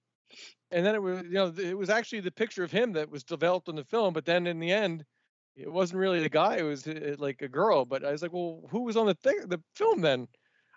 and 0.72 0.86
then 0.86 0.96
it 0.96 1.02
was 1.02 1.24
you 1.24 1.32
know 1.32 1.54
it 1.58 1.78
was 1.78 1.90
actually 1.90 2.22
the 2.22 2.32
picture 2.32 2.64
of 2.64 2.72
him 2.72 2.94
that 2.94 3.10
was 3.10 3.24
developed 3.24 3.70
in 3.70 3.76
the 3.76 3.84
film, 3.84 4.14
but 4.14 4.26
then 4.26 4.48
in 4.48 4.60
the 4.60 4.72
end, 4.72 5.06
it 5.56 5.72
wasn't 5.72 6.00
really 6.00 6.22
the 6.22 6.30
guy; 6.30 6.58
it 6.58 6.64
was 6.64 6.88
uh, 6.88 7.16
like 7.18 7.42
a 7.42 7.48
girl. 7.48 7.86
But 7.86 8.06
I 8.06 8.12
was 8.12 8.22
like, 8.22 8.34
well, 8.34 8.62
who 8.70 8.84
was 8.84 8.98
on 8.98 9.08
the 9.08 9.16
thing, 9.16 9.40
the 9.48 9.62
film 9.76 10.02
then? 10.02 10.28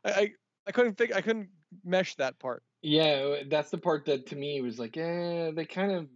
I 0.04 0.10
I, 0.12 0.32
I 0.68 0.72
couldn't 0.72 0.96
figure, 0.96 1.16
I 1.16 1.22
couldn't 1.22 1.50
mesh 1.84 2.14
that 2.16 2.38
part. 2.38 2.62
Yeah, 2.82 3.42
that's 3.48 3.70
the 3.70 3.78
part 3.78 4.06
that 4.06 4.26
to 4.26 4.36
me 4.36 4.60
was 4.60 4.78
like, 4.78 4.96
eh, 4.96 5.52
they 5.52 5.64
kind 5.64 5.92
of 5.92 6.04
uh, 6.04 6.08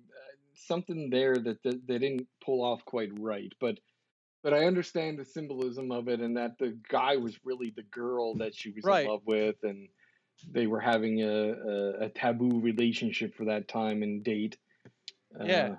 something 0.55 1.11
there 1.11 1.37
that 1.37 1.63
th- 1.63 1.83
they 1.87 1.99
didn't 1.99 2.27
pull 2.45 2.63
off 2.65 2.85
quite 2.85 3.11
right. 3.19 3.53
But 3.61 3.79
but 4.47 4.55
I 4.55 4.67
understand 4.67 5.19
the 5.19 5.25
symbolism 5.25 5.91
of 5.91 6.07
it, 6.07 6.21
and 6.21 6.37
that 6.37 6.57
the 6.57 6.79
guy 6.89 7.17
was 7.17 7.37
really 7.43 7.71
the 7.75 7.83
girl 7.83 8.37
that 8.37 8.55
she 8.55 8.71
was 8.71 8.85
Right. 8.85 9.05
in 9.05 9.11
love 9.11 9.23
with, 9.27 9.57
and 9.65 9.89
they 10.53 10.69
were 10.69 10.79
having 10.79 11.21
a, 11.21 11.27
a, 11.27 11.91
a 12.05 12.09
taboo 12.11 12.61
relationship 12.61 13.35
for 13.35 13.47
that 13.47 13.67
time 13.67 14.05
and 14.05 14.23
date. 14.23 14.57
Yeah. 15.45 15.71
Uh, 15.73 15.77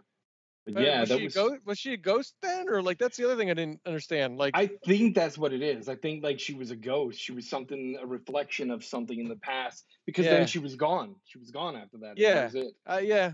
but 0.65 0.73
But 0.73 0.83
yeah, 0.83 0.99
was 0.99 1.07
that 1.09 1.17
she 1.19 1.23
was. 1.23 1.35
a 1.37 1.39
ghost? 1.39 1.61
Was 1.65 1.79
she 1.79 1.93
a 1.93 1.97
ghost 1.97 2.35
then, 2.41 2.67
or 2.67 2.81
like 2.81 2.97
that's 2.97 3.15
the 3.15 3.23
other 3.23 3.37
thing 3.37 3.49
I 3.49 3.53
didn't 3.53 3.79
understand? 3.85 4.37
Like, 4.37 4.51
I 4.53 4.67
think 4.85 5.15
that's 5.15 5.37
what 5.37 5.53
it 5.53 5.61
is. 5.61 5.87
I 5.87 5.95
think 5.95 6.21
like 6.21 6.37
she 6.41 6.53
was 6.53 6.69
a 6.71 6.75
ghost. 6.75 7.21
She 7.21 7.31
was 7.31 7.49
something, 7.49 7.97
a 8.01 8.05
reflection 8.05 8.69
of 8.69 8.83
something 8.83 9.17
in 9.17 9.29
the 9.29 9.37
past. 9.37 9.85
Because 10.05 10.25
Yeah. 10.25 10.31
then 10.39 10.47
she 10.47 10.59
was 10.59 10.75
gone. 10.75 11.15
She 11.23 11.37
was 11.39 11.51
gone 11.51 11.77
after 11.77 11.99
that. 11.99 12.17
Yeah. 12.17 12.33
that 12.33 12.43
was 12.53 12.55
it. 12.55 12.73
Uh, 12.85 12.99
yeah. 13.01 13.31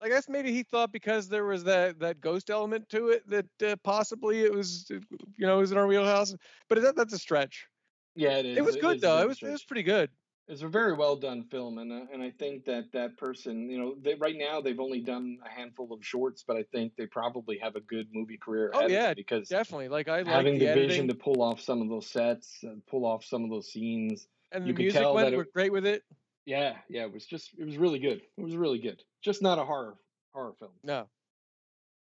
I 0.00 0.08
guess 0.08 0.28
maybe 0.28 0.52
he 0.52 0.62
thought 0.62 0.92
because 0.92 1.28
there 1.28 1.44
was 1.44 1.64
that 1.64 1.98
that 2.00 2.20
ghost 2.20 2.50
element 2.50 2.88
to 2.90 3.08
it 3.08 3.28
that 3.28 3.62
uh, 3.62 3.76
possibly 3.82 4.42
it 4.42 4.52
was 4.52 4.90
uh, 4.92 4.98
you 5.36 5.46
know 5.46 5.58
it 5.58 5.60
was 5.60 5.72
in 5.72 5.78
our 5.78 5.86
wheelhouse. 5.86 6.34
But 6.68 6.82
that, 6.82 6.96
that's 6.96 7.12
a 7.12 7.18
stretch. 7.18 7.66
Yeah, 8.14 8.38
it 8.38 8.46
is. 8.46 8.58
It 8.58 8.64
was 8.64 8.76
good 8.76 9.00
though. 9.00 9.18
It 9.18 9.28
was 9.28 9.42
it 9.42 9.50
was 9.50 9.64
pretty 9.64 9.82
good. 9.82 10.10
It's 10.48 10.62
a 10.62 10.68
very 10.68 10.94
well 10.94 11.14
done 11.14 11.44
film, 11.44 11.76
and 11.76 11.92
uh, 11.92 12.06
and 12.12 12.22
I 12.22 12.30
think 12.30 12.64
that 12.64 12.90
that 12.92 13.18
person, 13.18 13.68
you 13.68 13.78
know, 13.78 13.96
they, 14.00 14.14
right 14.14 14.36
now 14.36 14.62
they've 14.62 14.80
only 14.80 15.00
done 15.00 15.38
a 15.44 15.48
handful 15.50 15.92
of 15.92 16.02
shorts, 16.02 16.42
but 16.46 16.56
I 16.56 16.62
think 16.72 16.94
they 16.96 17.04
probably 17.04 17.58
have 17.58 17.76
a 17.76 17.80
good 17.80 18.08
movie 18.14 18.38
career. 18.38 18.70
Oh, 18.72 18.78
ahead 18.78 18.84
of 18.86 18.90
them 18.90 19.02
yeah, 19.02 19.14
because 19.14 19.48
Definitely. 19.48 19.88
Like 19.88 20.08
I 20.08 20.22
like 20.22 20.26
having 20.26 20.58
the, 20.58 20.66
the, 20.66 20.74
vision 20.74 21.06
to 21.08 21.14
pull 21.14 21.42
off 21.42 21.60
some 21.60 21.82
of 21.82 21.90
those 21.90 22.06
sets, 22.06 22.60
and 22.62 22.84
pull 22.86 23.04
off 23.04 23.26
some 23.26 23.44
of 23.44 23.50
those 23.50 23.70
scenes. 23.70 24.26
and 24.50 24.66
you 24.66 24.72
the 24.72 24.84
music 24.84 25.02
tell 25.02 25.14
went 25.14 25.52
great 25.52 25.72
with 25.72 25.84
it. 25.84 26.02
Yeah, 26.48 26.78
yeah, 26.88 27.02
it 27.02 27.12
was 27.12 27.26
just 27.26 27.50
it 27.58 27.64
was 27.66 27.76
really 27.76 27.98
good. 27.98 28.22
It 28.38 28.42
was 28.42 28.56
really 28.56 28.78
good. 28.78 29.02
Just 29.22 29.42
not 29.42 29.58
a 29.58 29.64
horror 29.66 29.98
horror 30.32 30.54
film. 30.58 30.72
No. 30.82 31.10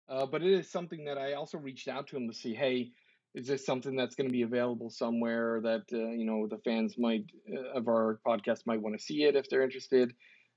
Uh, 0.09 0.25
but 0.25 0.41
it 0.43 0.53
is 0.53 0.71
something 0.71 1.07
that 1.07 1.19
I 1.19 1.33
also 1.33 1.59
reached 1.59 1.89
out 1.89 2.07
to 2.09 2.17
him 2.17 2.29
to 2.29 2.35
see, 2.35 2.55
hey, 2.55 2.93
is 3.35 3.49
this 3.49 3.67
something 3.67 3.97
that's 3.97 4.15
going 4.15 4.29
to 4.29 4.33
be 4.33 4.43
available 4.43 4.89
somewhere 4.89 5.61
that 5.63 5.83
uh, 5.93 6.11
you 6.21 6.25
know 6.25 6.47
the 6.47 6.59
fans 6.59 6.97
might 6.97 7.25
uh, 7.53 7.77
of 7.79 7.89
our 7.89 8.21
podcast 8.25 8.67
might 8.67 8.81
want 8.81 8.97
to 8.97 9.03
see 9.05 9.25
it 9.25 9.35
if 9.35 9.49
they're 9.49 9.65
interested? 9.65 10.15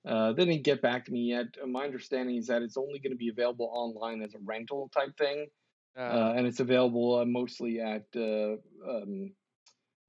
Uh, 0.07 0.33
they 0.33 0.45
didn't 0.45 0.63
get 0.63 0.83
back 0.83 1.05
to 1.05 1.11
me 1.11 1.21
yet. 1.21 1.47
Uh, 1.61 1.65
my 1.65 1.83
understanding 1.83 2.37
is 2.37 2.47
that 2.47 2.61
it's 2.61 2.77
only 2.77 2.99
going 2.99 3.11
to 3.11 3.17
be 3.17 3.29
available 3.29 3.69
online 3.73 4.21
as 4.21 4.35
a 4.35 4.39
rental 4.45 4.89
type 4.93 5.17
thing, 5.17 5.47
Uh, 5.97 6.01
uh, 6.01 6.33
and 6.37 6.45
it's 6.45 6.59
available 6.59 7.15
uh, 7.15 7.25
mostly 7.25 7.81
at 7.81 8.05
uh, 8.15 8.55
um, 8.87 9.33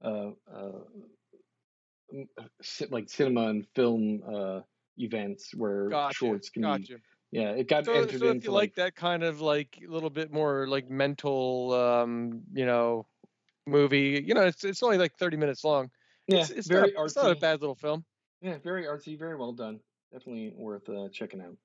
uh, 0.03 0.31
uh, 0.47 0.81
m- 0.95 1.11
uh, 1.29 1.31
ci- 1.31 2.00
like 2.89 3.09
cinema 3.09 3.47
and 3.47 3.67
film 3.75 4.21
uh, 4.27 4.61
events 4.97 5.53
where 5.55 5.89
gotcha. 5.89 6.15
shorts 6.15 6.49
can 6.49 6.63
be. 6.63 6.95
Yeah, 7.31 7.51
it 7.51 7.67
got 7.67 7.85
So, 7.85 7.93
entered 7.93 8.19
so 8.19 8.25
if 8.25 8.35
into 8.35 8.47
you 8.47 8.51
like 8.51 8.75
that 8.75 8.95
kind 8.95 9.23
of 9.23 9.39
like 9.39 9.79
a 9.87 9.91
little 9.91 10.09
bit 10.09 10.31
more 10.31 10.67
like 10.67 10.89
mental, 10.89 11.73
um, 11.73 12.41
you 12.53 12.65
know, 12.65 13.05
movie, 13.65 14.23
you 14.25 14.33
know, 14.33 14.43
it's 14.43 14.63
it's 14.63 14.83
only 14.83 14.97
like 14.97 15.15
thirty 15.17 15.37
minutes 15.37 15.63
long. 15.63 15.89
yeah, 16.27 16.39
it's, 16.41 16.49
it's 16.49 16.67
very 16.67 16.91
not, 16.93 17.03
artsy. 17.03 17.05
It's 17.07 17.15
not 17.15 17.31
a 17.31 17.35
bad 17.35 17.61
little 17.61 17.75
film. 17.75 18.03
Yeah, 18.41 18.57
very 18.63 18.85
artsy, 18.85 19.17
very 19.17 19.35
well 19.35 19.53
done. 19.53 19.79
Definitely 20.11 20.53
worth 20.57 20.89
uh, 20.89 21.07
checking 21.13 21.41
out. 21.41 21.55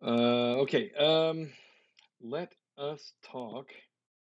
Uh, 0.00 0.60
okay, 0.60 0.92
um, 0.92 1.50
let 2.20 2.54
us 2.76 3.12
talk 3.24 3.72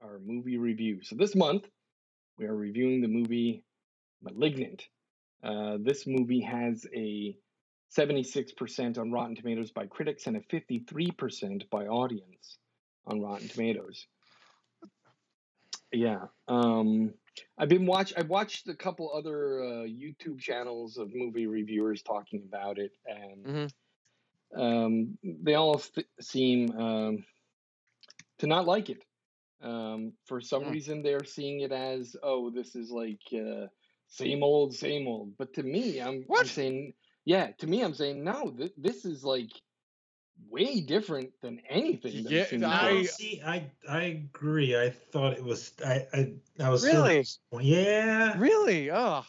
our 0.01 0.17
movie 0.19 0.57
review. 0.57 1.03
So 1.03 1.15
this 1.15 1.35
month 1.35 1.67
we 2.39 2.45
are 2.45 2.55
reviewing 2.55 3.01
the 3.01 3.07
movie 3.07 3.63
*Malignant*. 4.21 4.87
Uh, 5.43 5.77
this 5.81 6.05
movie 6.07 6.41
has 6.41 6.85
a 6.95 7.35
76% 7.97 8.97
on 8.97 9.11
Rotten 9.11 9.35
Tomatoes 9.35 9.71
by 9.71 9.87
critics 9.87 10.27
and 10.27 10.37
a 10.37 10.41
53% 10.41 11.69
by 11.69 11.87
audience 11.87 12.57
on 13.05 13.21
Rotten 13.21 13.49
Tomatoes. 13.49 14.07
Yeah. 15.91 16.27
Um, 16.47 17.13
I've 17.57 17.69
been 17.69 17.85
watch. 17.85 18.13
I 18.17 18.23
watched 18.23 18.67
a 18.67 18.75
couple 18.75 19.11
other 19.13 19.61
uh, 19.61 19.67
YouTube 19.85 20.39
channels 20.39 20.97
of 20.97 21.11
movie 21.13 21.47
reviewers 21.47 22.01
talking 22.03 22.43
about 22.47 22.77
it, 22.79 22.91
and 23.05 23.45
hmm 23.45 23.65
um, 24.55 25.17
they 25.23 25.55
all 25.55 25.79
th- 25.79 26.07
seem 26.21 26.71
um, 26.77 27.25
to 28.39 28.47
not 28.47 28.65
like 28.67 28.89
it. 28.89 29.03
Um, 29.61 30.13
for 30.25 30.41
some 30.41 30.63
Hmm. 30.63 30.69
reason, 30.69 31.03
they're 31.03 31.23
seeing 31.23 31.61
it 31.61 31.71
as, 31.71 32.15
oh, 32.23 32.49
this 32.51 32.75
is 32.75 32.91
like 32.91 33.21
uh, 33.33 33.67
same 34.11 34.43
old, 34.43 34.75
same 34.75 35.07
old. 35.07 35.37
But 35.37 35.53
to 35.55 35.63
me, 35.63 35.99
I'm, 35.99 36.25
I'm 36.37 36.45
saying, 36.45 36.93
Yeah, 37.25 37.47
to 37.59 37.65
me, 37.67 37.81
I'm 37.83 37.93
saying 37.95 38.23
no. 38.23 38.51
Th- 38.51 38.73
this 38.77 39.05
is 39.05 39.23
like 39.23 39.49
way 40.49 40.81
different 40.81 41.29
than 41.41 41.61
anything. 41.69 42.23
That 42.23 42.31
Yeah, 42.31 42.39
we've 42.41 42.47
seen 42.49 42.63
I- 42.63 42.89
before. 42.89 43.03
See, 43.05 43.41
I 43.45 43.71
I 43.89 44.03
agree. 44.03 44.75
I 44.79 44.89
thought 44.89 45.33
it 45.33 45.43
was. 45.43 45.71
I 45.85 46.05
I, 46.13 46.33
I 46.59 46.69
was 46.69 46.83
Really? 46.83 47.23
Sort 47.23 47.61
of, 47.63 47.67
yeah. 47.67 48.37
Really? 48.37 48.91
Oh, 48.91 49.25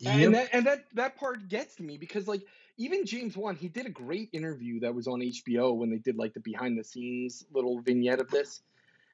Yep. 0.00 0.14
And 0.26 0.34
that 0.34 0.48
and 0.52 0.66
that 0.66 0.84
that 0.94 1.16
part 1.16 1.48
gets 1.48 1.76
to 1.76 1.82
me 1.84 1.96
because 1.96 2.26
like 2.26 2.42
even 2.76 3.06
James 3.06 3.36
Wan, 3.36 3.54
he 3.54 3.68
did 3.68 3.86
a 3.86 3.90
great 3.90 4.28
interview 4.32 4.80
that 4.80 4.92
was 4.92 5.06
on 5.06 5.20
HBO 5.20 5.76
when 5.76 5.90
they 5.90 5.98
did 5.98 6.16
like 6.16 6.34
the 6.34 6.40
behind 6.40 6.76
the 6.78 6.82
scenes 6.84 7.44
little 7.52 7.80
vignette 7.80 8.18
of 8.20 8.28
this. 8.28 8.62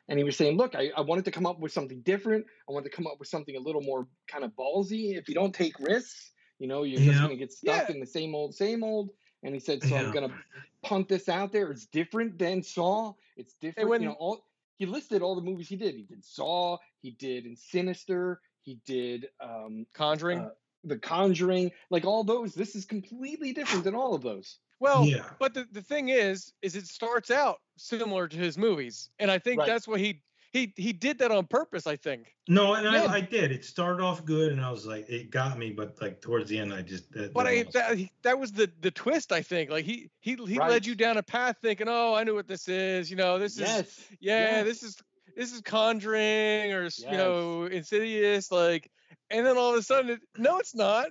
And 0.08 0.18
he 0.18 0.24
was 0.24 0.36
saying, 0.36 0.56
look, 0.56 0.74
I, 0.74 0.90
I 0.96 1.02
wanted 1.02 1.24
to 1.26 1.30
come 1.30 1.44
up 1.46 1.58
with 1.60 1.72
something 1.72 2.00
different. 2.00 2.46
I 2.68 2.72
wanted 2.72 2.90
to 2.90 2.96
come 2.96 3.06
up 3.06 3.18
with 3.18 3.28
something 3.28 3.56
a 3.56 3.60
little 3.60 3.82
more 3.82 4.06
kind 4.26 4.42
of 4.44 4.52
ballsy. 4.52 5.18
If 5.18 5.28
you 5.28 5.34
don't 5.34 5.54
take 5.54 5.78
risks, 5.78 6.32
you 6.58 6.66
know, 6.66 6.82
you're 6.82 7.00
just 7.00 7.20
gonna 7.20 7.36
get 7.36 7.52
stuck 7.52 7.88
Yeah. 7.88 7.94
in 7.94 8.00
the 8.00 8.06
same 8.06 8.34
old, 8.34 8.54
same 8.54 8.82
old. 8.82 9.10
And 9.42 9.54
he 9.54 9.60
said, 9.60 9.82
so 9.82 9.96
I'm 9.96 10.10
gonna 10.12 10.34
punt 10.82 11.08
this 11.08 11.28
out 11.28 11.52
there. 11.52 11.70
It's 11.70 11.86
different 11.86 12.38
than 12.38 12.62
Saw. 12.62 13.12
It's 13.36 13.54
different. 13.60 13.88
when- 13.90 14.02
you 14.02 14.08
know, 14.08 14.14
all 14.18 14.44
he 14.78 14.86
listed 14.86 15.22
all 15.22 15.34
the 15.34 15.42
movies 15.42 15.68
he 15.68 15.76
did. 15.76 15.94
He 15.96 16.02
did 16.02 16.24
Saw. 16.24 16.78
He 17.02 17.10
did 17.10 17.44
in 17.46 17.56
Sinister. 17.56 18.40
He 18.62 18.80
did 18.86 19.28
um, 19.40 19.86
Conjuring. 19.92 20.38
Uh, 20.40 20.50
The 20.84 20.98
Conjuring, 20.98 21.72
like 21.90 22.04
all 22.04 22.22
those. 22.24 22.54
This 22.54 22.76
is 22.76 22.84
completely 22.84 23.52
different 23.52 23.84
than 23.84 23.94
all 23.96 24.14
of 24.14 24.22
those. 24.22 24.58
Well, 24.80 25.04
yeah. 25.04 25.24
but 25.38 25.54
the, 25.54 25.66
the 25.72 25.82
thing 25.82 26.08
is, 26.10 26.52
is 26.62 26.76
it 26.76 26.86
starts 26.86 27.30
out 27.30 27.58
similar 27.76 28.28
to 28.28 28.36
his 28.36 28.56
movies, 28.58 29.10
and 29.18 29.30
I 29.30 29.38
think 29.38 29.60
Right. 29.60 29.66
that's 29.68 29.88
what 29.88 30.00
he 30.00 30.22
he 30.52 30.72
he 30.76 30.92
did 30.94 31.18
that 31.18 31.30
on 31.30 31.46
purpose. 31.46 31.86
I 31.86 31.96
think. 31.96 32.34
No, 32.48 32.72
and 32.74 32.88
I, 32.88 33.12
I 33.14 33.20
did. 33.20 33.52
It 33.52 33.64
started 33.64 34.02
off 34.02 34.24
good, 34.24 34.50
and 34.52 34.60
I 34.64 34.70
was 34.70 34.86
like, 34.86 35.06
it 35.08 35.30
got 35.30 35.58
me, 35.58 35.70
but 35.70 36.00
like 36.00 36.22
towards 36.22 36.48
the 36.48 36.58
end, 36.58 36.72
I 36.72 36.80
just. 36.80 37.12
That, 37.12 37.34
But 37.34 37.44
that 37.44 37.50
I, 37.52 37.62
lost 37.62 37.72
that, 37.74 38.08
that 38.22 38.38
was 38.38 38.52
the 38.52 38.70
the 38.80 38.90
twist. 38.90 39.30
I 39.32 39.42
think 39.42 39.70
like 39.70 39.84
he 39.84 40.10
he 40.20 40.36
he 40.46 40.58
Right. 40.58 40.70
led 40.70 40.86
you 40.86 40.94
down 40.94 41.18
a 41.18 41.22
path 41.22 41.56
thinking, 41.60 41.86
oh, 41.88 42.14
I 42.14 42.24
knew 42.24 42.34
what 42.34 42.48
this 42.48 42.66
is. 42.68 43.10
You 43.10 43.16
know, 43.16 43.38
this 43.38 43.58
is 43.58 44.08
yeah, 44.20 44.62
yes. 44.62 44.64
this 44.64 44.82
is 44.82 44.96
this 45.36 45.52
is 45.52 45.60
Conjuring 45.60 46.72
or 46.72 46.84
s- 46.86 46.98
you 47.00 47.16
know 47.16 47.64
Insidious. 47.64 48.50
Like, 48.50 48.90
and 49.30 49.44
then 49.44 49.58
all 49.58 49.72
of 49.72 49.76
a 49.78 49.82
sudden, 49.82 50.12
it, 50.12 50.20
no, 50.38 50.58
it's 50.58 50.74
not. 50.74 51.08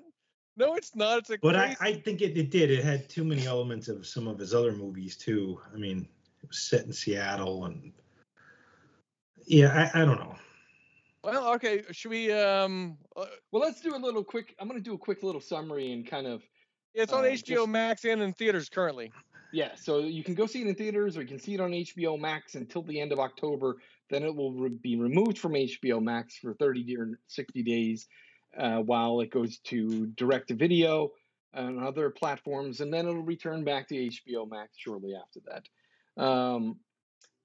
No, 0.58 0.74
it's 0.76 0.96
not. 0.96 1.20
It's 1.20 1.30
a 1.30 1.38
But 1.38 1.56
I, 1.56 1.76
I 1.80 1.94
think 1.94 2.22
it, 2.22 2.36
it 2.38 2.50
did. 2.50 2.72
It 2.72 2.84
had 2.84 3.08
too 3.08 3.24
many 3.24 3.46
elements 3.46 3.88
of 3.88 4.06
some 4.08 4.28
of 4.28 4.40
his 4.40 4.54
other 4.54 4.72
movies 4.72 5.16
too. 5.16 5.60
I 5.74 5.78
mean, 5.78 6.08
it 6.44 6.48
was 6.50 6.60
set 6.64 6.86
in 6.86 6.92
Seattle, 6.94 7.66
and 7.66 7.94
yeah, 9.46 9.90
I, 9.94 10.02
I 10.02 10.06
don't 10.06 10.20
know. 10.20 10.36
well, 11.24 11.54
okay. 11.54 11.84
Should 11.92 12.12
we? 12.12 12.32
Um, 12.32 12.98
uh, 13.16 13.26
Well, 13.52 13.62
let's 13.62 13.82
do 13.82 13.96
a 13.96 13.98
little 13.98 14.24
quick. 14.24 14.56
I'm 14.60 14.68
going 14.68 14.80
to 14.80 14.84
do 14.84 14.96
a 14.96 14.98
quick 14.98 15.24
little 15.24 15.42
summary 15.42 15.94
and 15.94 16.06
kind 16.08 16.26
of 16.28 16.42
it's 16.94 17.14
on 17.14 17.24
Uh, 17.24 17.30
HBO 17.30 17.46
just- 17.56 17.70
Max 17.70 18.06
and 18.06 18.22
in 18.22 18.34
theaters 18.34 18.68
currently. 18.70 19.12
yeah. 19.54 19.76
So 19.76 20.00
you 20.00 20.24
can 20.24 20.34
go 20.34 20.48
see 20.48 20.62
it 20.62 20.68
in 20.68 20.76
theaters, 20.76 21.18
or 21.18 21.22
you 21.22 21.28
can 21.28 21.40
see 21.40 21.54
it 21.54 21.60
on 21.62 21.72
HBO 21.72 22.20
Max 22.20 22.56
until 22.56 22.82
the 22.82 23.00
end 23.00 23.12
of 23.12 23.20
October. 23.20 23.78
Then 24.10 24.24
it 24.24 24.34
will 24.34 24.54
re- 24.54 24.70
be 24.70 24.96
removed 24.96 25.38
from 25.38 25.52
HBO 25.54 26.02
Max 26.02 26.38
for 26.38 26.54
30 26.56 26.98
or 26.98 27.20
60 27.28 27.62
days, 27.62 28.08
uh, 28.58 28.80
while 28.80 29.22
it 29.22 29.32
goes 29.32 29.58
to 29.60 30.08
direct 30.08 30.50
to 30.50 30.56
video 30.56 31.12
and 31.54 31.80
other 31.80 32.10
platforms, 32.10 32.82
and 32.82 32.94
then 32.94 33.08
it'll 33.08 33.24
return 33.24 33.64
back 33.64 33.88
to 33.88 33.96
HBO 33.96 34.50
Max 34.50 34.78
shortly 34.78 35.14
after 35.16 35.40
that. 35.48 36.22
Um, 36.22 36.78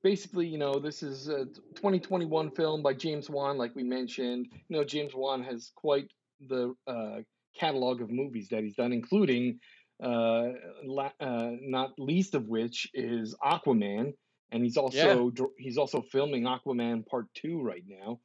basically, 0.02 0.46
you 0.46 0.58
know, 0.58 0.78
this 0.78 1.02
is 1.02 1.28
a 1.28 1.46
2021 1.76 2.50
film 2.50 2.82
by 2.82 2.94
James 2.94 3.30
Wan, 3.30 3.56
like 3.56 3.74
we 3.74 3.84
mentioned. 3.84 4.48
You 4.68 4.76
know, 4.76 4.84
James 4.84 5.14
Wan 5.14 5.42
has 5.44 5.72
quite 5.74 6.10
the 6.48 6.74
uh, 6.86 7.18
catalog 7.58 8.02
of 8.02 8.10
movies 8.10 8.48
that 8.50 8.62
he's 8.62 8.74
done, 8.74 8.92
including 8.92 9.60
uh, 10.02 10.48
la- 10.84 11.12
uh, 11.20 11.50
not 11.60 11.92
least 11.98 12.34
of 12.34 12.48
which 12.48 12.90
is 12.94 13.34
Aquaman, 13.42 14.14
and 14.50 14.64
he's 14.64 14.76
also 14.76 15.30
dir- 15.30 15.54
he's 15.58 15.78
also 15.78 16.02
filming 16.02 16.42
Aquaman 16.42 17.06
Part 17.06 17.26
Two 17.34 17.62
right 17.62 17.84
now. 17.86 18.18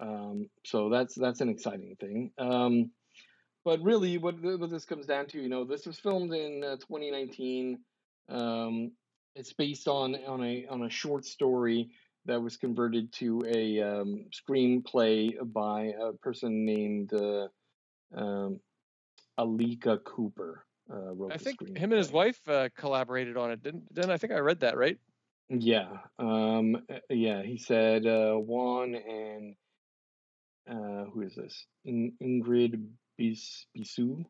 Um, 0.00 0.48
so 0.64 0.88
that's 0.88 1.14
that's 1.14 1.40
an 1.40 1.48
exciting 1.48 1.96
thing. 2.00 2.32
Um, 2.38 2.90
but 3.64 3.80
really, 3.80 4.18
what, 4.18 4.40
what 4.42 4.70
this 4.70 4.84
comes 4.84 5.06
down 5.06 5.26
to, 5.28 5.40
you 5.40 5.48
know, 5.48 5.64
this 5.64 5.86
was 5.86 5.98
filmed 5.98 6.34
in 6.34 6.62
uh, 6.62 6.76
2019. 6.76 7.78
Um, 8.28 8.92
it's 9.34 9.52
based 9.52 9.88
on 9.88 10.14
on 10.26 10.44
a 10.44 10.66
on 10.66 10.82
a 10.82 10.90
short 10.90 11.24
story 11.24 11.90
that 12.26 12.40
was 12.40 12.56
converted 12.56 13.12
to 13.12 13.42
a 13.46 13.80
um, 13.80 14.26
screenplay 14.32 15.34
by 15.52 15.92
a 16.00 16.12
person 16.12 16.64
named 16.64 17.12
uh, 17.12 17.48
um, 18.14 18.60
Akela 19.38 19.98
Cooper. 19.98 20.64
Uh, 20.90 21.14
wrote 21.14 21.32
I 21.32 21.38
think 21.38 21.60
him 21.76 21.92
and 21.92 21.98
his 21.98 22.12
wife 22.12 22.46
uh, 22.48 22.68
collaborated 22.76 23.36
on 23.36 23.50
it. 23.50 23.62
Didn't? 23.62 23.92
Didn't 23.94 24.10
I 24.10 24.18
think 24.18 24.32
I 24.32 24.38
read 24.38 24.60
that 24.60 24.76
right? 24.76 24.98
Yeah, 25.48 25.88
um, 26.18 26.76
uh, 26.90 26.98
yeah. 27.10 27.42
He 27.42 27.58
said 27.58 28.06
uh, 28.06 28.34
Wan 28.36 28.94
and 28.94 29.56
uh, 30.68 31.04
who 31.12 31.22
is 31.22 31.34
this? 31.34 31.66
In- 31.84 32.14
Ingrid 32.22 32.86
Bis- 33.18 33.66
Bisu. 33.76 34.24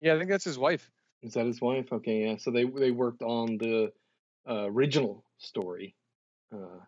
Yeah, 0.00 0.14
I 0.14 0.18
think 0.18 0.30
that's 0.30 0.44
his 0.44 0.58
wife. 0.58 0.90
Is 1.22 1.34
that 1.34 1.46
his 1.46 1.60
wife? 1.60 1.92
Okay, 1.92 2.24
yeah. 2.24 2.36
So 2.38 2.50
they 2.50 2.64
they 2.64 2.90
worked 2.90 3.22
on 3.22 3.58
the 3.58 3.92
uh, 4.48 4.66
original 4.70 5.24
story, 5.38 5.94
uh, 6.52 6.80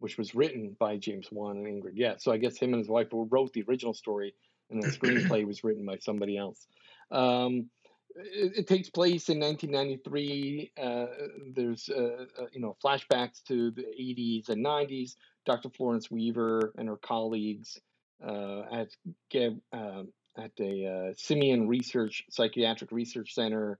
which 0.00 0.18
was 0.18 0.34
written 0.34 0.76
by 0.78 0.96
James 0.96 1.28
Wan 1.30 1.58
and 1.58 1.66
Ingrid. 1.66 1.92
Yeah. 1.94 2.14
So 2.18 2.32
I 2.32 2.36
guess 2.36 2.58
him 2.58 2.72
and 2.72 2.80
his 2.80 2.88
wife 2.88 3.08
wrote 3.12 3.52
the 3.52 3.64
original 3.68 3.94
story, 3.94 4.34
and 4.70 4.82
the 4.82 4.88
screenplay 4.88 5.46
was 5.46 5.62
written 5.62 5.86
by 5.86 5.98
somebody 5.98 6.36
else. 6.36 6.66
Um, 7.12 7.70
it, 8.16 8.58
it 8.58 8.66
takes 8.66 8.90
place 8.90 9.28
in 9.28 9.38
1993. 9.38 10.72
Uh, 10.80 11.06
there's 11.54 11.88
uh, 11.88 12.26
uh, 12.40 12.46
you 12.52 12.60
know 12.60 12.76
flashbacks 12.84 13.42
to 13.44 13.70
the 13.70 13.82
80s 13.82 14.48
and 14.48 14.64
90s. 14.64 15.14
Dr. 15.46 15.70
Florence 15.70 16.10
Weaver 16.10 16.72
and 16.76 16.88
her 16.88 16.96
colleagues 16.96 17.80
at 18.22 18.88
Gab, 19.30 19.60
um 19.72 20.12
at 20.36 20.52
a 20.60 20.86
uh, 20.86 21.12
Simion 21.14 21.68
Research 21.68 22.24
Psychiatric 22.30 22.92
Research 22.92 23.34
Center 23.34 23.78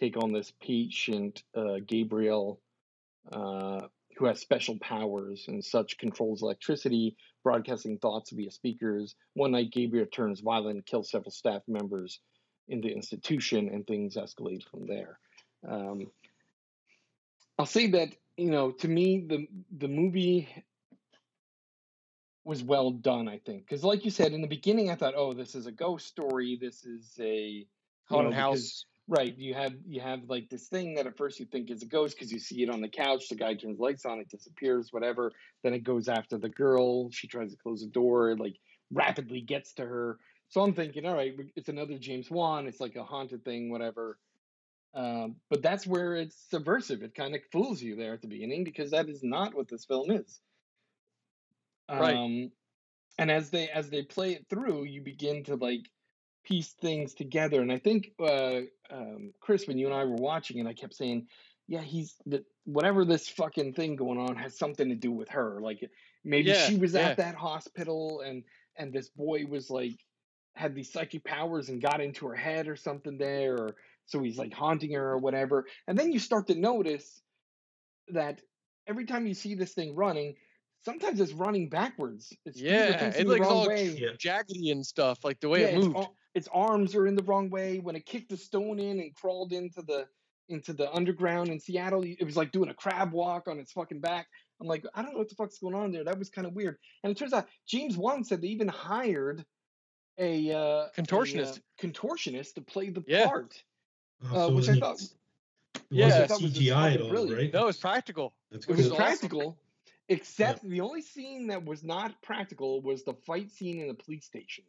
take 0.00 0.16
on 0.16 0.32
this 0.32 0.52
patient, 0.60 1.42
uh, 1.54 1.76
Gabriel, 1.86 2.60
uh, 3.30 3.82
who 4.16 4.24
has 4.24 4.40
special 4.40 4.78
powers 4.78 5.44
and 5.48 5.64
such 5.64 5.98
controls 5.98 6.42
electricity, 6.42 7.16
broadcasting 7.44 7.98
thoughts 7.98 8.30
via 8.30 8.50
speakers. 8.50 9.14
One 9.34 9.52
night, 9.52 9.70
Gabriel 9.70 10.06
turns 10.06 10.40
violent 10.40 10.76
and 10.76 10.86
kills 10.86 11.10
several 11.10 11.30
staff 11.30 11.62
members 11.68 12.20
in 12.68 12.80
the 12.80 12.88
institution, 12.88 13.68
and 13.68 13.86
things 13.86 14.16
escalate 14.16 14.64
from 14.64 14.86
there. 14.86 15.18
Um, 15.68 16.10
I'll 17.58 17.66
say 17.66 17.88
that 17.88 18.08
you 18.36 18.50
know, 18.50 18.72
to 18.72 18.88
me, 18.88 19.24
the 19.28 19.46
the 19.76 19.88
movie 19.88 20.48
was 22.44 22.62
well 22.62 22.90
done. 22.90 23.28
I 23.28 23.38
think 23.38 23.66
because, 23.66 23.84
like 23.84 24.04
you 24.04 24.10
said 24.10 24.32
in 24.32 24.42
the 24.42 24.48
beginning, 24.48 24.90
I 24.90 24.94
thought, 24.94 25.14
oh, 25.16 25.32
this 25.32 25.54
is 25.54 25.66
a 25.66 25.72
ghost 25.72 26.06
story. 26.06 26.58
This 26.60 26.84
is 26.84 27.14
a 27.20 27.38
you 27.38 27.66
Haunted 28.08 28.32
know, 28.32 28.36
house. 28.36 28.84
Right. 29.08 29.36
You 29.36 29.54
have 29.54 29.74
you 29.86 30.00
have 30.00 30.20
like 30.28 30.48
this 30.48 30.68
thing 30.68 30.94
that 30.94 31.06
at 31.06 31.16
first 31.16 31.40
you 31.40 31.46
think 31.46 31.70
is 31.70 31.82
a 31.82 31.86
ghost 31.86 32.16
because 32.16 32.32
you 32.32 32.38
see 32.38 32.62
it 32.62 32.70
on 32.70 32.80
the 32.80 32.88
couch. 32.88 33.28
The 33.28 33.34
guy 33.34 33.54
turns 33.54 33.80
lights 33.80 34.04
on, 34.06 34.20
it 34.20 34.28
disappears, 34.28 34.88
whatever. 34.92 35.32
Then 35.62 35.74
it 35.74 35.84
goes 35.84 36.08
after 36.08 36.38
the 36.38 36.48
girl. 36.48 37.10
She 37.10 37.26
tries 37.26 37.50
to 37.50 37.56
close 37.56 37.80
the 37.80 37.88
door. 37.88 38.30
It 38.30 38.40
like 38.40 38.56
rapidly 38.92 39.40
gets 39.40 39.74
to 39.74 39.82
her. 39.84 40.18
So 40.48 40.60
I'm 40.60 40.74
thinking, 40.74 41.06
all 41.06 41.14
right, 41.14 41.34
it's 41.56 41.68
another 41.68 41.98
James 41.98 42.30
Wan. 42.30 42.66
It's 42.66 42.80
like 42.80 42.94
a 42.96 43.04
haunted 43.04 43.44
thing, 43.44 43.70
whatever. 43.70 44.18
Um, 44.94 45.36
but 45.48 45.62
that's 45.62 45.86
where 45.86 46.14
it's 46.14 46.36
subversive. 46.50 47.02
It 47.02 47.14
kind 47.14 47.34
of 47.34 47.40
fools 47.50 47.80
you 47.82 47.96
there 47.96 48.12
at 48.12 48.20
the 48.20 48.28
beginning 48.28 48.62
because 48.62 48.90
that 48.90 49.08
is 49.08 49.22
not 49.22 49.54
what 49.54 49.68
this 49.68 49.86
film 49.86 50.10
is. 50.10 50.40
Right. 51.90 52.16
Um, 52.16 52.50
and 53.18 53.30
as 53.30 53.50
they 53.50 53.68
as 53.68 53.90
they 53.90 54.02
play 54.02 54.32
it 54.32 54.46
through, 54.48 54.84
you 54.84 55.02
begin 55.02 55.44
to 55.44 55.56
like 55.56 55.88
piece 56.44 56.72
things 56.80 57.14
together. 57.14 57.60
And 57.60 57.70
I 57.70 57.78
think 57.78 58.12
uh, 58.20 58.60
um, 58.90 59.32
Chris, 59.40 59.66
when 59.66 59.78
you 59.78 59.86
and 59.86 59.94
I 59.94 60.04
were 60.04 60.16
watching 60.16 60.58
it, 60.58 60.66
I 60.66 60.72
kept 60.72 60.94
saying, 60.94 61.26
"Yeah, 61.68 61.82
he's 61.82 62.14
the 62.26 62.44
whatever 62.64 63.04
this 63.04 63.28
fucking 63.28 63.74
thing 63.74 63.96
going 63.96 64.18
on 64.18 64.36
has 64.36 64.58
something 64.58 64.88
to 64.88 64.94
do 64.94 65.12
with 65.12 65.28
her. 65.30 65.60
Like 65.60 65.80
maybe 66.24 66.50
Yeah, 66.50 66.66
she 66.66 66.76
was 66.76 66.94
yeah. 66.94 67.00
at 67.10 67.16
that 67.18 67.34
hospital 67.34 68.22
and 68.24 68.44
and 68.76 68.92
this 68.92 69.08
boy 69.08 69.44
was 69.46 69.70
like 69.70 69.98
had 70.54 70.74
these 70.74 70.92
psychic 70.92 71.24
powers 71.24 71.68
and 71.68 71.82
got 71.82 72.00
into 72.00 72.26
her 72.26 72.34
head 72.34 72.68
or 72.68 72.76
something 72.76 73.18
there, 73.18 73.54
or 73.54 73.76
so 74.06 74.22
he's 74.22 74.38
like 74.38 74.52
haunting 74.52 74.92
her 74.92 75.10
or 75.12 75.18
whatever. 75.18 75.66
And 75.86 75.98
then 75.98 76.12
you 76.12 76.18
start 76.18 76.48
to 76.48 76.54
notice 76.54 77.20
that 78.08 78.40
every 78.86 79.06
time 79.06 79.26
you 79.26 79.34
see 79.34 79.54
this 79.54 79.72
thing 79.72 79.94
running, 79.94 80.34
sometimes 80.84 81.20
it's 81.20 81.32
running 81.32 81.68
backwards. 81.68 82.32
It's 82.44 82.58
either 82.58 82.68
Yeah, 82.68 83.04
it 83.08 83.16
the 83.18 83.24
looks 83.24 83.46
all 83.46 83.68
way. 83.68 83.96
Jaggedy 84.18 84.72
and 84.72 84.84
stuff, 84.84 85.24
like 85.24 85.40
the 85.40 85.48
way 85.48 85.62
Yeah, 85.62 85.66
it 85.68 85.76
moved. 85.78 85.96
ar- 85.96 86.10
Its, 86.34 86.48
arms 86.52 86.94
are 86.94 87.06
in 87.06 87.14
the 87.14 87.22
wrong 87.24 87.50
way. 87.50 87.78
When 87.78 87.94
it 87.96 88.06
kicked 88.06 88.30
the 88.30 88.36
stone 88.36 88.78
in 88.78 89.00
and 89.00 89.14
crawled 89.14 89.52
into 89.52 89.82
the 89.82 90.06
into 90.48 90.72
the 90.72 90.92
underground 90.92 91.48
in 91.48 91.58
Seattle, 91.60 92.02
it 92.04 92.22
was 92.24 92.36
like 92.36 92.52
doing 92.52 92.68
a 92.68 92.74
crab 92.74 93.12
walk 93.12 93.48
on 93.48 93.58
its 93.58 93.72
fucking 93.72 94.00
back. 94.00 94.26
I'm 94.60 94.66
like, 94.66 94.84
I 94.94 95.00
don't 95.02 95.12
know 95.12 95.18
what 95.18 95.28
the 95.28 95.34
fuck's 95.34 95.58
going 95.58 95.74
on 95.74 95.92
there. 95.92 96.04
That 96.04 96.18
was 96.18 96.28
kind 96.30 96.46
of 96.46 96.52
weird. 96.52 96.76
And 97.02 97.10
it 97.10 97.16
turns 97.16 97.32
out 97.32 97.48
James 97.66 97.96
Wan 97.96 98.22
said 98.24 98.42
they 98.42 98.48
even 98.48 98.68
hired 98.68 99.44
a 100.18 100.50
uh, 100.52 100.88
Contortionist. 100.96 101.56
a, 101.56 101.60
uh, 101.60 101.90
contortionist 101.90 102.54
to 102.54 102.60
play 102.60 102.90
the 102.90 103.02
Yeah. 103.06 103.28
part. 103.28 103.62
Oh, 104.24 104.26
Uh, 104.26 104.48
so 104.48 104.54
which 104.54 104.68
I 104.68 104.78
thought- 104.78 105.00
it- 105.00 105.14
it 105.74 105.82
Yeah. 105.90 106.04
wasn't 106.06 106.22
I 106.22 106.26
thought 106.26 106.42
was 106.42 106.50
just 106.52 106.60
CGI 106.60 106.70
at 106.70 106.76
all, 106.76 106.82
right? 106.82 107.00
all, 107.00 107.08
brilliant. 107.08 107.38
right? 107.38 107.52
No, 107.54 107.68
it's 107.68 107.78
practical. 107.78 108.34
That's 108.50 108.64
It 108.66 108.70
was 108.70 108.76
was 108.78 108.86
good. 108.88 108.92
awesome. 108.94 109.04
practical, 109.04 109.58
except 110.12 110.62
the 110.68 110.80
only 110.80 111.02
scene 111.02 111.46
that 111.48 111.64
was 111.64 111.82
not 111.82 112.20
practical 112.22 112.80
was 112.82 113.04
the 113.04 113.14
fight 113.26 113.50
scene 113.50 113.80
in 113.80 113.88
the 113.88 113.94
police 113.94 114.24
station. 114.24 114.64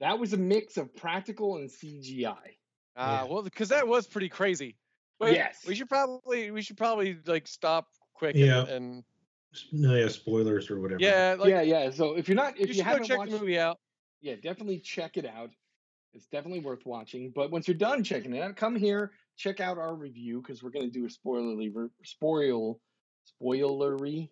That 0.00 0.18
was 0.18 0.32
a 0.32 0.36
mix 0.36 0.76
of 0.76 0.94
practical 0.96 1.56
and 1.56 1.68
CGI. 1.70 2.56
Ah, 2.96 3.22
Yeah. 3.24 3.24
well, 3.32 3.42
because 3.42 3.68
that 3.68 3.86
was 3.86 4.06
pretty 4.06 4.28
crazy. 4.28 4.76
But 5.18 5.32
Yes. 5.34 5.64
we 5.66 5.74
should 5.74 5.88
probably 5.88 6.50
we 6.50 6.62
should 6.62 6.78
probably 6.78 7.18
like 7.26 7.46
stop 7.46 7.88
quick. 8.14 8.34
Yeah. 8.34 8.60
And, 8.62 8.68
and 8.70 9.04
No, 9.72 9.94
yeah, 9.94 10.08
spoilers 10.08 10.70
or 10.70 10.80
whatever. 10.80 11.00
yeah, 11.02 11.36
like 11.38 11.50
yeah, 11.50 11.60
yeah. 11.62 11.90
So 11.90 12.14
if 12.16 12.28
you're 12.28 12.36
not, 12.36 12.58
if 12.58 12.68
you, 12.68 12.74
should 12.74 12.84
go 12.84 12.90
haven't 12.90 13.04
check 13.06 13.18
watched, 13.18 13.32
the 13.32 13.38
movie 13.38 13.58
out. 13.58 13.78
yeah, 14.22 14.36
definitely 14.36 14.78
check 14.80 15.16
it 15.16 15.26
out. 15.26 15.50
It's 16.14 16.26
definitely 16.26 16.60
worth 16.60 16.86
watching. 16.86 17.30
But 17.30 17.50
once 17.50 17.68
you're 17.68 17.76
done 17.76 18.02
checking 18.02 18.34
it 18.34 18.40
out, 18.42 18.56
come 18.56 18.74
here, 18.74 19.12
check 19.36 19.60
out 19.60 19.76
our 19.78 19.94
review 19.94 20.40
because 20.40 20.62
we're 20.62 20.70
gonna 20.70 20.88
do 20.90 21.04
a 21.04 21.08
spoilerly, 21.08 21.70
re- 21.74 21.88
spoil, 22.04 22.80
spoilery, 23.42 24.30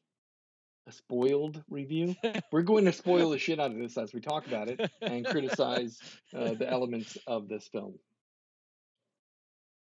a 0.88 0.92
spoiled 0.92 1.62
review. 1.68 2.16
we're 2.52 2.62
going 2.62 2.86
to 2.86 2.92
spoil 2.92 3.30
the 3.30 3.38
shit 3.38 3.60
out 3.60 3.70
of 3.70 3.78
this 3.78 3.96
as 3.98 4.12
we 4.12 4.20
talk 4.20 4.46
about 4.46 4.68
it 4.68 4.90
and 5.02 5.26
criticize 5.26 6.00
uh, 6.34 6.54
the 6.54 6.68
elements 6.70 7.18
of 7.26 7.48
this 7.48 7.68
film. 7.68 7.94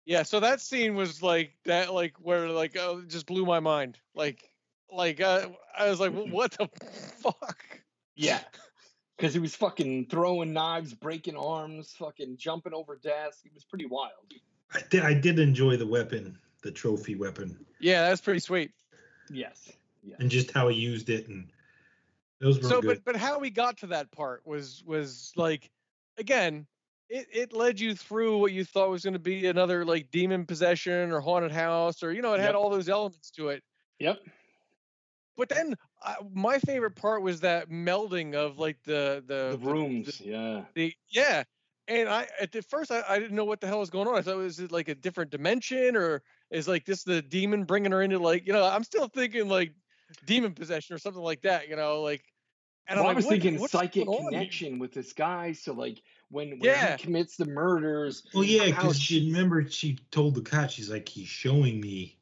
Yeah, 0.06 0.24
so 0.24 0.40
that 0.40 0.62
scene 0.62 0.96
was 0.96 1.22
like 1.22 1.54
that, 1.66 1.94
like 1.94 2.14
where 2.20 2.48
like 2.50 2.78
oh, 2.80 3.00
it 3.00 3.10
just 3.10 3.26
blew 3.26 3.46
my 3.46 3.60
mind. 3.60 3.98
Like, 4.14 4.50
like 4.92 5.20
uh, 5.20 5.50
I 5.78 5.90
was 5.90 6.00
like, 6.00 6.14
what 6.14 6.52
the 6.52 6.70
fuck? 7.22 7.64
Yeah. 8.16 8.40
Because 9.18 9.34
he 9.34 9.40
was 9.40 9.56
fucking 9.56 10.08
throwing 10.08 10.54
knives, 10.54 10.94
breaking 10.94 11.38
arms, 11.38 11.96
fucking 11.98 12.38
jumping 12.38 12.74
over 12.74 12.98
desks. 13.02 13.46
It 13.46 13.54
was 13.54 13.64
pretty 13.64 13.86
wild. 13.86 14.34
I 14.74 14.82
did, 14.90 15.04
I 15.04 15.14
did 15.14 15.40
enjoy 15.40 15.78
the 15.78 15.88
weapon, 15.88 16.38
the 16.64 16.72
trophy 16.72 17.16
weapon, 17.16 17.66
Yeah, 17.80 18.10
that's 18.10 18.20
pretty 18.20 18.42
sweet. 18.42 18.72
Yes. 19.32 19.72
Yeah. 20.06 20.16
and 20.20 20.30
just 20.30 20.52
how 20.52 20.68
he 20.68 20.78
used 20.78 21.10
it, 21.10 21.28
and 21.28 21.52
those 22.40 22.60
were 22.62 22.70
So, 22.70 22.82
good. 22.82 23.04
but 23.04 23.14
but 23.14 23.16
how 23.16 23.40
we 23.40 23.50
got 23.50 23.78
to 23.80 23.88
that 23.88 24.12
part 24.12 24.46
was 24.46 24.84
was 24.86 25.32
like, 25.36 25.72
again, 26.18 26.68
it 27.10 27.28
it 27.34 27.54
led 27.54 27.80
you 27.80 27.96
through 27.96 28.38
what 28.38 28.52
you 28.52 28.64
thought 28.64 28.90
was 28.90 29.04
going 29.04 29.14
to 29.14 29.20
be 29.20 29.48
another 29.48 29.84
like 29.86 30.12
demon 30.12 30.46
possession 30.46 31.12
or 31.12 31.20
haunted 31.22 31.52
house 31.52 32.04
or 32.04 32.12
you 32.14 32.22
know 32.22 32.34
it 32.34 32.40
had 32.40 32.56
all 32.56 32.70
those 32.70 32.90
elements 32.90 33.32
to 33.32 33.50
it. 33.50 33.64
Yep. 34.00 34.20
But 35.38 35.50
then 35.50 35.76
uh, 36.02 36.16
my 36.34 36.60
favorite 36.60 36.96
part 36.96 37.22
was 37.22 37.42
that 37.42 37.70
melding 37.70 38.36
of 38.36 38.58
like 38.58 38.78
the 38.84 39.24
the, 39.26 39.58
The 39.58 39.70
rooms. 39.70 40.22
Yeah. 40.22 40.66
the 40.76 40.94
yeah 41.10 41.44
and 41.88 42.10
i 42.10 42.28
at 42.40 42.52
the 42.52 42.64
first 42.64 42.90
I, 42.92 43.04
I 43.08 43.20
didn't 43.20 43.36
know 43.36 43.46
what 43.46 43.62
the 43.62 43.68
hell 43.68 43.80
was 43.80 43.92
going 43.92 44.08
on 44.08 44.16
i 44.16 44.22
thought 44.22 44.38
was 44.38 44.60
it 44.60 44.72
like 44.72 44.88
a 44.88 44.96
different 44.96 45.30
dimension 45.30 45.96
or 45.96 46.24
is 46.50 46.68
like 46.68 46.84
this 46.84 47.04
the 47.04 47.22
demon 47.22 47.64
bringing 47.64 47.92
her 47.92 48.02
into 48.02 48.18
like 48.18 48.48
you 48.48 48.54
know 48.54 48.66
i'm 48.66 48.84
still 48.84 49.08
thinking 49.08 49.48
like 49.48 49.72
demon 50.26 50.54
possession 50.54 50.96
or 50.96 51.00
something 51.00 51.22
like 51.22 51.42
that 51.42 51.68
you 51.68 51.76
know 51.76 52.02
like 52.02 52.24
and 52.88 53.00
Well, 53.00 53.08
I'm 53.10 53.14
I 53.14 53.16
was 53.16 53.26
what- 53.26 53.32
thinking 53.32 53.60
what's 53.60 53.72
psychic 53.74 54.06
going 54.06 54.18
on 54.28 54.32
here? 54.32 54.40
connection 54.42 54.78
with 54.78 54.94
this 54.94 55.12
guy. 55.12 55.54
So 55.54 55.74
like 55.74 56.04
when, 56.30 56.52
when 56.52 56.60
Yeah. 56.62 56.96
he 56.98 57.04
commits 57.04 57.36
the 57.36 57.46
murders. 57.46 58.22
well, 58.34 58.44
yeah, 58.44 58.66
because 58.66 59.00
she 59.00 59.20
she- 59.22 59.32
remember 59.32 59.68
she 59.68 59.98
told 60.12 60.36
the 60.36 60.42
cop, 60.42 60.70
she's 60.70 60.90
like, 60.92 61.10
he's 61.10 61.28
showing 61.28 61.82
me, 61.82 62.16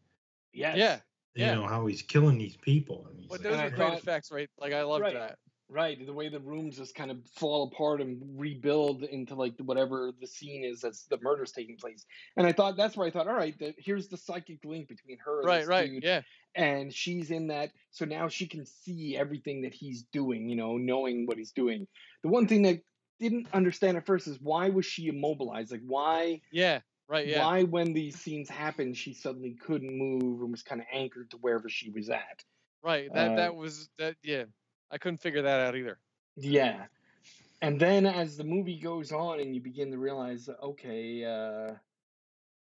Yes. 0.53 0.77
yeah 0.77 0.99
you 1.35 1.43
Yeah. 1.45 1.55
know, 1.55 1.67
how 1.67 1.85
he's 1.87 2.01
killing 2.01 2.37
these 2.37 2.55
people. 2.55 3.05
And 3.09 3.19
he's 3.19 3.27
but 3.29 3.41
like, 3.41 3.43
those 3.43 3.59
are 3.59 3.69
great 3.71 3.77
thought- 3.89 3.97
effects 3.97 4.31
right 4.31 4.49
like 4.57 4.71
i 4.71 4.83
loved 4.83 5.01
Right. 5.03 5.13
that 5.15 5.37
Right. 5.70 6.05
The 6.05 6.14
way 6.14 6.30
the 6.30 6.39
rooms 6.39 6.78
just 6.78 6.93
kind 6.93 7.09
of 7.09 7.18
fall 7.36 7.72
apart 7.74 8.01
and 8.01 8.22
rebuild 8.38 9.03
into 9.03 9.34
like 9.34 9.55
whatever 9.59 10.11
the 10.20 10.28
scene 10.28 10.64
is 10.64 10.82
that's 10.82 11.05
the 11.05 11.18
murder's 11.22 11.51
taking 11.51 11.78
place. 11.78 12.05
And 12.38 12.45
I 12.45 12.51
thought 12.51 12.78
that's 12.78 12.95
where 12.95 13.07
I 13.07 13.11
thought, 13.11 13.28
all 13.28 13.34
right, 13.34 13.57
that 13.59 13.76
here's 13.78 14.07
the 14.07 14.18
psychic 14.18 14.59
link 14.64 14.88
between 14.88 15.18
her 15.26 15.39
and 15.39 15.47
right 15.47 15.59
this 15.59 15.68
right 15.68 15.89
dude. 15.89 16.03
yeah 16.03 16.22
and 16.55 16.93
she's 16.93 17.32
in 17.32 17.47
that 17.47 17.72
so 17.91 18.05
now 18.05 18.28
she 18.28 18.47
can 18.47 18.66
see 18.66 19.18
everything 19.18 19.61
that 19.61 19.74
he's 19.74 20.03
doing 20.11 20.49
you 20.49 20.55
know 20.55 20.78
knowing 20.78 21.26
what 21.26 21.38
he's 21.38 21.51
doing 21.51 21.88
the 22.22 22.30
one 22.30 22.47
thing 22.47 22.61
that 22.64 22.80
didn't 23.20 23.47
understand 23.53 23.97
at 23.97 24.05
first 24.05 24.28
is 24.28 24.38
why 24.41 24.70
was 24.70 24.86
she 24.86 25.07
immobilized 25.07 25.72
like 25.72 25.82
why 25.86 26.41
yeah 26.51 26.80
right 27.07 27.28
yeah 27.28 27.43
why 27.43 27.64
when 27.64 27.93
these 27.93 28.20
scenes 28.20 28.49
happened 28.49 28.95
she 28.95 29.14
suddenly 29.14 29.55
couldn't 29.66 29.97
move 29.97 30.41
and 30.41 30.51
was 30.51 30.64
kind 30.64 30.82
of 30.82 30.88
anchored 30.91 31.30
to 31.30 31.38
wherever 31.38 31.70
she 31.70 31.89
was 31.89 32.09
at 32.09 32.43
right 32.84 33.11
that 33.14 33.32
uh, 33.32 33.36
that 33.36 33.55
was 33.55 33.89
that 33.97 34.16
yeah 34.24 34.43
i 34.93 34.97
couldn't 34.97 35.17
figure 35.17 35.41
that 35.41 35.59
out 35.59 35.75
either. 35.75 35.97
Yeah. 36.37 36.85
And 37.61 37.79
then 37.79 38.05
as 38.05 38.37
the 38.37 38.43
movie 38.43 38.79
goes 38.79 39.11
on 39.11 39.39
and 39.39 39.55
you 39.55 39.61
begin 39.61 39.91
to 39.91 39.97
realize 39.97 40.49
okay 40.61 41.25
uh 41.25 41.73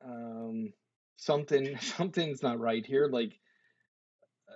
um 0.03 0.74
something 1.18 1.78
something's 1.82 2.41
not 2.41 2.59
right 2.59 2.86
here 2.86 3.07
like 3.11 3.38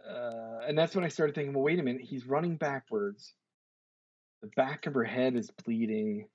uh 0.10 0.60
and 0.68 0.78
that's 0.78 0.96
when 0.96 1.04
i 1.04 1.08
started 1.10 1.36
thinking 1.36 1.54
well 1.54 1.64
wait 1.64 1.80
a 1.80 1.84
minute 1.84 2.02
he's 2.02 2.26
running 2.26 2.56
backwards. 2.56 3.34
The 4.42 4.48
back 4.56 4.86
of 4.88 4.94
her 4.94 5.04
head 5.04 5.36
is 5.36 5.52
bleeding 5.66 6.28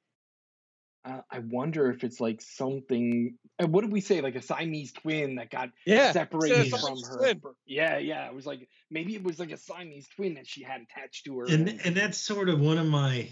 uh, 1.04 1.20
i 1.30 1.38
wonder 1.40 1.90
if 1.90 2.04
it's 2.04 2.20
like 2.20 2.40
something 2.40 3.36
and 3.58 3.72
what 3.72 3.82
did 3.82 3.92
we 3.92 4.00
say 4.00 4.20
like 4.20 4.34
a 4.34 4.42
siamese 4.42 4.92
twin 4.92 5.36
that 5.36 5.50
got 5.50 5.70
yeah 5.86 6.12
separated 6.12 6.70
Says 6.70 6.80
from 6.80 7.02
her 7.02 7.34
twin. 7.34 7.40
yeah 7.66 7.98
yeah 7.98 8.26
it 8.26 8.34
was 8.34 8.46
like 8.46 8.68
maybe 8.90 9.14
it 9.14 9.22
was 9.22 9.38
like 9.38 9.50
a 9.50 9.56
siamese 9.56 10.06
twin 10.16 10.34
that 10.34 10.46
she 10.46 10.62
had 10.62 10.80
attached 10.82 11.24
to 11.26 11.38
her 11.38 11.46
and 11.46 11.80
and 11.84 11.96
that's 11.96 12.18
sort 12.18 12.48
of 12.48 12.60
one 12.60 12.78
of 12.78 12.86
my 12.86 13.28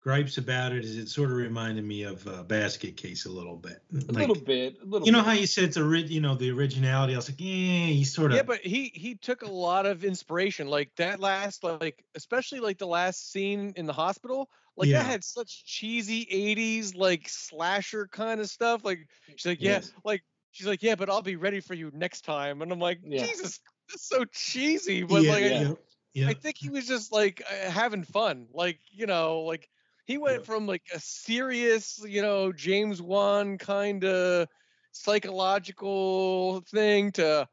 gripes 0.00 0.38
about 0.38 0.72
it 0.72 0.84
is 0.84 0.96
it 0.96 1.08
sort 1.08 1.28
of 1.30 1.36
reminded 1.36 1.84
me 1.84 2.04
of 2.04 2.26
uh, 2.28 2.42
basket 2.44 2.96
case 2.96 3.26
a 3.26 3.28
little 3.30 3.56
bit 3.56 3.82
a 3.92 4.12
like 4.12 4.28
little 4.28 4.42
bit 4.42 4.76
a 4.80 4.86
little 4.86 5.04
you 5.04 5.12
know 5.12 5.18
bit. 5.18 5.26
how 5.26 5.32
you 5.32 5.46
said 5.46 5.64
it's 5.64 5.76
a 5.76 5.82
ori- 5.82 6.02
you 6.06 6.20
know 6.20 6.34
the 6.36 6.50
originality 6.50 7.14
i 7.14 7.16
was 7.16 7.28
like 7.28 7.40
yeah 7.40 7.86
he 7.86 8.04
sort 8.04 8.30
of 8.30 8.36
Yeah, 8.36 8.44
but 8.44 8.60
he 8.60 8.92
he 8.94 9.16
took 9.16 9.42
a 9.42 9.50
lot 9.50 9.86
of 9.86 10.04
inspiration. 10.04 10.68
Like 10.68 10.92
that 10.96 11.18
last, 11.18 11.64
like 11.64 12.04
especially 12.14 12.60
like 12.60 12.78
the 12.78 12.86
last 12.86 13.32
scene 13.32 13.72
in 13.76 13.86
the 13.86 13.92
hospital. 13.92 14.48
Like 14.78 14.90
Yeah. 14.90 14.94
that 14.94 15.06
had 15.06 15.24
such 15.24 15.64
cheesy 15.66 16.26
'80s 16.30 16.94
like 16.94 17.28
slasher 17.28 18.08
kind 18.08 18.40
of 18.40 18.48
stuff. 18.50 18.84
Like 18.84 19.08
she's 19.36 19.46
like, 19.50 19.62
yeah, 19.62 19.80
Yes. 19.80 19.92
like 20.04 20.22
she's 20.52 20.66
like, 20.66 20.82
yeah, 20.82 20.94
but 20.96 21.10
I'll 21.10 21.22
be 21.22 21.36
ready 21.36 21.60
for 21.60 21.74
you 21.74 21.90
next 21.94 22.22
time. 22.22 22.62
And 22.62 22.72
I'm 22.72 22.80
like, 22.80 23.00
Yeah. 23.02 23.30
Jesus, 23.34 23.60
that's 23.88 24.06
so 24.08 24.24
cheesy. 24.26 25.02
But 25.04 25.26
yeah, 25.26 25.28
like, 25.28 25.44
yeah, 25.44 25.52
I, 25.52 25.54
yeah, 25.54 25.74
yeah. 26.14 26.30
I 26.30 26.34
think 26.34 26.56
he 26.58 26.70
was 26.70 26.86
just 26.86 27.12
like 27.12 27.42
uh, 27.50 27.70
having 27.70 28.04
fun. 28.04 28.48
Like 28.52 28.80
you 28.90 29.06
know, 29.06 29.40
like 29.42 29.68
he 30.06 30.18
went 30.18 30.42
Yeah. 30.42 30.44
from 30.44 30.66
like 30.66 30.84
a 30.92 31.00
serious, 31.00 31.98
you 32.04 32.22
know, 32.22 32.52
James 32.52 33.02
Wan 33.02 33.58
kind 33.58 34.04
of 34.04 34.48
psychological 34.92 36.60
thing 36.62 37.12
to 37.12 37.48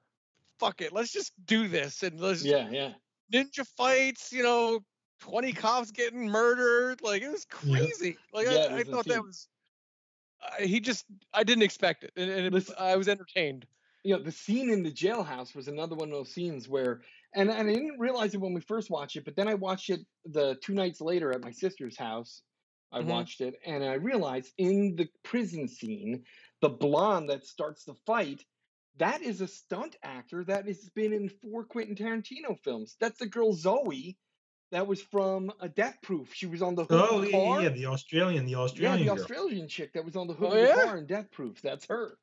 fuck 0.59 0.81
it, 0.81 0.93
let's 0.93 1.11
just 1.11 1.33
do 1.45 1.67
this 1.67 2.03
and 2.03 2.19
let's 2.19 2.47
yeah 2.47 2.69
yeah 2.69 2.93
ninja 3.33 3.65
fights, 3.77 4.31
you 4.31 4.43
know, 4.43 4.79
20 5.19 5.53
cops 5.53 5.91
getting 5.91 6.27
murdered. 6.27 7.01
Like 7.01 7.21
it 7.21 7.29
was 7.31 7.45
Yeah. 7.63 7.77
crazy. 7.77 8.17
Like 8.33 8.47
Yeah, 8.47 8.67
I, 8.69 8.73
I 8.73 8.77
was 8.79 8.87
thought 8.87 9.05
that 9.05 9.23
was 9.23 9.47
uh, 10.43 10.63
he 10.63 10.79
just 10.79 11.05
I 11.33 11.43
didn't 11.43 11.63
expect 11.63 12.03
it 12.03 12.11
and, 12.15 12.29
and 12.29 12.45
it, 12.47 12.53
Listen- 12.53 12.75
I 12.77 12.95
was 12.97 13.07
entertained. 13.07 13.65
you 14.03 14.15
know 14.15 14.21
the 14.21 14.31
scene 14.31 14.69
in 14.69 14.83
the 14.83 14.91
jailhouse 14.91 15.55
was 15.55 15.67
another 15.67 15.95
one 15.95 16.09
of 16.09 16.13
those 16.13 16.31
scenes 16.31 16.67
where 16.69 17.01
and, 17.33 17.49
and 17.49 17.67
i 17.69 17.73
didn't 17.73 17.99
realize 17.99 18.33
it 18.35 18.41
when 18.41 18.53
we 18.53 18.61
first 18.61 18.89
watched 18.91 19.15
it 19.15 19.25
but 19.25 19.35
then 19.35 19.47
i 19.47 19.55
watched 19.55 19.89
it 19.89 20.01
the 20.25 20.55
two 20.61 20.73
nights 20.75 21.01
later 21.01 21.31
at 21.31 21.41
my 21.41 21.49
sister's 21.51 21.97
house 21.97 22.43
i 22.91 22.99
Mhm. 22.99 23.05
watched 23.05 23.41
it 23.41 23.55
and 23.65 23.83
i 23.83 23.93
realized 23.93 24.51
in 24.59 24.95
the 24.95 25.07
prison 25.23 25.67
scene 25.67 26.23
the 26.61 26.69
blonde 26.69 27.29
that 27.29 27.45
starts 27.45 27.83
the 27.85 27.95
fight 28.05 28.43
that 28.97 29.21
is 29.23 29.41
a 29.41 29.47
stunt 29.47 29.95
actor 30.03 30.43
that 30.43 30.67
has 30.67 30.87
been 30.93 31.13
in 31.13 31.27
four 31.29 31.63
quentin 31.63 31.95
tarantino 31.95 32.59
films 32.63 32.95
that's 32.99 33.17
the 33.19 33.25
girl 33.25 33.53
zoe 33.53 34.17
that 34.71 34.87
was 34.87 35.01
from 35.01 35.51
a 35.59 35.69
death 35.69 35.97
proof 36.01 36.33
she 36.33 36.45
was 36.45 36.61
on 36.61 36.75
the 36.75 36.83
hood 36.85 36.99
oh 37.09 37.19
of 37.19 37.25
the 37.25 37.31
yeah, 37.31 37.43
car 37.43 37.61
yeah 37.61 37.69
the 37.69 37.85
australian 37.85 38.45
the 38.45 38.55
Australian, 38.55 39.05
yeah, 39.05 39.05
australian 39.05 39.07
the 39.07 39.15
girl. 39.15 39.23
australian 39.23 39.67
chick 39.67 39.93
that 39.93 40.05
was 40.05 40.15
on 40.15 40.27
the 40.27 40.33
hood 40.33 40.51
Oh, 40.51 40.55
of 40.55 40.61
the 40.61 40.67
yeah? 40.67 40.85
car 40.85 40.97
in 40.97 41.05
death 41.05 41.31
proof 41.31 41.61
that's 41.61 41.85
her 41.87 42.17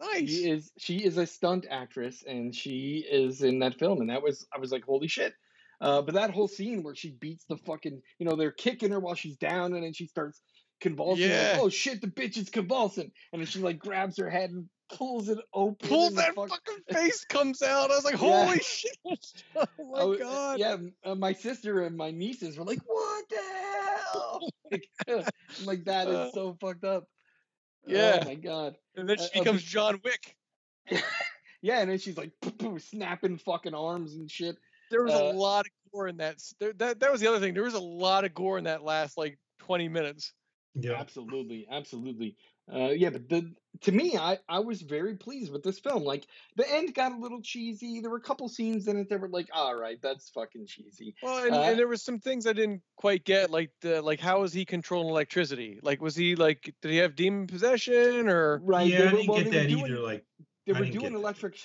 Nice. 0.00 0.28
she 0.28 0.50
is 0.50 0.72
she 0.78 1.04
is 1.04 1.16
a 1.18 1.26
stunt 1.26 1.66
actress 1.68 2.22
and 2.26 2.54
she 2.54 3.04
is 3.10 3.42
in 3.42 3.58
that 3.60 3.78
film 3.78 4.00
and 4.00 4.10
that 4.10 4.22
was 4.22 4.46
I 4.54 4.58
was 4.58 4.70
like 4.70 4.84
holy 4.84 5.08
shit. 5.08 5.34
Uh, 5.80 6.02
but 6.02 6.14
that 6.14 6.30
whole 6.30 6.48
scene 6.48 6.82
where 6.82 6.94
she 6.94 7.10
beats 7.10 7.44
the 7.48 7.56
fucking 7.56 8.00
you 8.18 8.26
know 8.26 8.36
they're 8.36 8.52
kicking 8.52 8.92
her 8.92 9.00
while 9.00 9.14
she's 9.16 9.36
down 9.36 9.74
and 9.74 9.82
then 9.82 9.92
she 9.92 10.06
starts 10.06 10.40
convulsing. 10.80 11.24
like, 11.24 11.32
Yeah. 11.32 11.58
oh 11.60 11.68
shit, 11.68 12.00
the 12.00 12.06
bitch 12.06 12.36
is 12.36 12.48
convulsing, 12.50 13.10
and 13.32 13.40
then 13.42 13.46
she 13.46 13.58
like 13.58 13.78
grabs 13.80 14.18
her 14.18 14.30
head 14.30 14.50
and 14.50 14.68
pulls 14.90 15.28
it 15.28 15.38
open. 15.54 15.88
Pulls 15.88 16.14
that 16.14 16.34
fuck- 16.34 16.48
fucking 16.48 16.82
face 16.92 17.24
comes 17.24 17.62
out. 17.62 17.90
I 17.90 17.96
was 17.96 18.04
like, 18.04 18.20
Yeah. 18.20 18.44
holy 18.46 18.58
shit. 18.62 18.96
Oh 19.56 19.66
my 19.92 19.96
I 19.98 20.00
w- 20.00 20.18
god. 20.18 20.58
Yeah, 20.58 20.76
uh, 21.04 21.14
my 21.14 21.32
sister 21.32 21.82
and 21.82 21.96
my 21.96 22.10
nieces 22.10 22.56
were 22.58 22.64
like, 22.64 22.80
"What 22.86 23.24
the 23.28 23.36
hell?" 23.36 24.50
like, 24.70 24.88
I'm 25.06 25.66
like 25.66 25.84
that 25.84 26.08
Uh, 26.08 26.30
so 26.32 26.56
fucked 26.60 26.84
up. 26.84 27.04
yeah. 27.86 28.20
Oh 28.22 28.24
my 28.26 28.34
god. 28.34 28.76
And 28.96 29.08
then 29.08 29.18
uh, 29.18 29.22
she 29.22 29.38
uh, 29.40 29.42
becomes 29.42 29.62
be- 29.62 29.68
John 29.68 30.00
Wick. 30.04 30.36
Yeah, 31.60 31.80
and 31.80 31.90
then 31.90 31.98
she's 31.98 32.16
like 32.16 32.30
snapping 32.78 33.38
fucking 33.38 33.74
arms 33.74 34.14
and 34.14 34.30
shit. 34.30 34.56
There 34.90 35.02
was 35.02 35.12
Uh, 35.12 35.24
a 35.24 35.36
lot 35.36 35.66
of 35.66 35.72
gore 35.92 36.06
in 36.08 36.18
that. 36.18 36.36
There, 36.60 36.72
that 36.74 37.00
that 37.00 37.10
was 37.12 37.20
the 37.20 37.26
other 37.28 37.40
thing. 37.40 37.52
There 37.54 37.64
was 37.64 37.74
a 37.74 37.80
lot 37.80 38.24
of 38.24 38.32
gore 38.34 38.58
in 38.58 38.64
that 38.64 38.84
last 38.84 39.18
like 39.18 39.38
20 39.60 39.88
minutes. 39.88 40.32
Yeah. 40.74 40.92
Absolutely, 40.92 41.66
absolutely. 41.70 42.36
Uh, 42.72 42.90
yeah, 42.90 43.10
but 43.10 43.28
the 43.28 43.52
to 43.82 43.92
me, 43.92 44.16
I 44.16 44.38
I 44.48 44.58
was 44.60 44.82
very 44.82 45.14
pleased 45.16 45.52
with 45.52 45.62
this 45.62 45.78
film. 45.78 46.04
Like 46.04 46.26
the 46.56 46.68
end 46.70 46.94
got 46.94 47.12
a 47.12 47.16
little 47.16 47.40
cheesy. 47.42 48.00
There 48.00 48.10
were 48.10 48.16
a 48.18 48.20
couple 48.22 48.48
scenes 48.48 48.88
in 48.88 48.96
it 48.98 49.08
that 49.10 49.20
were 49.20 49.28
like, 49.28 49.48
all 49.52 49.74
right, 49.76 49.98
that's 50.02 50.30
fucking 50.30 50.66
cheesy. 50.66 51.14
Well, 51.22 51.44
and, 51.44 51.54
Uh, 51.54 51.60
and 51.62 51.78
there 51.78 51.88
were 51.88 51.96
some 51.96 52.18
things 52.18 52.46
I 52.46 52.52
didn't 52.52 52.82
quite 52.96 53.24
get, 53.24 53.50
like 53.50 53.70
the 53.80 54.02
like 54.02 54.20
how 54.20 54.40
was 54.40 54.52
he 54.52 54.64
controlling 54.64 55.08
electricity? 55.08 55.78
Like 55.82 56.00
was 56.02 56.16
he 56.16 56.34
like 56.36 56.74
did 56.82 56.90
he 56.90 56.98
have 56.98 57.14
demon 57.16 57.46
possession 57.46 58.28
or 58.28 58.58
Right? 58.64 58.88
yeah, 58.88 58.98
they 58.98 59.02
I 59.02 59.10
were- 59.10 59.16
didn't 59.18 59.28
well, 59.28 59.42
get 59.42 59.52
that 59.52 59.68
doing- 59.68 59.84
either. 59.86 60.00
Like, 60.00 60.24
They 60.66 60.72
were 60.72 60.78
didn't 60.80 60.92
get 60.94 61.00
doing 61.00 61.14
electric 61.14 61.56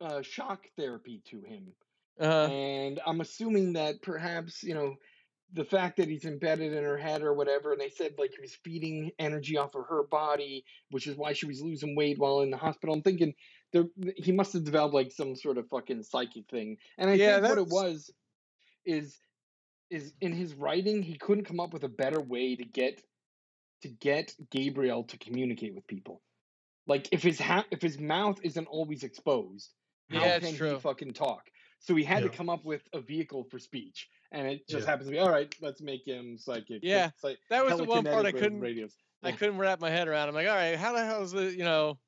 uh, 0.00 0.22
shock 0.22 0.66
therapy 0.76 1.22
to 1.30 1.40
him, 1.42 1.72
uh, 2.20 2.24
and 2.50 3.00
I'm 3.06 3.20
assuming 3.20 3.72
that 3.74 4.02
perhaps 4.02 4.62
you 4.62 4.74
know 4.74 4.96
the 5.54 5.64
fact 5.64 5.96
that 5.96 6.08
he's 6.08 6.24
embedded 6.24 6.72
in 6.72 6.84
her 6.84 6.98
head 6.98 7.22
or 7.22 7.32
whatever, 7.32 7.72
and 7.72 7.80
they 7.80 7.88
said 7.88 8.14
like 8.18 8.32
he 8.32 8.40
was 8.40 8.54
feeding 8.64 9.12
energy 9.18 9.56
off 9.56 9.74
of 9.74 9.86
her 9.88 10.02
body, 10.02 10.64
which 10.90 11.06
is 11.06 11.16
why 11.16 11.32
she 11.32 11.46
was 11.46 11.62
losing 11.62 11.96
weight 11.96 12.18
while 12.18 12.40
in 12.40 12.50
the 12.50 12.56
hospital. 12.56 12.94
I'm 12.94 13.02
thinking 13.02 13.34
there 13.72 13.84
he 14.16 14.32
must 14.32 14.52
have 14.54 14.64
developed 14.64 14.94
like 14.94 15.12
some 15.12 15.36
sort 15.36 15.58
of 15.58 15.68
fucking 15.68 16.02
psychic 16.02 16.48
thing, 16.50 16.78
and 16.98 17.08
I 17.08 17.18
Yeah, 17.18 17.36
think 17.36 17.48
what 17.48 17.58
it 17.58 17.68
was 17.68 18.10
is 18.84 19.18
is 19.90 20.12
in 20.20 20.32
his 20.32 20.54
writing 20.54 21.02
he 21.02 21.16
couldn't 21.16 21.44
come 21.44 21.60
up 21.60 21.72
with 21.72 21.84
a 21.84 21.88
better 21.88 22.20
way 22.20 22.56
to 22.56 22.64
get 22.64 23.00
to 23.82 23.88
get 23.88 24.34
Gabriel 24.50 25.04
to 25.04 25.18
communicate 25.18 25.74
with 25.74 25.86
people. 25.86 26.22
Like 26.86 27.08
if 27.12 27.22
his 27.22 27.40
ha- 27.40 27.66
if 27.70 27.80
his 27.80 27.98
mouth 27.98 28.40
isn't 28.42 28.66
always 28.66 29.04
exposed, 29.04 29.72
how 30.08 30.24
Yeah, 30.24 30.38
can 30.40 30.56
true. 30.56 30.70
he 30.70 30.80
fucking 30.80 31.14
talk? 31.14 31.50
So 31.80 31.94
he 31.94 32.04
had 32.04 32.22
to 32.24 32.30
come 32.30 32.48
up 32.48 32.64
with 32.64 32.82
a 32.94 33.00
vehicle 33.00 33.44
for 33.44 33.58
speech, 33.58 34.08
and 34.34 34.46
it 34.48 34.68
just 34.68 34.84
Yeah. 34.84 34.90
happens 34.90 35.08
to 35.08 35.12
be 35.12 35.18
all 35.18 35.30
right. 35.30 35.54
Let's 35.60 35.80
make 35.80 36.04
him 36.06 36.36
psychic. 36.38 36.80
Yeah, 36.82 37.10
like 37.22 37.38
that 37.50 37.64
was 37.64 37.76
the 37.78 37.84
one 37.84 38.04
part 38.04 38.26
I 38.26 38.32
couldn't 38.32 38.60
Radios. 38.60 38.94
I 39.22 39.28
Yeah. 39.30 39.36
couldn't 39.36 39.58
wrap 39.58 39.80
my 39.80 39.88
head 39.90 40.06
around. 40.08 40.28
I'm 40.28 40.34
like, 40.34 40.48
all 40.48 40.54
right, 40.54 40.76
how 40.76 40.92
the 40.92 41.04
hell 41.04 41.22
is 41.22 41.32
it? 41.32 41.54
You 41.54 41.64
know, 41.64 41.98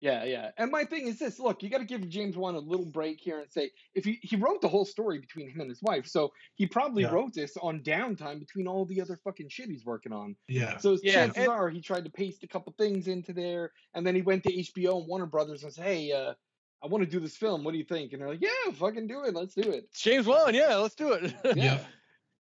Yeah, 0.00 0.22
yeah. 0.22 0.52
And 0.56 0.70
my 0.70 0.84
thing 0.84 1.08
is 1.08 1.18
this: 1.18 1.40
look, 1.40 1.60
you 1.64 1.68
got 1.70 1.78
to 1.78 1.84
give 1.84 2.08
James 2.08 2.36
Wan 2.36 2.54
a 2.54 2.60
little 2.60 2.86
break 2.86 3.18
here 3.20 3.40
and 3.40 3.50
say 3.50 3.72
if 3.94 4.04
he 4.04 4.20
he 4.22 4.36
wrote 4.36 4.60
the 4.60 4.68
whole 4.68 4.84
story 4.84 5.18
between 5.18 5.50
him 5.50 5.60
and 5.60 5.68
his 5.68 5.82
wife, 5.82 6.06
so 6.06 6.32
he 6.54 6.66
probably 6.68 7.02
Yeah. 7.02 7.10
wrote 7.10 7.34
this 7.34 7.56
on 7.56 7.82
downtime 7.82 8.38
between 8.38 8.68
all 8.68 8.84
the 8.84 9.00
other 9.00 9.16
fucking 9.24 9.48
shit 9.48 9.68
he's 9.70 9.84
working 9.84 10.12
on. 10.12 10.36
yeah. 10.46 10.76
So 10.76 10.96
Yeah, 11.02 11.14
chances 11.14 11.42
and- 11.42 11.48
are 11.48 11.68
he 11.68 11.80
tried 11.80 12.04
to 12.04 12.10
paste 12.10 12.44
a 12.44 12.46
couple 12.46 12.72
things 12.78 13.08
into 13.08 13.32
there, 13.32 13.72
and 13.94 14.06
then 14.06 14.14
he 14.14 14.22
went 14.22 14.44
to 14.44 14.52
HBO 14.56 14.98
and 15.00 15.08
Warner 15.08 15.26
Brothers 15.26 15.64
and 15.64 15.72
said, 15.74 15.84
"Hey, 15.84 16.12
uh, 16.12 16.34
I 16.82 16.86
want 16.86 17.04
to 17.04 17.10
do 17.10 17.18
this 17.20 17.36
film. 17.36 17.64
What 17.64 17.72
do 17.72 17.78
you 17.78 17.84
think?" 17.84 18.12
And 18.12 18.22
they're 18.22 18.28
like, 18.28 18.40
"Yeah, 18.42 18.72
fucking 18.74 19.06
do 19.06 19.24
it. 19.24 19.34
Let's 19.34 19.54
do 19.54 19.62
it." 19.70 19.92
James 19.94 20.26
Wan, 20.26 20.54
yeah, 20.54 20.76
let's 20.76 20.94
do 20.94 21.12
it. 21.12 21.34
Yeah. 21.56 21.78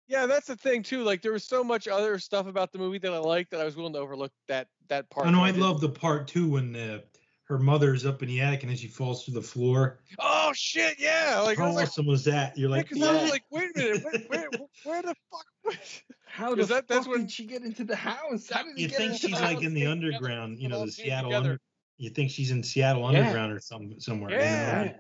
yeah, 0.09 0.27
that's 0.27 0.47
the 0.47 0.57
thing 0.57 0.83
too. 0.83 1.03
Like 1.03 1.23
there 1.23 1.33
was 1.33 1.45
so 1.45 1.65
much 1.65 1.89
other 1.89 2.19
stuff 2.19 2.47
about 2.47 2.73
the 2.73 2.79
movie 2.79 2.99
that 2.99 3.13
I 3.13 3.19
liked 3.19 3.51
that 3.53 3.61
I 3.61 3.65
was 3.65 3.77
willing 3.77 3.93
to 3.95 3.99
overlook 3.99 4.33
that 4.49 4.69
that 4.89 5.09
part. 5.11 5.27
I 5.27 5.31
know. 5.31 5.45
that 5.45 5.55
I 5.55 5.59
love 5.59 5.81
the 5.81 5.89
part 5.89 6.29
too 6.29 6.49
when 6.51 6.77
uh, 6.77 7.01
her 7.45 7.59
mother's 7.59 8.05
up 8.05 8.23
in 8.23 8.29
the 8.29 8.41
attic 8.41 8.63
and 8.63 8.71
then 8.71 8.77
she 8.77 8.89
falls 8.89 9.25
through 9.25 9.35
the 9.35 9.43
floor. 9.43 10.01
Oh 10.19 10.53
shit, 10.55 10.97
yeah. 10.99 11.41
Like 11.45 11.59
How 11.59 11.67
was 11.69 11.77
like, 11.77 11.87
awesome 11.89 12.07
was 12.07 12.25
that? 12.25 12.57
You're 12.59 12.69
like, 12.71 12.91
yeah, 12.91 12.95
because 12.95 13.09
I 13.09 13.23
was 13.23 13.31
like, 13.31 13.45
wait 13.51 13.71
a 13.75 13.79
minute, 13.79 14.05
where, 14.05 14.21
where, 14.29 14.49
where 14.85 15.03
the 15.03 15.15
fuck? 15.31 15.77
How 16.27 16.51
the 16.51 16.57
Because 16.57 16.69
that- 16.69 16.89
that's 16.89 17.07
when- 17.09 17.21
did 17.23 17.31
she 17.31 17.47
get 17.47 17.63
into 17.63 17.83
the 17.85 17.97
house? 17.97 18.51
How 18.51 18.63
did 18.65 18.79
you 18.79 18.89
get 18.89 18.97
think 18.99 19.13
into 19.15 19.29
she's 19.29 19.37
the 19.39 19.43
like 19.43 19.55
house? 19.57 19.65
in 19.65 19.75
the 19.75 19.87
underground, 19.87 20.59
you 20.59 20.69
know, 20.69 20.85
the 20.85 20.93
Seattle 20.93 21.31
together. 21.31 21.51
under. 21.53 21.61
You 21.99 22.11
think 22.11 22.31
she's 22.31 22.51
in 22.51 22.63
Seattle 22.63 23.03
Yeah. 23.11 23.21
underground 23.21 23.53
or 23.53 23.61
some 23.61 23.99
somewhere. 24.01 24.31
you 24.33 24.37
know? 24.39 24.43
Yeah. 24.45 24.83
Yeah. 24.85 24.93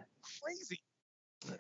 Crazy. 0.42 0.80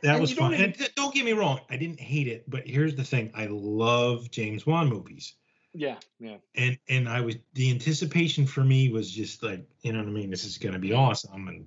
That 0.02 0.12
And 0.12 0.20
was 0.20 0.30
you 0.30 0.36
don't 0.36 0.50
fun. 0.52 0.54
even- 0.60 0.74
And 0.80 0.90
don't 0.96 1.14
get 1.14 1.24
me 1.24 1.32
wrong, 1.32 1.60
I 1.70 1.76
didn't 1.76 2.00
hate 2.00 2.26
it, 2.26 2.48
but 2.50 2.66
here's 2.66 2.94
the 2.96 3.04
thing: 3.04 3.30
I 3.34 3.46
love 3.46 4.30
James 4.30 4.66
Wan 4.66 4.88
movies, 4.88 5.34
Yeah, 5.74 5.98
yeah. 6.18 6.38
and 6.56 6.76
and 6.88 7.08
I 7.08 7.20
was 7.20 7.36
the 7.54 7.70
anticipation 7.70 8.46
for 8.46 8.64
me 8.64 8.88
was 8.88 9.10
just 9.12 9.42
like, 9.44 9.64
you 9.82 9.92
know 9.92 10.00
what 10.00 10.08
I 10.08 10.10
mean? 10.10 10.30
This 10.30 10.44
is 10.44 10.58
gonna 10.58 10.80
be 10.80 10.92
awesome, 10.92 11.46
and, 11.46 11.66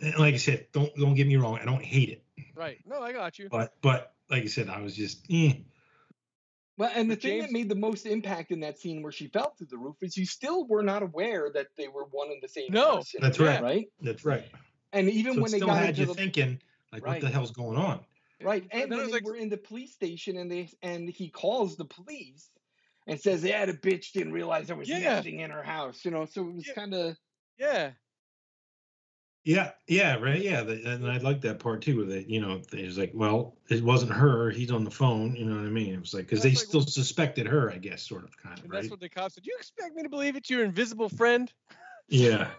and 0.00 0.18
like 0.18 0.34
I 0.34 0.38
said, 0.38 0.66
don't 0.72 0.94
don't 0.96 1.14
get 1.14 1.26
me 1.26 1.36
wrong, 1.36 1.58
I 1.58 1.64
don't 1.64 1.82
hate 1.82 2.10
it, 2.10 2.24
Right. 2.54 2.78
No, 2.84 3.00
I 3.00 3.12
got 3.12 3.38
you. 3.38 3.48
but 3.48 3.74
but 3.80 4.14
like 4.28 4.42
I 4.42 4.46
said, 4.46 4.68
I 4.68 4.80
was 4.82 4.94
just, 4.94 5.24
eh. 5.30 5.52
Well, 6.76 6.90
and 6.94 7.08
the 7.10 7.14
But 7.14 7.22
thing 7.22 7.38
that 7.40 7.52
made 7.52 7.68
the 7.68 7.76
most 7.76 8.04
impact 8.06 8.50
in 8.50 8.60
that 8.60 8.78
scene 8.78 9.02
where 9.02 9.12
she 9.12 9.28
fell 9.28 9.54
through 9.56 9.68
the 9.70 9.78
roof 9.78 9.96
is 10.02 10.16
you 10.16 10.26
still 10.26 10.66
were 10.66 10.82
not 10.82 11.02
aware 11.02 11.50
that 11.54 11.68
they 11.76 11.86
were 11.88 12.04
one 12.06 12.30
and 12.32 12.42
the 12.42 12.48
same 12.48 12.66
No, 12.70 12.96
person. 12.96 13.20
that's 13.22 13.38
right, 13.38 13.62
Right? 13.62 13.86
that's 14.00 14.24
right. 14.24 14.44
And 14.92 15.08
even 15.08 15.34
So 15.34 15.38
it 15.38 15.42
when 15.42 15.52
they 15.52 15.58
still 15.58 15.68
got 15.68 15.78
had 15.78 15.88
into 15.90 16.00
you 16.00 16.06
the 16.06 16.14
thinking, 16.14 16.60
like, 16.92 17.06
what 17.06 17.20
the 17.20 17.28
hell's 17.30 17.52
going 17.52 17.78
on? 17.78 18.04
right, 18.42 18.66
and 18.72 18.82
then 18.82 18.90
when 18.90 18.98
it 18.98 19.02
was 19.02 19.06
they 19.12 19.12
like- 19.18 19.24
were 19.24 19.36
in 19.36 19.48
the 19.48 19.56
police 19.56 19.92
station 19.94 20.36
and 20.36 20.50
they 20.50 20.68
and 20.82 21.08
he 21.08 21.30
calls 21.30 21.76
the 21.76 21.84
police 21.84 22.50
and 23.06 23.20
says, 23.20 23.44
"Yeah, 23.44 23.64
the 23.66 23.74
bitch 23.74 24.12
didn't 24.12 24.32
realize 24.32 24.70
I 24.70 24.74
was 24.74 24.88
Yeah. 24.88 24.98
nesting 24.98 25.40
in 25.40 25.50
her 25.50 25.62
house," 25.62 26.04
you 26.04 26.10
know. 26.10 26.24
So 26.26 26.48
it 26.48 26.54
was 26.54 26.66
Yeah. 26.66 26.74
kind 26.74 26.94
of 26.94 27.16
Yeah. 27.58 27.92
Yeah, 29.46 29.72
yeah, 29.86 30.14
right, 30.16 30.40
yeah, 30.40 30.62
the, 30.62 30.82
and 30.90 31.06
I 31.10 31.18
like 31.18 31.42
that 31.42 31.58
part 31.58 31.82
too. 31.82 31.98
Where 31.98 32.06
they, 32.06 32.24
you 32.26 32.40
know, 32.40 32.62
they 32.72 32.84
was 32.84 32.96
like, 32.96 33.12
well, 33.14 33.56
it 33.68 33.84
wasn't 33.84 34.12
her. 34.12 34.50
He's 34.50 34.70
on 34.70 34.84
the 34.84 34.90
phone. 34.90 35.36
You 35.36 35.44
know 35.44 35.56
what 35.56 35.66
I 35.66 35.70
mean? 35.70 35.92
It 35.92 36.00
was 36.00 36.14
like 36.14 36.24
because 36.26 36.42
they 36.42 36.48
like- 36.50 36.58
still 36.58 36.80
suspected 36.80 37.46
her, 37.46 37.70
I 37.70 37.76
guess, 37.76 38.02
sort 38.02 38.24
of, 38.24 38.34
kind 38.38 38.56
of, 38.58 38.64
And 38.64 38.72
right? 38.72 38.80
that's 38.80 38.90
what 38.90 39.00
the 39.00 39.08
cops 39.10 39.34
said. 39.34 39.44
You 39.44 39.54
expect 39.58 39.94
me 39.94 40.02
to 40.02 40.08
believe 40.08 40.34
it's 40.36 40.48
your 40.48 40.64
invisible 40.64 41.08
friend? 41.10 41.52
Yeah. 42.08 42.48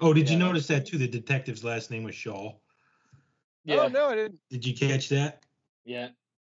Oh, 0.00 0.12
did 0.12 0.28
you 0.28 0.36
notice 0.36 0.66
that 0.66 0.86
too? 0.86 0.98
The 0.98 1.06
detective's 1.06 1.62
last 1.62 1.90
name 1.90 2.02
was 2.02 2.16
Shaw. 2.16 2.52
yeah, 3.64 3.76
Oh 3.76 3.88
no, 3.88 4.08
I 4.08 4.16
didn't. 4.16 4.40
Did 4.50 4.66
you 4.66 4.74
catch 4.74 5.08
that? 5.10 5.44
yeah. 5.84 6.08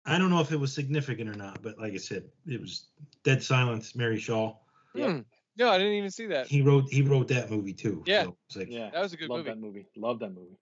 I 0.07 0.19
don't 0.19 0.31
know 0.31 0.41
if 0.41 0.53
it 0.53 0.57
was 0.61 0.73
significant 0.73 1.31
or 1.31 1.35
not, 1.35 1.63
but 1.63 1.79
like 1.79 1.95
I 1.95 1.97
said, 1.97 2.25
it 2.47 2.61
was 2.61 2.89
dead 3.25 3.43
silence. 3.43 3.97
Mary 3.97 4.21
Shaw. 4.21 4.55
Yep. 4.95 5.11
Hmm. 5.11 5.21
No, 5.57 5.71
I 5.71 5.79
didn't 5.79 5.93
even 5.95 6.11
see 6.11 6.27
that. 6.27 6.47
He 6.49 6.63
wrote 6.63 6.91
he 6.91 7.03
wrote 7.03 7.29
that 7.29 7.51
movie 7.51 7.73
too. 7.73 8.03
Yeah. 8.07 8.27
So 8.49 8.61
like, 8.61 8.71
Yeah, 8.71 8.91
That 8.91 9.01
was 9.03 9.13
a 9.13 9.17
good 9.17 9.29
love 9.29 9.39
movie. 9.39 9.51
that 9.51 9.59
movie. 9.61 9.87
Love 9.97 10.19
that 10.19 10.31
movie. 10.35 10.59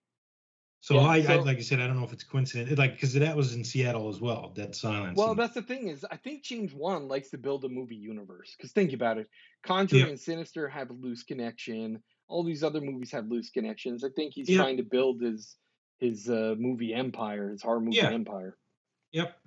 so 0.81 0.95
Yeah, 0.95 1.01
I, 1.01 1.17
I 1.29 1.35
like 1.37 1.57
I 1.57 1.61
said, 1.61 1.79
I 1.79 1.87
don't 1.87 1.97
know 1.97 2.03
if 2.05 2.13
it's 2.13 2.23
coincident. 2.23 2.71
It, 2.71 2.77
like 2.77 2.93
because 2.93 3.13
that 3.13 3.35
was 3.35 3.55
in 3.55 3.63
Seattle 3.63 4.07
as 4.09 4.21
well. 4.21 4.51
Dead 4.55 4.75
silence. 4.75 5.17
Well, 5.17 5.31
and- 5.31 5.39
that's 5.39 5.55
the 5.55 5.61
thing 5.63 5.87
is, 5.87 6.05
I 6.11 6.17
think 6.17 6.43
James 6.43 6.73
Wan 6.73 7.07
likes 7.07 7.29
to 7.31 7.37
build 7.37 7.65
a 7.65 7.69
movie 7.69 7.95
universe. 7.95 8.53
Because 8.55 8.71
think 8.71 8.93
about 8.93 9.17
it, 9.17 9.27
Conjuring 9.63 10.03
Yeah. 10.03 10.09
and 10.09 10.19
Sinister 10.19 10.67
have 10.69 10.89
a 10.89 10.93
loose 10.93 11.23
connection. 11.23 12.01
All 12.27 12.43
these 12.43 12.63
other 12.63 12.81
movies 12.81 13.11
have 13.11 13.27
loose 13.27 13.49
connections. 13.49 14.03
I 14.03 14.09
think 14.15 14.33
he's 14.33 14.49
Yeah. 14.49 14.57
trying 14.57 14.77
to 14.77 14.83
build 14.83 15.21
his 15.21 15.55
his 15.99 16.29
uh, 16.29 16.53
movie 16.59 16.93
empire, 16.93 17.49
his 17.49 17.61
horror 17.63 17.79
movie 17.79 17.97
Yeah. 17.97 18.11
empire. 18.11 18.57
Yep. 19.13 19.39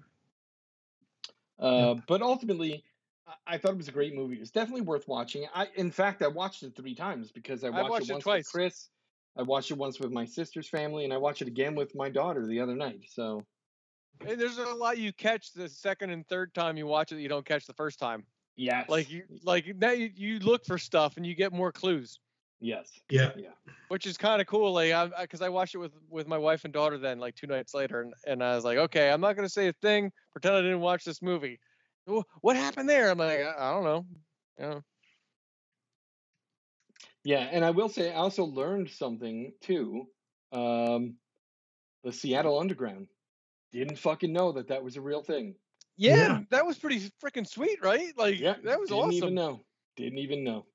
Uh, 1.58 1.94
But 2.08 2.22
ultimately, 2.22 2.84
I, 3.26 3.34
I 3.46 3.58
thought 3.58 3.72
it 3.72 3.76
was 3.78 3.88
a 3.88 3.92
great 3.92 4.14
movie. 4.14 4.36
It's 4.36 4.50
definitely 4.50 4.82
worth 4.82 5.08
watching. 5.08 5.46
I, 5.54 5.68
in 5.76 5.90
fact, 5.90 6.22
I 6.22 6.28
watched 6.28 6.62
it 6.62 6.74
three 6.76 6.94
times 6.94 7.32
because 7.32 7.64
I 7.64 7.70
I've 7.72 7.88
watched, 7.88 7.90
watched 7.90 8.10
it 8.10 8.10
it 8.10 8.14
once 8.14 8.24
twice. 8.24 8.44
with 8.44 8.46
Chris. 8.46 8.90
I 9.36 9.42
watched 9.42 9.70
it 9.70 9.78
once 9.78 10.00
with 10.00 10.10
my 10.12 10.24
sister's 10.24 10.68
family, 10.68 11.04
and 11.04 11.12
I 11.12 11.18
watched 11.18 11.42
it 11.42 11.48
again 11.48 11.74
with 11.74 11.94
my 11.94 12.08
daughter 12.08 12.46
the 12.46 12.60
other 12.60 12.74
night. 12.74 13.04
So 13.10 13.46
And 14.20 14.40
there's 14.40 14.58
a 14.58 14.64
lot 14.74 14.98
you 14.98 15.12
catch 15.12 15.52
the 15.52 15.68
second 15.68 16.10
and 16.10 16.26
third 16.28 16.54
time 16.54 16.76
you 16.76 16.86
watch 16.86 17.12
it 17.12 17.16
that 17.16 17.20
you 17.22 17.28
don't 17.28 17.44
catch 17.46 17.66
the 17.66 17.74
first 17.74 17.98
time. 17.98 18.26
yes, 18.56 18.88
Like 18.88 19.10
you 19.10 19.24
like 19.42 19.66
now 19.76 19.90
you, 19.90 20.10
you 20.14 20.38
look 20.40 20.64
for 20.64 20.78
stuff 20.78 21.16
and 21.16 21.26
you 21.26 21.34
get 21.34 21.52
more 21.52 21.72
clues, 21.72 22.18
yes, 22.60 22.98
Yeah. 23.10 23.32
yeah. 23.36 23.50
which 23.88 24.06
is 24.06 24.16
kind 24.16 24.40
of 24.40 24.46
cool. 24.46 24.72
Like 24.72 24.92
I 24.92 25.08
because 25.22 25.42
I, 25.42 25.48
watched 25.50 25.74
it 25.74 25.78
with 25.78 25.92
with 26.08 26.26
my 26.26 26.38
wife 26.38 26.64
and 26.64 26.72
daughter 26.72 26.98
then 26.98 27.18
like 27.18 27.34
two 27.34 27.46
nights 27.46 27.74
later 27.74 28.00
and, 28.00 28.14
and 28.26 28.42
I 28.42 28.54
was 28.54 28.64
like, 28.64 28.78
okay, 28.78 29.10
I'm 29.10 29.20
not 29.20 29.36
gonna 29.36 29.48
say 29.48 29.68
a 29.68 29.72
thing, 29.74 30.12
pretend 30.32 30.54
I 30.56 30.62
didn't 30.62 30.80
watch 30.80 31.04
this 31.04 31.20
movie. 31.20 31.60
"Wh- 32.06 32.24
What 32.40 32.56
happened 32.56 32.88
there? 32.88 33.10
I'm 33.10 33.18
like, 33.18 33.40
I, 33.40 33.54
I 33.58 33.72
don't 33.72 33.84
know. 33.84 34.06
You 34.58 34.64
know. 34.66 34.82
Yeah, 37.24 37.48
and 37.50 37.64
I 37.64 37.70
will 37.70 37.88
say 37.88 38.12
I 38.12 38.16
also 38.16 38.44
learned 38.44 38.90
something 38.90 39.52
too. 39.60 40.06
Um, 40.52 41.16
the 42.04 42.12
Seattle 42.12 42.58
Underground 42.58 43.08
didn't 43.72 43.98
fucking 43.98 44.32
know 44.32 44.52
that 44.52 44.68
that 44.68 44.84
was 44.84 44.96
a 44.96 45.00
real 45.00 45.22
thing. 45.22 45.56
Yeah, 45.96 46.14
Yeah. 46.16 46.40
that 46.50 46.64
was 46.66 46.78
pretty 46.78 47.10
freaking 47.22 47.46
sweet, 47.46 47.82
right? 47.82 48.16
Like 48.16 48.38
Yeah, 48.38 48.54
that 48.64 48.78
was 48.78 48.90
didn't 48.90 49.04
awesome. 49.04 49.16
even 49.16 49.34
know. 49.34 49.60
Didn't 49.96 50.18
even 50.18 50.44
know. 50.44 50.66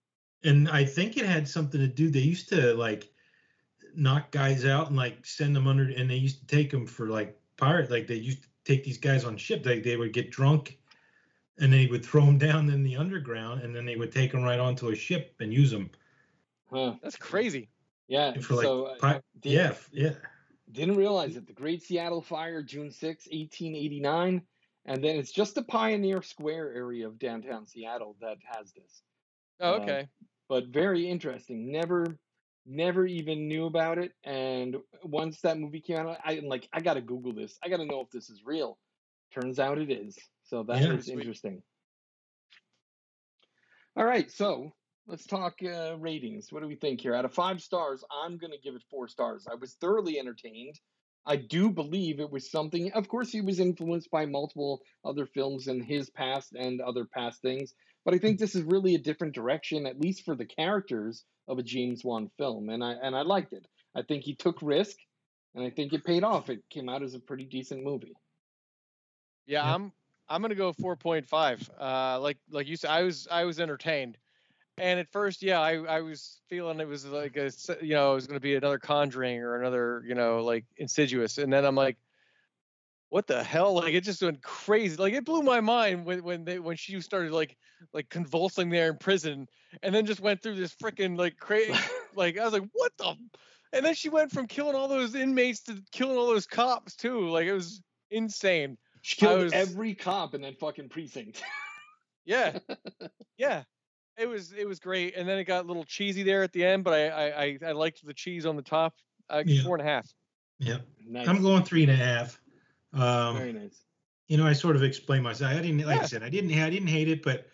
And 0.44 0.68
I 0.70 0.84
think 0.84 1.18
it 1.18 1.26
had 1.26 1.48
something 1.48 1.80
to 1.80 1.88
do. 1.88 2.10
They 2.10 2.20
used 2.20 2.50
to 2.50 2.74
like 2.74 3.10
knock 3.96 4.32
guys 4.32 4.66
out 4.66 4.88
and 4.88 4.98
like 4.98 5.26
send 5.26 5.56
them 5.56 5.68
under, 5.68 5.84
and 5.90 6.10
they 6.10 6.16
used 6.16 6.40
to 6.42 6.48
take 6.48 6.72
them 6.72 6.86
for 6.86 7.08
like 7.08 7.40
pirate. 7.58 7.90
Like 7.92 8.08
they 8.08 8.16
used 8.16 8.44
to 8.44 8.50
take 8.66 8.84
these 8.84 8.98
guys 8.98 9.24
on 9.24 9.38
ship. 9.38 9.66
Like 9.66 9.84
they 9.84 9.96
would 9.96 10.14
get 10.14 10.32
drunk, 10.32 10.80
and 11.62 11.72
they 11.72 11.88
would 11.88 12.03
throw 12.03 12.26
them 12.26 12.38
down 12.38 12.70
in 12.70 12.84
the 12.84 12.97
underground, 12.97 13.62
and 13.62 13.76
then 13.76 13.86
they 13.86 13.95
would 13.95 14.12
take 14.12 14.32
them 14.32 14.43
right 14.43 14.59
onto 14.59 14.89
a 14.89 14.95
ship 14.95 15.36
and 15.39 15.53
use 15.53 15.72
them 15.72 15.89
Huh. 16.72 16.93
That's 17.03 17.18
crazy. 17.18 17.70
Yeah. 18.07 18.34
for 18.39 18.55
like. 18.55 18.64
so 18.66 18.86
uh, 18.86 18.95
pi- 18.99 19.22
did- 19.41 19.51
yeah, 19.51 19.74
yeah. 19.91 20.14
Didn't 20.72 20.95
realize 20.95 21.36
it. 21.36 21.47
The 21.47 21.53
Great 21.53 21.84
Seattle 21.84 22.22
Fire, 22.22 22.64
June 22.64 22.91
6, 22.91 23.01
1889. 23.28 24.41
And 24.86 25.03
then 25.03 25.18
it's 25.18 25.32
just 25.34 25.53
the 25.55 25.64
Pioneer 25.64 26.22
Square 26.22 26.74
area 26.74 27.07
of 27.07 27.20
downtown 27.20 27.68
Seattle 27.68 28.16
that 28.22 28.38
has 28.45 28.72
this. 28.72 29.01
Oh, 29.59 29.74
Uh, 29.74 29.78
okay. 29.80 30.07
But 30.47 30.68
very 30.68 31.09
interesting. 31.09 31.72
Never 31.72 32.18
never 32.66 33.05
even 33.05 33.47
knew 33.47 33.66
about 33.66 33.97
it. 33.97 34.14
And 34.24 34.78
once 35.03 35.41
that 35.41 35.57
movie 35.59 35.82
came 35.82 35.97
out, 35.97 36.20
I 36.24 36.34
am 36.34 36.45
like, 36.45 36.70
I 36.72 36.80
gotta 36.80 37.01
Google 37.01 37.34
this. 37.34 37.57
I 37.64 37.70
gotta 37.70 37.86
know 37.86 37.99
if 38.01 38.09
this 38.12 38.30
is 38.30 38.43
real. 38.45 38.78
Turns 39.34 39.59
out 39.59 39.78
it 39.78 39.89
is. 39.91 40.18
So 40.52 40.64
that 40.64 40.82
Yeah. 40.82 40.91
is 40.91 41.08
Sweet. 41.08 41.14
interesting. 41.14 41.64
All 43.95 44.04
right, 44.04 44.30
so 44.30 44.74
let's 45.08 45.26
talk 45.26 45.56
uh, 45.64 45.95
ratings. 45.97 46.52
What 46.52 46.62
do 46.62 46.68
we 46.68 46.76
think 46.76 46.99
here? 46.99 47.16
Out 47.16 47.24
of 47.24 47.34
five 47.34 47.62
stars, 47.62 48.04
I'm 48.12 48.38
going 48.38 48.52
to 48.52 48.60
give 48.60 48.76
it 48.76 48.84
four 48.89 49.08
stars. 49.08 49.47
I 49.49 49.56
was 49.56 49.76
thoroughly 49.76 50.20
entertained. 50.20 50.78
I 51.26 51.38
do 51.38 51.72
believe 51.72 52.20
it 52.20 52.30
was 52.30 52.52
something. 52.52 52.91
Of 52.91 53.08
course, 53.08 53.32
he 53.32 53.39
was 53.39 53.62
influenced 53.62 54.12
by 54.12 54.26
multiple 54.26 54.82
other 55.06 55.26
films 55.26 55.70
in 55.70 55.80
his 55.80 56.10
past 56.10 56.52
and 56.54 56.82
other 56.82 57.06
past 57.06 57.41
things, 57.41 57.74
but 58.04 58.14
I 58.14 58.18
think 58.18 58.38
this 58.38 58.54
is 58.56 58.64
really 58.64 58.95
a 58.95 58.99
different 59.02 59.34
direction, 59.34 59.86
at 59.86 60.02
least 60.02 60.26
for 60.26 60.36
the 60.36 60.45
characters 60.45 61.24
of 61.47 61.60
a 61.60 61.64
James 61.64 62.04
Wan 62.04 62.30
film, 62.38 62.68
and 62.68 62.84
I 62.84 62.91
and 62.93 63.16
I 63.16 63.22
liked 63.22 63.54
it. 63.54 63.66
I 63.95 64.02
think 64.02 64.26
he 64.26 64.36
took 64.36 64.62
risk, 64.62 64.97
and 65.56 65.64
I 65.64 65.70
think 65.70 65.93
it 65.93 66.04
paid 66.04 66.26
off. 66.26 66.49
It 66.49 66.68
came 66.70 66.89
out 66.89 67.04
as 67.04 67.14
a 67.14 67.20
pretty 67.22 67.45
decent 67.45 67.84
movie. 67.86 68.18
Yeah, 69.45 69.66
Yep. 69.68 69.76
I'm 69.76 69.93
I'm 70.32 70.42
gonna 70.42 70.56
go 70.56 70.72
4.5. 70.74 71.70
Uh, 71.80 72.20
like 72.20 72.38
like 72.50 72.68
you 72.68 72.76
said, 72.78 72.90
I 72.90 73.04
was 73.04 73.28
I 73.30 73.44
was 73.44 73.60
entertained, 73.60 74.18
and 74.78 75.00
at 75.00 75.12
first, 75.12 75.44
yeah, 75.44 75.60
I 75.60 75.74
I 75.84 76.02
was 76.02 76.42
feeling 76.50 76.80
it 76.80 76.88
was 76.88 77.06
like 77.06 77.36
a 77.38 77.52
you 77.82 77.96
know 77.96 78.14
it 78.14 78.16
was 78.16 78.28
gonna 78.28 78.40
be 78.40 78.56
another 78.56 78.80
Conjuring 78.80 79.42
or 79.42 79.60
another 79.60 80.04
you 80.08 80.16
know 80.16 80.44
like 80.44 80.66
Insidious, 80.78 81.38
and 81.38 81.52
then 81.52 81.66
I'm 81.66 81.76
like, 81.76 81.98
what 83.10 83.28
the 83.28 83.44
hell? 83.44 83.74
Like 83.74 83.94
it 83.94 84.06
just 84.06 84.22
went 84.22 84.42
crazy. 84.42 84.96
Like 84.96 85.14
it 85.14 85.26
blew 85.26 85.44
my 85.44 85.60
mind 85.60 86.06
when 86.06 86.24
when 86.24 86.46
they 86.46 86.60
when 86.60 86.78
she 86.78 87.00
started 87.02 87.34
like 87.34 87.58
like 87.94 88.08
convulsing 88.10 88.70
there 88.70 88.90
in 88.90 88.98
prison, 88.98 89.48
and 89.84 89.94
then 89.94 90.06
just 90.06 90.22
went 90.22 90.42
through 90.42 90.56
this 90.56 90.74
freaking 90.74 91.18
like 91.18 91.38
crazy 91.38 91.74
like 92.16 92.38
I 92.38 92.46
was 92.46 92.54
like, 92.54 92.70
what 92.74 92.94
the? 92.98 93.16
And 93.74 93.86
then 93.86 93.96
she 93.96 94.10
went 94.10 94.32
from 94.32 94.48
killing 94.48 94.76
all 94.76 94.88
those 94.88 95.14
inmates 95.14 95.64
to 95.64 95.82
killing 95.92 96.18
all 96.18 96.28
those 96.28 96.48
cops 96.48 96.96
too. 96.96 97.28
Like 97.30 97.48
it 97.48 97.54
was 97.54 97.82
insane. 98.10 98.78
She 99.02 99.16
killed 99.18 99.43
was- 99.43 99.54
every 99.54 99.93
cop 99.93 100.34
in 100.36 100.41
that 100.41 100.60
fucking 100.60 100.89
precinct. 100.89 101.41
Yeah, 102.24 102.60
yeah. 103.38 103.64
It 104.16 104.28
was 104.28 104.52
it 104.54 104.68
was 104.68 104.80
great, 104.80 105.16
and 105.16 105.28
then 105.28 105.39
it 105.39 105.45
got 105.45 105.66
a 105.66 105.68
little 105.68 105.84
cheesy 105.84 106.22
there 106.22 106.43
at 106.43 106.54
the 106.54 106.64
end, 106.64 106.84
but 106.84 106.93
I 106.93 107.08
I 107.10 107.43
I, 107.43 107.60
I 107.70 107.72
liked 107.72 108.06
the 108.06 108.14
cheese 108.14 108.45
on 108.45 108.56
the 108.56 108.62
top. 108.62 108.93
Uh, 109.28 109.41
Yeah. 109.43 109.64
Four 109.64 109.78
and 109.78 109.82
a 109.88 109.89
half. 109.91 110.08
Yep. 110.60 110.86
nice. 111.08 111.28
I'm 111.28 111.41
going 111.41 111.64
three 111.64 111.82
and 111.82 111.91
a 111.91 111.95
half. 111.95 112.39
Um, 112.93 113.38
Very 113.38 113.54
nice. 113.54 113.82
you 114.28 114.38
know, 114.38 114.45
I 114.45 114.54
sort 114.54 114.76
of 114.76 114.84
explained 114.84 115.24
myself. 115.24 115.52
I 115.52 115.62
didn't, 115.64 115.84
like 115.84 115.99
I 115.99 116.06
said, 116.06 116.22
I 116.22 116.30
didn't, 116.30 116.54
I 116.54 116.70
didn't 116.70 116.89
hate 116.89 117.10
it, 117.10 117.24
but 117.24 117.47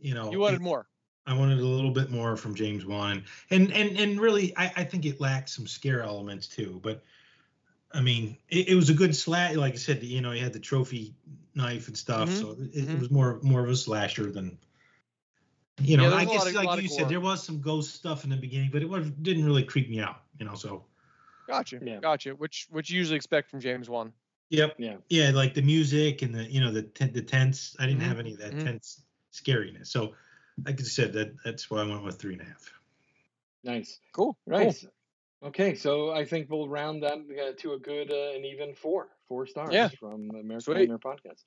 you 0.00 0.12
know, 0.14 0.32
You 0.32 0.40
wanted 0.40 0.56
it- 0.56 0.62
more. 0.62 0.88
I 1.26 1.32
wanted 1.38 1.60
a 1.60 1.64
little 1.64 1.92
bit 1.92 2.10
more 2.10 2.36
from 2.36 2.52
James 2.56 2.84
Wan, 2.84 3.22
and 3.50 3.72
and 3.72 3.96
and 3.96 4.20
really, 4.20 4.52
I, 4.56 4.72
I 4.78 4.82
think 4.84 5.06
it 5.06 5.20
lacked 5.20 5.50
some 5.50 5.68
scare 5.68 6.02
elements 6.02 6.48
too. 6.48 6.80
But 6.82 7.04
I 7.92 8.00
mean, 8.00 8.36
it, 8.48 8.68
it 8.68 8.74
was 8.74 8.88
a 8.90 8.94
good 8.94 9.14
slash. 9.16 9.56
Like 9.56 9.72
I 9.74 9.76
said, 9.76 10.02
you 10.02 10.20
know, 10.20 10.30
he 10.30 10.40
had 10.40 10.52
the 10.52 10.60
trophy 10.60 11.14
knife 11.54 11.88
and 11.88 11.96
stuff, 11.96 12.28
Mhm, 12.30 12.40
so 12.40 12.50
it, 12.52 12.74
it 12.74 12.88
mhm. 12.88 13.00
was 13.00 13.10
more 13.10 13.40
more 13.42 13.62
of 13.64 13.70
a 13.70 13.76
slasher 13.76 14.30
than. 14.30 14.58
You 15.82 15.96
know, 15.96 16.04
Yeah, 16.04 16.10
there's 16.10 16.20
I 16.20 16.22
a 16.22 16.26
lot 16.26 16.32
guess 16.32 16.46
of- 16.46 16.54
lot 16.54 16.64
like 16.66 16.82
you 16.82 16.88
said, 16.88 17.08
there 17.08 17.20
was 17.20 17.42
some 17.42 17.60
ghost 17.60 17.94
stuff 17.94 18.24
in 18.24 18.30
the 18.30 18.36
beginning, 18.36 18.70
but 18.70 18.82
it 18.82 18.88
was 18.88 19.10
didn't 19.10 19.44
really 19.46 19.64
creep 19.64 19.88
me 19.88 20.00
out. 20.00 20.22
You 20.38 20.44
know, 20.46 20.54
so 20.54 20.84
Gotcha. 21.46 21.80
Yeah. 21.82 21.98
Gotcha. 22.00 22.30
Which 22.32 22.68
which 22.70 22.90
you 22.90 22.98
usually 22.98 23.16
expect 23.16 23.50
from 23.50 23.60
James 23.60 23.88
Wan. 23.90 24.12
yep, 24.50 24.74
Yeah. 24.78 24.96
yeah, 25.08 25.30
like 25.30 25.54
the 25.54 25.62
music 25.62 26.22
and 26.22 26.34
the 26.34 26.44
you 26.44 26.60
know 26.60 26.70
the 26.70 26.82
ten, 26.82 27.12
the 27.12 27.22
tense. 27.22 27.74
I 27.78 27.86
didn't 27.86 28.02
Mhm, 28.02 28.06
have 28.06 28.18
any 28.20 28.32
of 28.34 28.38
that 28.40 28.54
mhm. 28.54 28.64
tense 28.64 29.02
scariness. 29.32 29.86
So, 29.88 30.14
like 30.64 30.78
I 30.80 30.84
said, 30.84 31.12
that 31.14 31.34
that's 31.44 31.70
why 31.70 31.80
I 31.80 31.86
went 31.86 32.04
with 32.04 32.20
three 32.20 32.34
and 32.34 32.42
a 32.42 32.44
half. 32.44 32.72
Nice. 33.64 33.98
Cool. 34.12 34.36
Right. 34.46 34.74
Okay, 35.42 35.74
so 35.74 36.12
I 36.12 36.24
think 36.26 36.50
we'll 36.50 36.68
round 36.68 37.02
that 37.02 37.14
uh, 37.18 37.52
to 37.60 37.72
a 37.72 37.78
good 37.78 38.12
uh, 38.12 38.32
and 38.34 38.44
even 38.44 38.74
four, 38.74 39.08
four 39.26 39.46
stars 39.46 39.72
Yeah. 39.72 39.88
from 39.98 40.30
American 40.30 40.60
Sweet. 40.60 40.90
Nightmare 40.90 40.98
Podcast. 40.98 41.44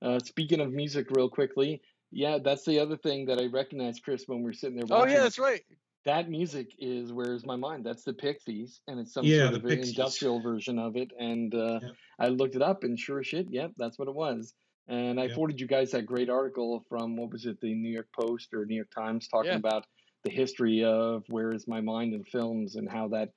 Uh, 0.00 0.18
speaking 0.20 0.60
of 0.60 0.72
music, 0.72 1.08
real 1.10 1.28
quickly, 1.28 1.82
yeah, 2.10 2.38
that's 2.42 2.64
the 2.64 2.78
other 2.80 2.96
thing 2.96 3.26
that 3.26 3.38
I 3.38 3.46
recognized, 3.46 4.02
Chris, 4.04 4.24
when 4.26 4.42
we 4.42 4.50
are 4.50 4.54
sitting 4.54 4.76
there 4.76 4.86
Oh 4.90 5.00
watching. 5.00 5.16
yeah, 5.16 5.22
that's 5.24 5.38
right. 5.38 5.62
That 6.06 6.30
music 6.30 6.68
is 6.78 7.12
"Where's 7.12 7.44
My 7.44 7.56
Mind." 7.56 7.84
That's 7.84 8.04
the 8.04 8.14
Pixies, 8.14 8.80
and 8.86 9.00
it's 9.00 9.12
some 9.12 9.26
Yeah, 9.26 9.48
sort 9.48 9.54
of 9.54 9.64
Pixies. 9.64 9.88
industrial 9.96 10.40
version 10.40 10.78
of 10.78 10.96
it. 10.96 11.10
And 11.18 11.54
uh, 11.54 11.80
Yep. 11.82 11.92
I 12.20 12.28
looked 12.28 12.54
it 12.54 12.62
up, 12.62 12.84
and 12.84 12.98
sure 12.98 13.20
as 13.20 13.26
shit, 13.26 13.48
yep, 13.50 13.72
that's 13.76 13.98
what 13.98 14.08
it 14.08 14.14
was. 14.14 14.54
And 14.88 15.18
I 15.20 15.24
Yep. 15.24 15.34
forwarded 15.34 15.60
you 15.60 15.66
guys 15.66 15.90
that 15.90 16.06
great 16.06 16.30
article 16.30 16.84
from 16.88 17.16
what 17.16 17.32
was 17.32 17.44
it, 17.44 17.60
the 17.60 17.74
New 17.74 17.90
York 17.90 18.08
Post 18.18 18.54
or 18.54 18.64
New 18.64 18.76
York 18.76 18.90
Times, 18.96 19.26
talking 19.28 19.50
Yeah. 19.50 19.56
about 19.56 19.84
the 20.26 20.32
history 20.32 20.82
of 20.84 21.22
"Where 21.28 21.52
Is 21.52 21.68
My 21.68 21.80
Mind" 21.80 22.12
in 22.12 22.24
films 22.24 22.74
and 22.74 22.90
how 22.90 23.06
that 23.08 23.30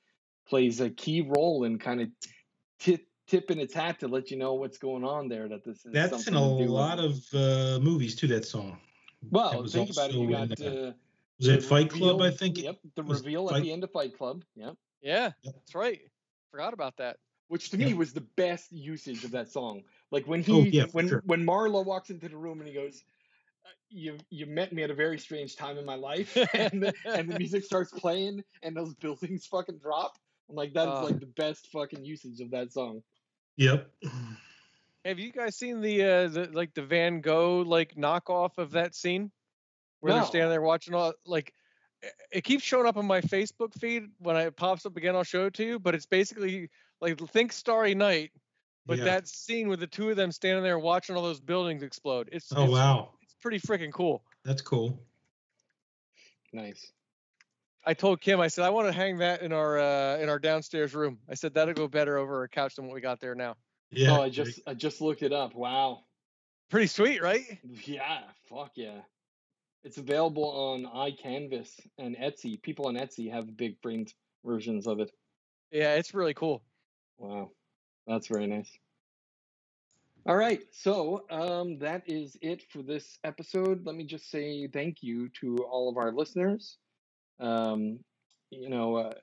plays 0.47 0.81
a 0.81 0.89
key 0.89 1.21
role 1.21 1.63
in 1.65 1.77
kind 1.77 2.01
of 2.01 2.09
tip 2.79 3.05
tipping 3.27 3.59
its 3.59 3.75
hat 3.75 3.99
to 3.99 4.07
let 4.07 4.31
you 4.31 4.37
know 4.37 4.55
what's 4.55 4.79
going 4.79 5.03
on 5.03 5.29
there. 5.29 5.47
That 5.47 5.63
this 5.63 5.85
is 5.85 5.93
That's 5.93 6.27
in 6.27 6.33
a 6.35 6.39
to 6.39 6.45
do 6.45 6.55
with- 6.61 6.69
lot 6.69 6.97
of 6.99 7.13
uh, 7.33 7.79
movies 7.79 8.15
too. 8.15 8.25
That 8.27 8.43
song. 8.45 8.77
Well, 9.29 9.51
It 9.51 9.61
was 9.61 9.73
think 9.73 9.91
about 9.91 10.09
it. 10.09 10.15
You 10.15 10.29
got 10.31 10.51
uh, 10.61 10.93
Was 11.37 11.47
it 11.47 11.61
the 11.61 11.67
Fight 11.67 11.89
Club? 11.91 12.21
I 12.21 12.31
think. 12.31 12.57
Yep, 12.57 12.77
the 12.95 13.03
was 13.03 13.19
reveal 13.23 13.45
at 13.47 13.51
Fight- 13.53 13.63
the 13.63 13.71
end 13.71 13.83
of 13.83 13.91
Fight 13.91 14.17
Club. 14.17 14.43
Yep. 14.55 14.75
Yeah, 15.01 15.31
Yep. 15.43 15.53
that's 15.55 15.75
right. 15.75 15.99
Forgot 16.51 16.73
about 16.73 16.97
that. 16.97 17.17
Which 17.49 17.69
to 17.71 17.77
Yeah. 17.77 17.87
me 17.87 17.93
was 17.93 18.13
the 18.13 18.21
best 18.35 18.71
usage 18.71 19.23
of 19.23 19.31
that 19.31 19.49
song. 19.51 19.83
Like 20.11 20.25
when 20.25 20.41
he 20.41 20.51
Oh, 20.53 20.63
yeah, 20.63 20.85
when 20.93 21.07
sure. 21.07 21.21
when 21.27 21.45
Marla 21.45 21.85
walks 21.85 22.09
into 22.09 22.29
the 22.29 22.37
room 22.37 22.59
and 22.59 22.67
he 22.67 22.73
goes, 22.73 22.95
"Uh, 22.97 23.03
"You 23.89 24.17
you 24.29 24.45
met 24.45 24.71
me 24.73 24.83
at 24.83 24.91
a 24.91 24.95
very 24.95 25.19
strange 25.19 25.55
time 25.55 25.77
in 25.77 25.85
my 25.85 25.95
life," 25.95 26.35
and 26.53 26.83
the, 26.83 26.93
and 27.05 27.29
the 27.29 27.37
music 27.39 27.63
starts 27.71 27.91
playing 27.91 28.43
and 28.63 28.75
those 28.75 28.93
buildings 28.95 29.45
fucking 29.45 29.77
drop. 29.79 30.17
I'm 30.49 30.55
like, 30.55 30.73
that 30.73 30.87
is 30.87 30.93
Oh. 30.99 31.03
like 31.05 31.19
the 31.19 31.27
best 31.27 31.67
fucking 31.71 32.03
usage 32.05 32.39
of 32.41 32.51
that 32.51 32.71
song. 32.73 33.03
Yep. 33.57 33.89
Have 35.05 35.19
you 35.19 35.31
guys 35.31 35.55
seen 35.55 35.81
the 35.81 36.03
uh 36.03 36.27
the 36.27 36.49
like 36.51 36.73
the 36.73 36.81
Van 36.83 37.21
Gogh 37.21 37.63
like 37.65 37.95
knockoff 37.95 38.57
of 38.57 38.71
that 38.71 38.95
scene 38.95 39.31
where 40.01 40.13
they're 40.13 40.23
standing 40.25 40.49
there 40.49 40.61
watching 40.61 40.93
all 40.93 41.13
like 41.25 41.53
it- 42.01 42.13
it 42.31 42.43
keeps 42.43 42.63
showing 42.63 42.85
up 42.87 42.95
on 42.97 43.05
my 43.05 43.21
Facebook 43.21 43.73
feed 43.79 44.03
when 44.19 44.35
it 44.37 44.55
pops 44.55 44.85
up 44.85 44.95
again 44.97 45.15
I'll 45.15 45.23
show 45.23 45.45
it 45.47 45.53
to 45.55 45.65
you 45.65 45.79
but 45.79 45.95
it's 45.95 46.05
basically 46.05 46.69
like 47.01 47.19
think 47.31 47.51
Starry 47.53 47.95
Night 47.95 48.31
but 48.85 48.97
Yeah. 48.99 49.05
that 49.05 49.27
scene 49.27 49.67
with 49.67 49.79
the 49.81 49.87
two 49.87 50.09
of 50.09 50.15
them 50.15 50.31
standing 50.31 50.63
there 50.63 50.79
watching 50.79 51.15
all 51.15 51.23
those 51.23 51.41
buildings 51.41 51.83
explode 51.83 52.29
it's 52.31 52.51
Oh 52.55 52.63
it's, 52.63 52.71
wow, 52.73 53.09
it's 53.13 53.18
pretty 53.41 53.59
freaking 53.59 53.91
cool. 53.91 54.23
that's 54.43 54.61
cool. 54.61 54.99
Nice. 56.53 56.91
I 57.85 57.93
told 57.93 58.21
Kim 58.21 58.39
I 58.39 58.47
said 58.47 58.65
I 58.65 58.69
want 58.69 58.87
to 58.87 58.93
hang 58.93 59.19
that 59.19 59.41
in 59.41 59.53
our 59.53 59.79
uh 59.79 60.17
in 60.17 60.29
our 60.29 60.39
downstairs 60.39 60.93
room. 60.93 61.19
I 61.29 61.35
said 61.35 61.53
that'll 61.53 61.73
go 61.73 61.87
better 61.87 62.17
over 62.17 62.43
a 62.43 62.49
couch 62.49 62.75
than 62.75 62.85
what 62.85 62.95
we 62.95 63.01
got 63.01 63.19
there 63.19 63.35
now. 63.35 63.55
Yeah. 63.91 64.17
oh, 64.17 64.21
I 64.21 64.29
just 64.29 64.59
I 64.67 64.73
just 64.73 65.01
looked 65.01 65.23
it 65.23 65.33
up. 65.33 65.55
Wow. 65.55 66.03
Pretty 66.69 66.87
sweet, 66.87 67.21
right? 67.21 67.59
Yeah. 67.85 68.19
Fuck 68.49 68.71
yeah. 68.75 68.99
It's 69.83 69.97
available 69.97 70.43
on 70.43 70.85
iCanvas 70.85 71.69
and 71.97 72.15
Etsy. 72.17 72.61
People 72.61 72.87
on 72.87 72.95
Etsy 72.95 73.31
have 73.31 73.55
big 73.55 73.77
framed 73.81 74.13
versions 74.43 74.87
of 74.87 74.99
it. 74.99 75.11
Yeah, 75.71 75.95
it's 75.95 76.13
really 76.13 76.33
cool. 76.33 76.61
Wow, 77.17 77.51
that's 78.07 78.27
very 78.27 78.47
nice. 78.47 78.69
All 80.25 80.35
right, 80.35 80.61
so 80.71 81.23
um, 81.31 81.79
that 81.79 82.03
is 82.05 82.37
it 82.41 82.63
for 82.71 82.83
this 82.83 83.17
episode. 83.23 83.85
Let 83.85 83.95
me 83.95 84.03
just 84.03 84.29
say 84.29 84.67
thank 84.67 84.97
you 85.01 85.29
to 85.41 85.57
all 85.57 85.89
of 85.89 85.97
our 85.97 86.11
listeners. 86.11 86.77
Um, 87.39 87.99
you 88.51 88.69
know, 88.69 88.95
uh, 88.97 89.13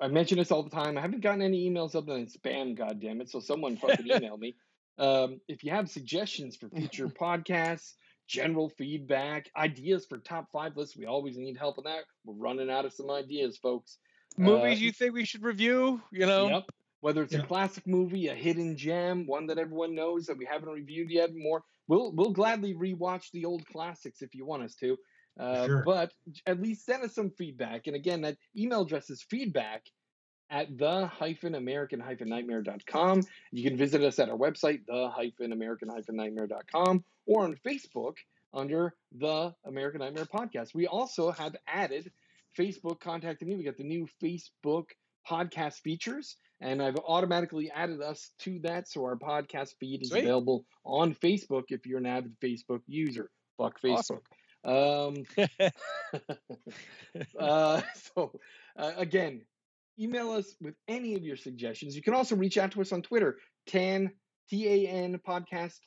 I 0.00 0.08
mention 0.08 0.38
this 0.38 0.50
all 0.50 0.62
the 0.62 0.70
time. 0.70 0.96
I 0.96 1.00
haven't 1.00 1.22
gotten 1.22 1.42
any 1.42 1.68
emails 1.68 1.94
other 1.94 2.14
than 2.14 2.26
spam, 2.26 2.76
goddamn 2.76 3.20
it. 3.20 3.28
So 3.28 3.40
someone 3.40 3.76
fucking 3.76 4.06
email 4.10 4.36
me. 4.36 4.56
Um, 4.98 5.40
if 5.48 5.64
you 5.64 5.72
have 5.72 5.90
suggestions 5.90 6.56
for 6.56 6.68
future 6.68 7.08
podcasts, 7.20 7.94
general 8.28 8.68
feedback, 8.68 9.50
ideas 9.56 10.06
for 10.08 10.18
top 10.18 10.46
five 10.52 10.76
lists, 10.76 10.96
we 10.96 11.06
always 11.06 11.36
need 11.36 11.56
help 11.56 11.78
on 11.78 11.84
that. 11.84 12.04
We're 12.24 12.34
running 12.34 12.70
out 12.70 12.84
of 12.84 12.92
some 12.92 13.10
ideas, 13.10 13.56
folks. 13.56 13.98
Movies 14.38 14.78
Uh, 14.78 14.84
you 14.84 14.92
think 14.92 15.14
we 15.14 15.24
should 15.24 15.42
review, 15.42 16.00
you 16.12 16.26
know? 16.26 16.48
Yep. 16.48 16.64
Whether 17.00 17.22
it's 17.22 17.32
Yeah. 17.32 17.40
a 17.40 17.46
classic 17.46 17.86
movie, 17.86 18.28
a 18.28 18.34
hidden 18.34 18.76
gem, 18.76 19.26
one 19.26 19.46
that 19.48 19.58
everyone 19.58 19.94
knows 19.94 20.26
that 20.26 20.36
we 20.38 20.44
haven't 20.46 20.68
reviewed 20.70 21.10
yet, 21.10 21.34
more, 21.34 21.62
we'll 21.88 22.12
we'll 22.12 22.32
gladly 22.32 22.74
rewatch 22.74 23.30
the 23.32 23.44
old 23.44 23.66
classics 23.66 24.22
if 24.22 24.34
you 24.34 24.44
want 24.46 24.62
us 24.62 24.74
to. 24.76 24.96
Uh, 25.38 25.66
Sure. 25.66 25.82
But 25.84 26.12
at 26.46 26.60
least 26.60 26.86
send 26.86 27.04
us 27.04 27.14
some 27.14 27.30
feedback. 27.30 27.86
And 27.86 27.94
again, 27.96 28.22
that 28.22 28.38
email 28.56 28.82
address 28.82 29.10
is 29.10 29.22
feedback 29.22 29.84
at 30.48 30.78
the 30.78 31.06
hyphen 31.06 31.54
American 31.54 32.00
hyphen 32.00 32.28
nightmare.com. 32.28 33.22
You 33.52 33.62
can 33.68 33.76
visit 33.76 34.02
us 34.02 34.18
at 34.18 34.30
our 34.30 34.36
website, 34.38 34.86
the 34.86 35.10
hyphen 35.10 35.52
American 35.52 35.88
hyphen 35.88 36.16
nightmare.com, 36.16 37.04
or 37.26 37.44
on 37.44 37.56
Facebook 37.56 38.16
under 38.54 38.94
the 39.12 39.54
American 39.64 40.00
Nightmare 40.00 40.24
Podcast. 40.24 40.72
We 40.72 40.86
also 40.86 41.30
have 41.32 41.54
added 41.66 42.10
Facebook 42.56 43.00
contacted 43.00 43.46
me. 43.46 43.56
We 43.56 43.64
got 43.64 43.76
the 43.76 43.84
new 43.84 44.08
Facebook 44.22 44.86
podcast 45.28 45.80
features, 45.80 46.36
and 46.60 46.82
I've 46.82 46.96
automatically 46.96 47.70
added 47.70 48.00
us 48.00 48.30
to 48.40 48.58
that. 48.60 48.88
So 48.88 49.04
our 49.04 49.16
podcast 49.16 49.74
feed 49.78 50.02
is 50.02 50.10
Sweet. 50.10 50.24
available 50.24 50.64
on 50.84 51.14
Facebook 51.14 51.64
if 51.68 51.86
you're 51.86 51.98
an 51.98 52.06
avid 52.06 52.36
Facebook 52.42 52.80
user. 52.86 53.30
Fuck 53.58 53.80
Facebook. 53.80 54.20
Awesome. 54.64 55.24
Um, 55.38 55.48
uh, 57.38 57.80
so 58.14 58.32
uh, 58.76 58.92
again, 58.96 59.42
email 59.98 60.32
us 60.32 60.54
with 60.60 60.74
any 60.88 61.14
of 61.14 61.22
your 61.22 61.36
suggestions. 61.36 61.94
You 61.94 62.02
can 62.02 62.14
also 62.14 62.36
reach 62.36 62.58
out 62.58 62.72
to 62.72 62.80
us 62.80 62.92
on 62.92 63.02
Twitter, 63.02 63.38
tan 63.66 64.10
T 64.48 64.68
A 64.68 64.88
N 64.88 65.20
podcast 65.26 65.78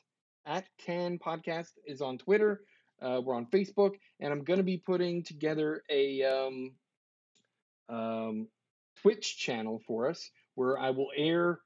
at 0.46 0.64
Tan 0.84 1.18
Podcast 1.18 1.70
is 1.86 2.00
on 2.00 2.18
Twitter. 2.18 2.62
Uh, 3.00 3.20
we're 3.24 3.34
on 3.34 3.46
Facebook, 3.46 3.94
and 4.20 4.32
I'm 4.32 4.44
going 4.44 4.58
to 4.58 4.64
be 4.64 4.76
putting 4.76 5.22
together 5.22 5.82
a 5.90 6.22
um, 6.22 6.72
um, 7.88 8.48
Twitch 9.00 9.38
channel 9.38 9.80
for 9.86 10.08
us 10.08 10.30
where 10.60 10.78
I 10.78 10.90
will 10.90 11.08
air 11.16 11.58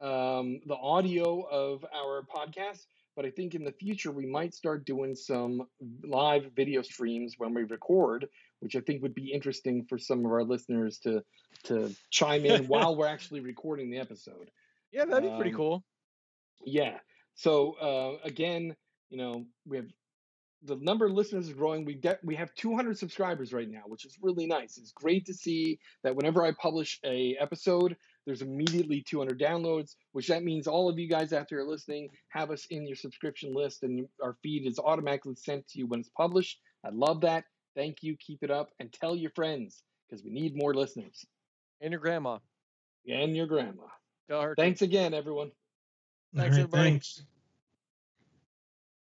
um, 0.00 0.60
the 0.66 0.76
audio 0.76 1.40
of 1.50 1.84
our 1.92 2.22
podcast. 2.22 2.86
But 3.16 3.24
I 3.24 3.30
think 3.30 3.56
in 3.56 3.64
the 3.64 3.72
future 3.72 4.12
we 4.12 4.24
might 4.26 4.54
start 4.54 4.84
doing 4.86 5.16
some 5.16 5.66
live 6.04 6.44
video 6.54 6.82
streams 6.82 7.34
when 7.38 7.54
we 7.54 7.64
record, 7.64 8.28
which 8.60 8.76
I 8.76 8.80
think 8.80 9.02
would 9.02 9.14
be 9.16 9.32
interesting 9.32 9.84
for 9.88 9.98
some 9.98 10.24
of 10.24 10.30
our 10.30 10.44
listeners 10.44 11.00
to 11.00 11.24
to 11.64 11.92
chime 12.10 12.44
in 12.44 12.68
while 12.68 12.94
we're 12.94 13.08
actually 13.08 13.40
recording 13.40 13.90
the 13.90 13.98
episode. 13.98 14.50
Yeah, 14.92 15.04
that'd 15.04 15.28
be 15.30 15.36
pretty 15.36 15.50
Um, 15.50 15.56
cool. 15.56 15.84
Yeah. 16.64 16.98
So 17.34 17.72
uh, 17.88 18.26
again, 18.26 18.74
you 19.10 19.18
know, 19.18 19.44
we 19.66 19.76
have 19.78 19.86
the 20.62 20.76
number 20.76 21.04
of 21.06 21.12
listeners 21.12 21.48
is 21.48 21.52
growing. 21.52 21.84
We 21.84 21.94
de- 21.96 22.18
we 22.22 22.34
have 22.36 22.54
200 22.54 22.96
subscribers 22.96 23.52
right 23.52 23.68
now, 23.68 23.82
which 23.86 24.04
is 24.06 24.16
really 24.22 24.46
nice. 24.46 24.78
It's 24.78 24.92
great 24.92 25.26
to 25.26 25.34
see 25.34 25.78
that 26.02 26.16
whenever 26.16 26.44
I 26.44 26.52
publish 26.52 26.98
a 27.04 27.36
episode, 27.38 27.96
there's 28.26 28.42
immediately 28.42 29.02
200 29.06 29.38
downloads, 29.40 29.94
which 30.12 30.26
that 30.28 30.42
means 30.42 30.66
all 30.66 30.88
of 30.88 30.98
you 30.98 31.08
guys 31.08 31.32
out 31.32 31.46
there 31.48 31.64
listening 31.64 32.08
have 32.30 32.50
us 32.50 32.66
in 32.70 32.86
your 32.86 32.96
subscription 32.96 33.54
list, 33.54 33.82
and 33.84 34.06
our 34.22 34.36
feed 34.42 34.66
is 34.66 34.78
automatically 34.78 35.34
sent 35.36 35.66
to 35.68 35.78
you 35.78 35.86
when 35.86 36.00
it's 36.00 36.10
published. 36.10 36.58
I 36.84 36.90
love 36.90 37.20
that. 37.22 37.44
Thank 37.76 38.02
you. 38.02 38.16
Keep 38.16 38.42
it 38.42 38.50
up, 38.50 38.70
and 38.80 38.92
tell 38.92 39.14
your 39.14 39.30
friends 39.32 39.82
because 40.08 40.24
we 40.24 40.30
need 40.30 40.56
more 40.56 40.74
listeners 40.74 41.24
And 41.80 41.92
your 41.92 42.00
grandma. 42.00 42.38
and 43.08 43.36
your 43.36 43.46
grandma. 43.46 43.84
Tell 44.28 44.42
her. 44.42 44.54
to. 44.54 44.60
Thanks 44.60 44.82
again, 44.82 45.14
everyone. 45.14 45.52
Thanks, 46.34 46.56
right, 46.56 46.62
everybody. 46.64 46.90
thanks. 46.90 47.22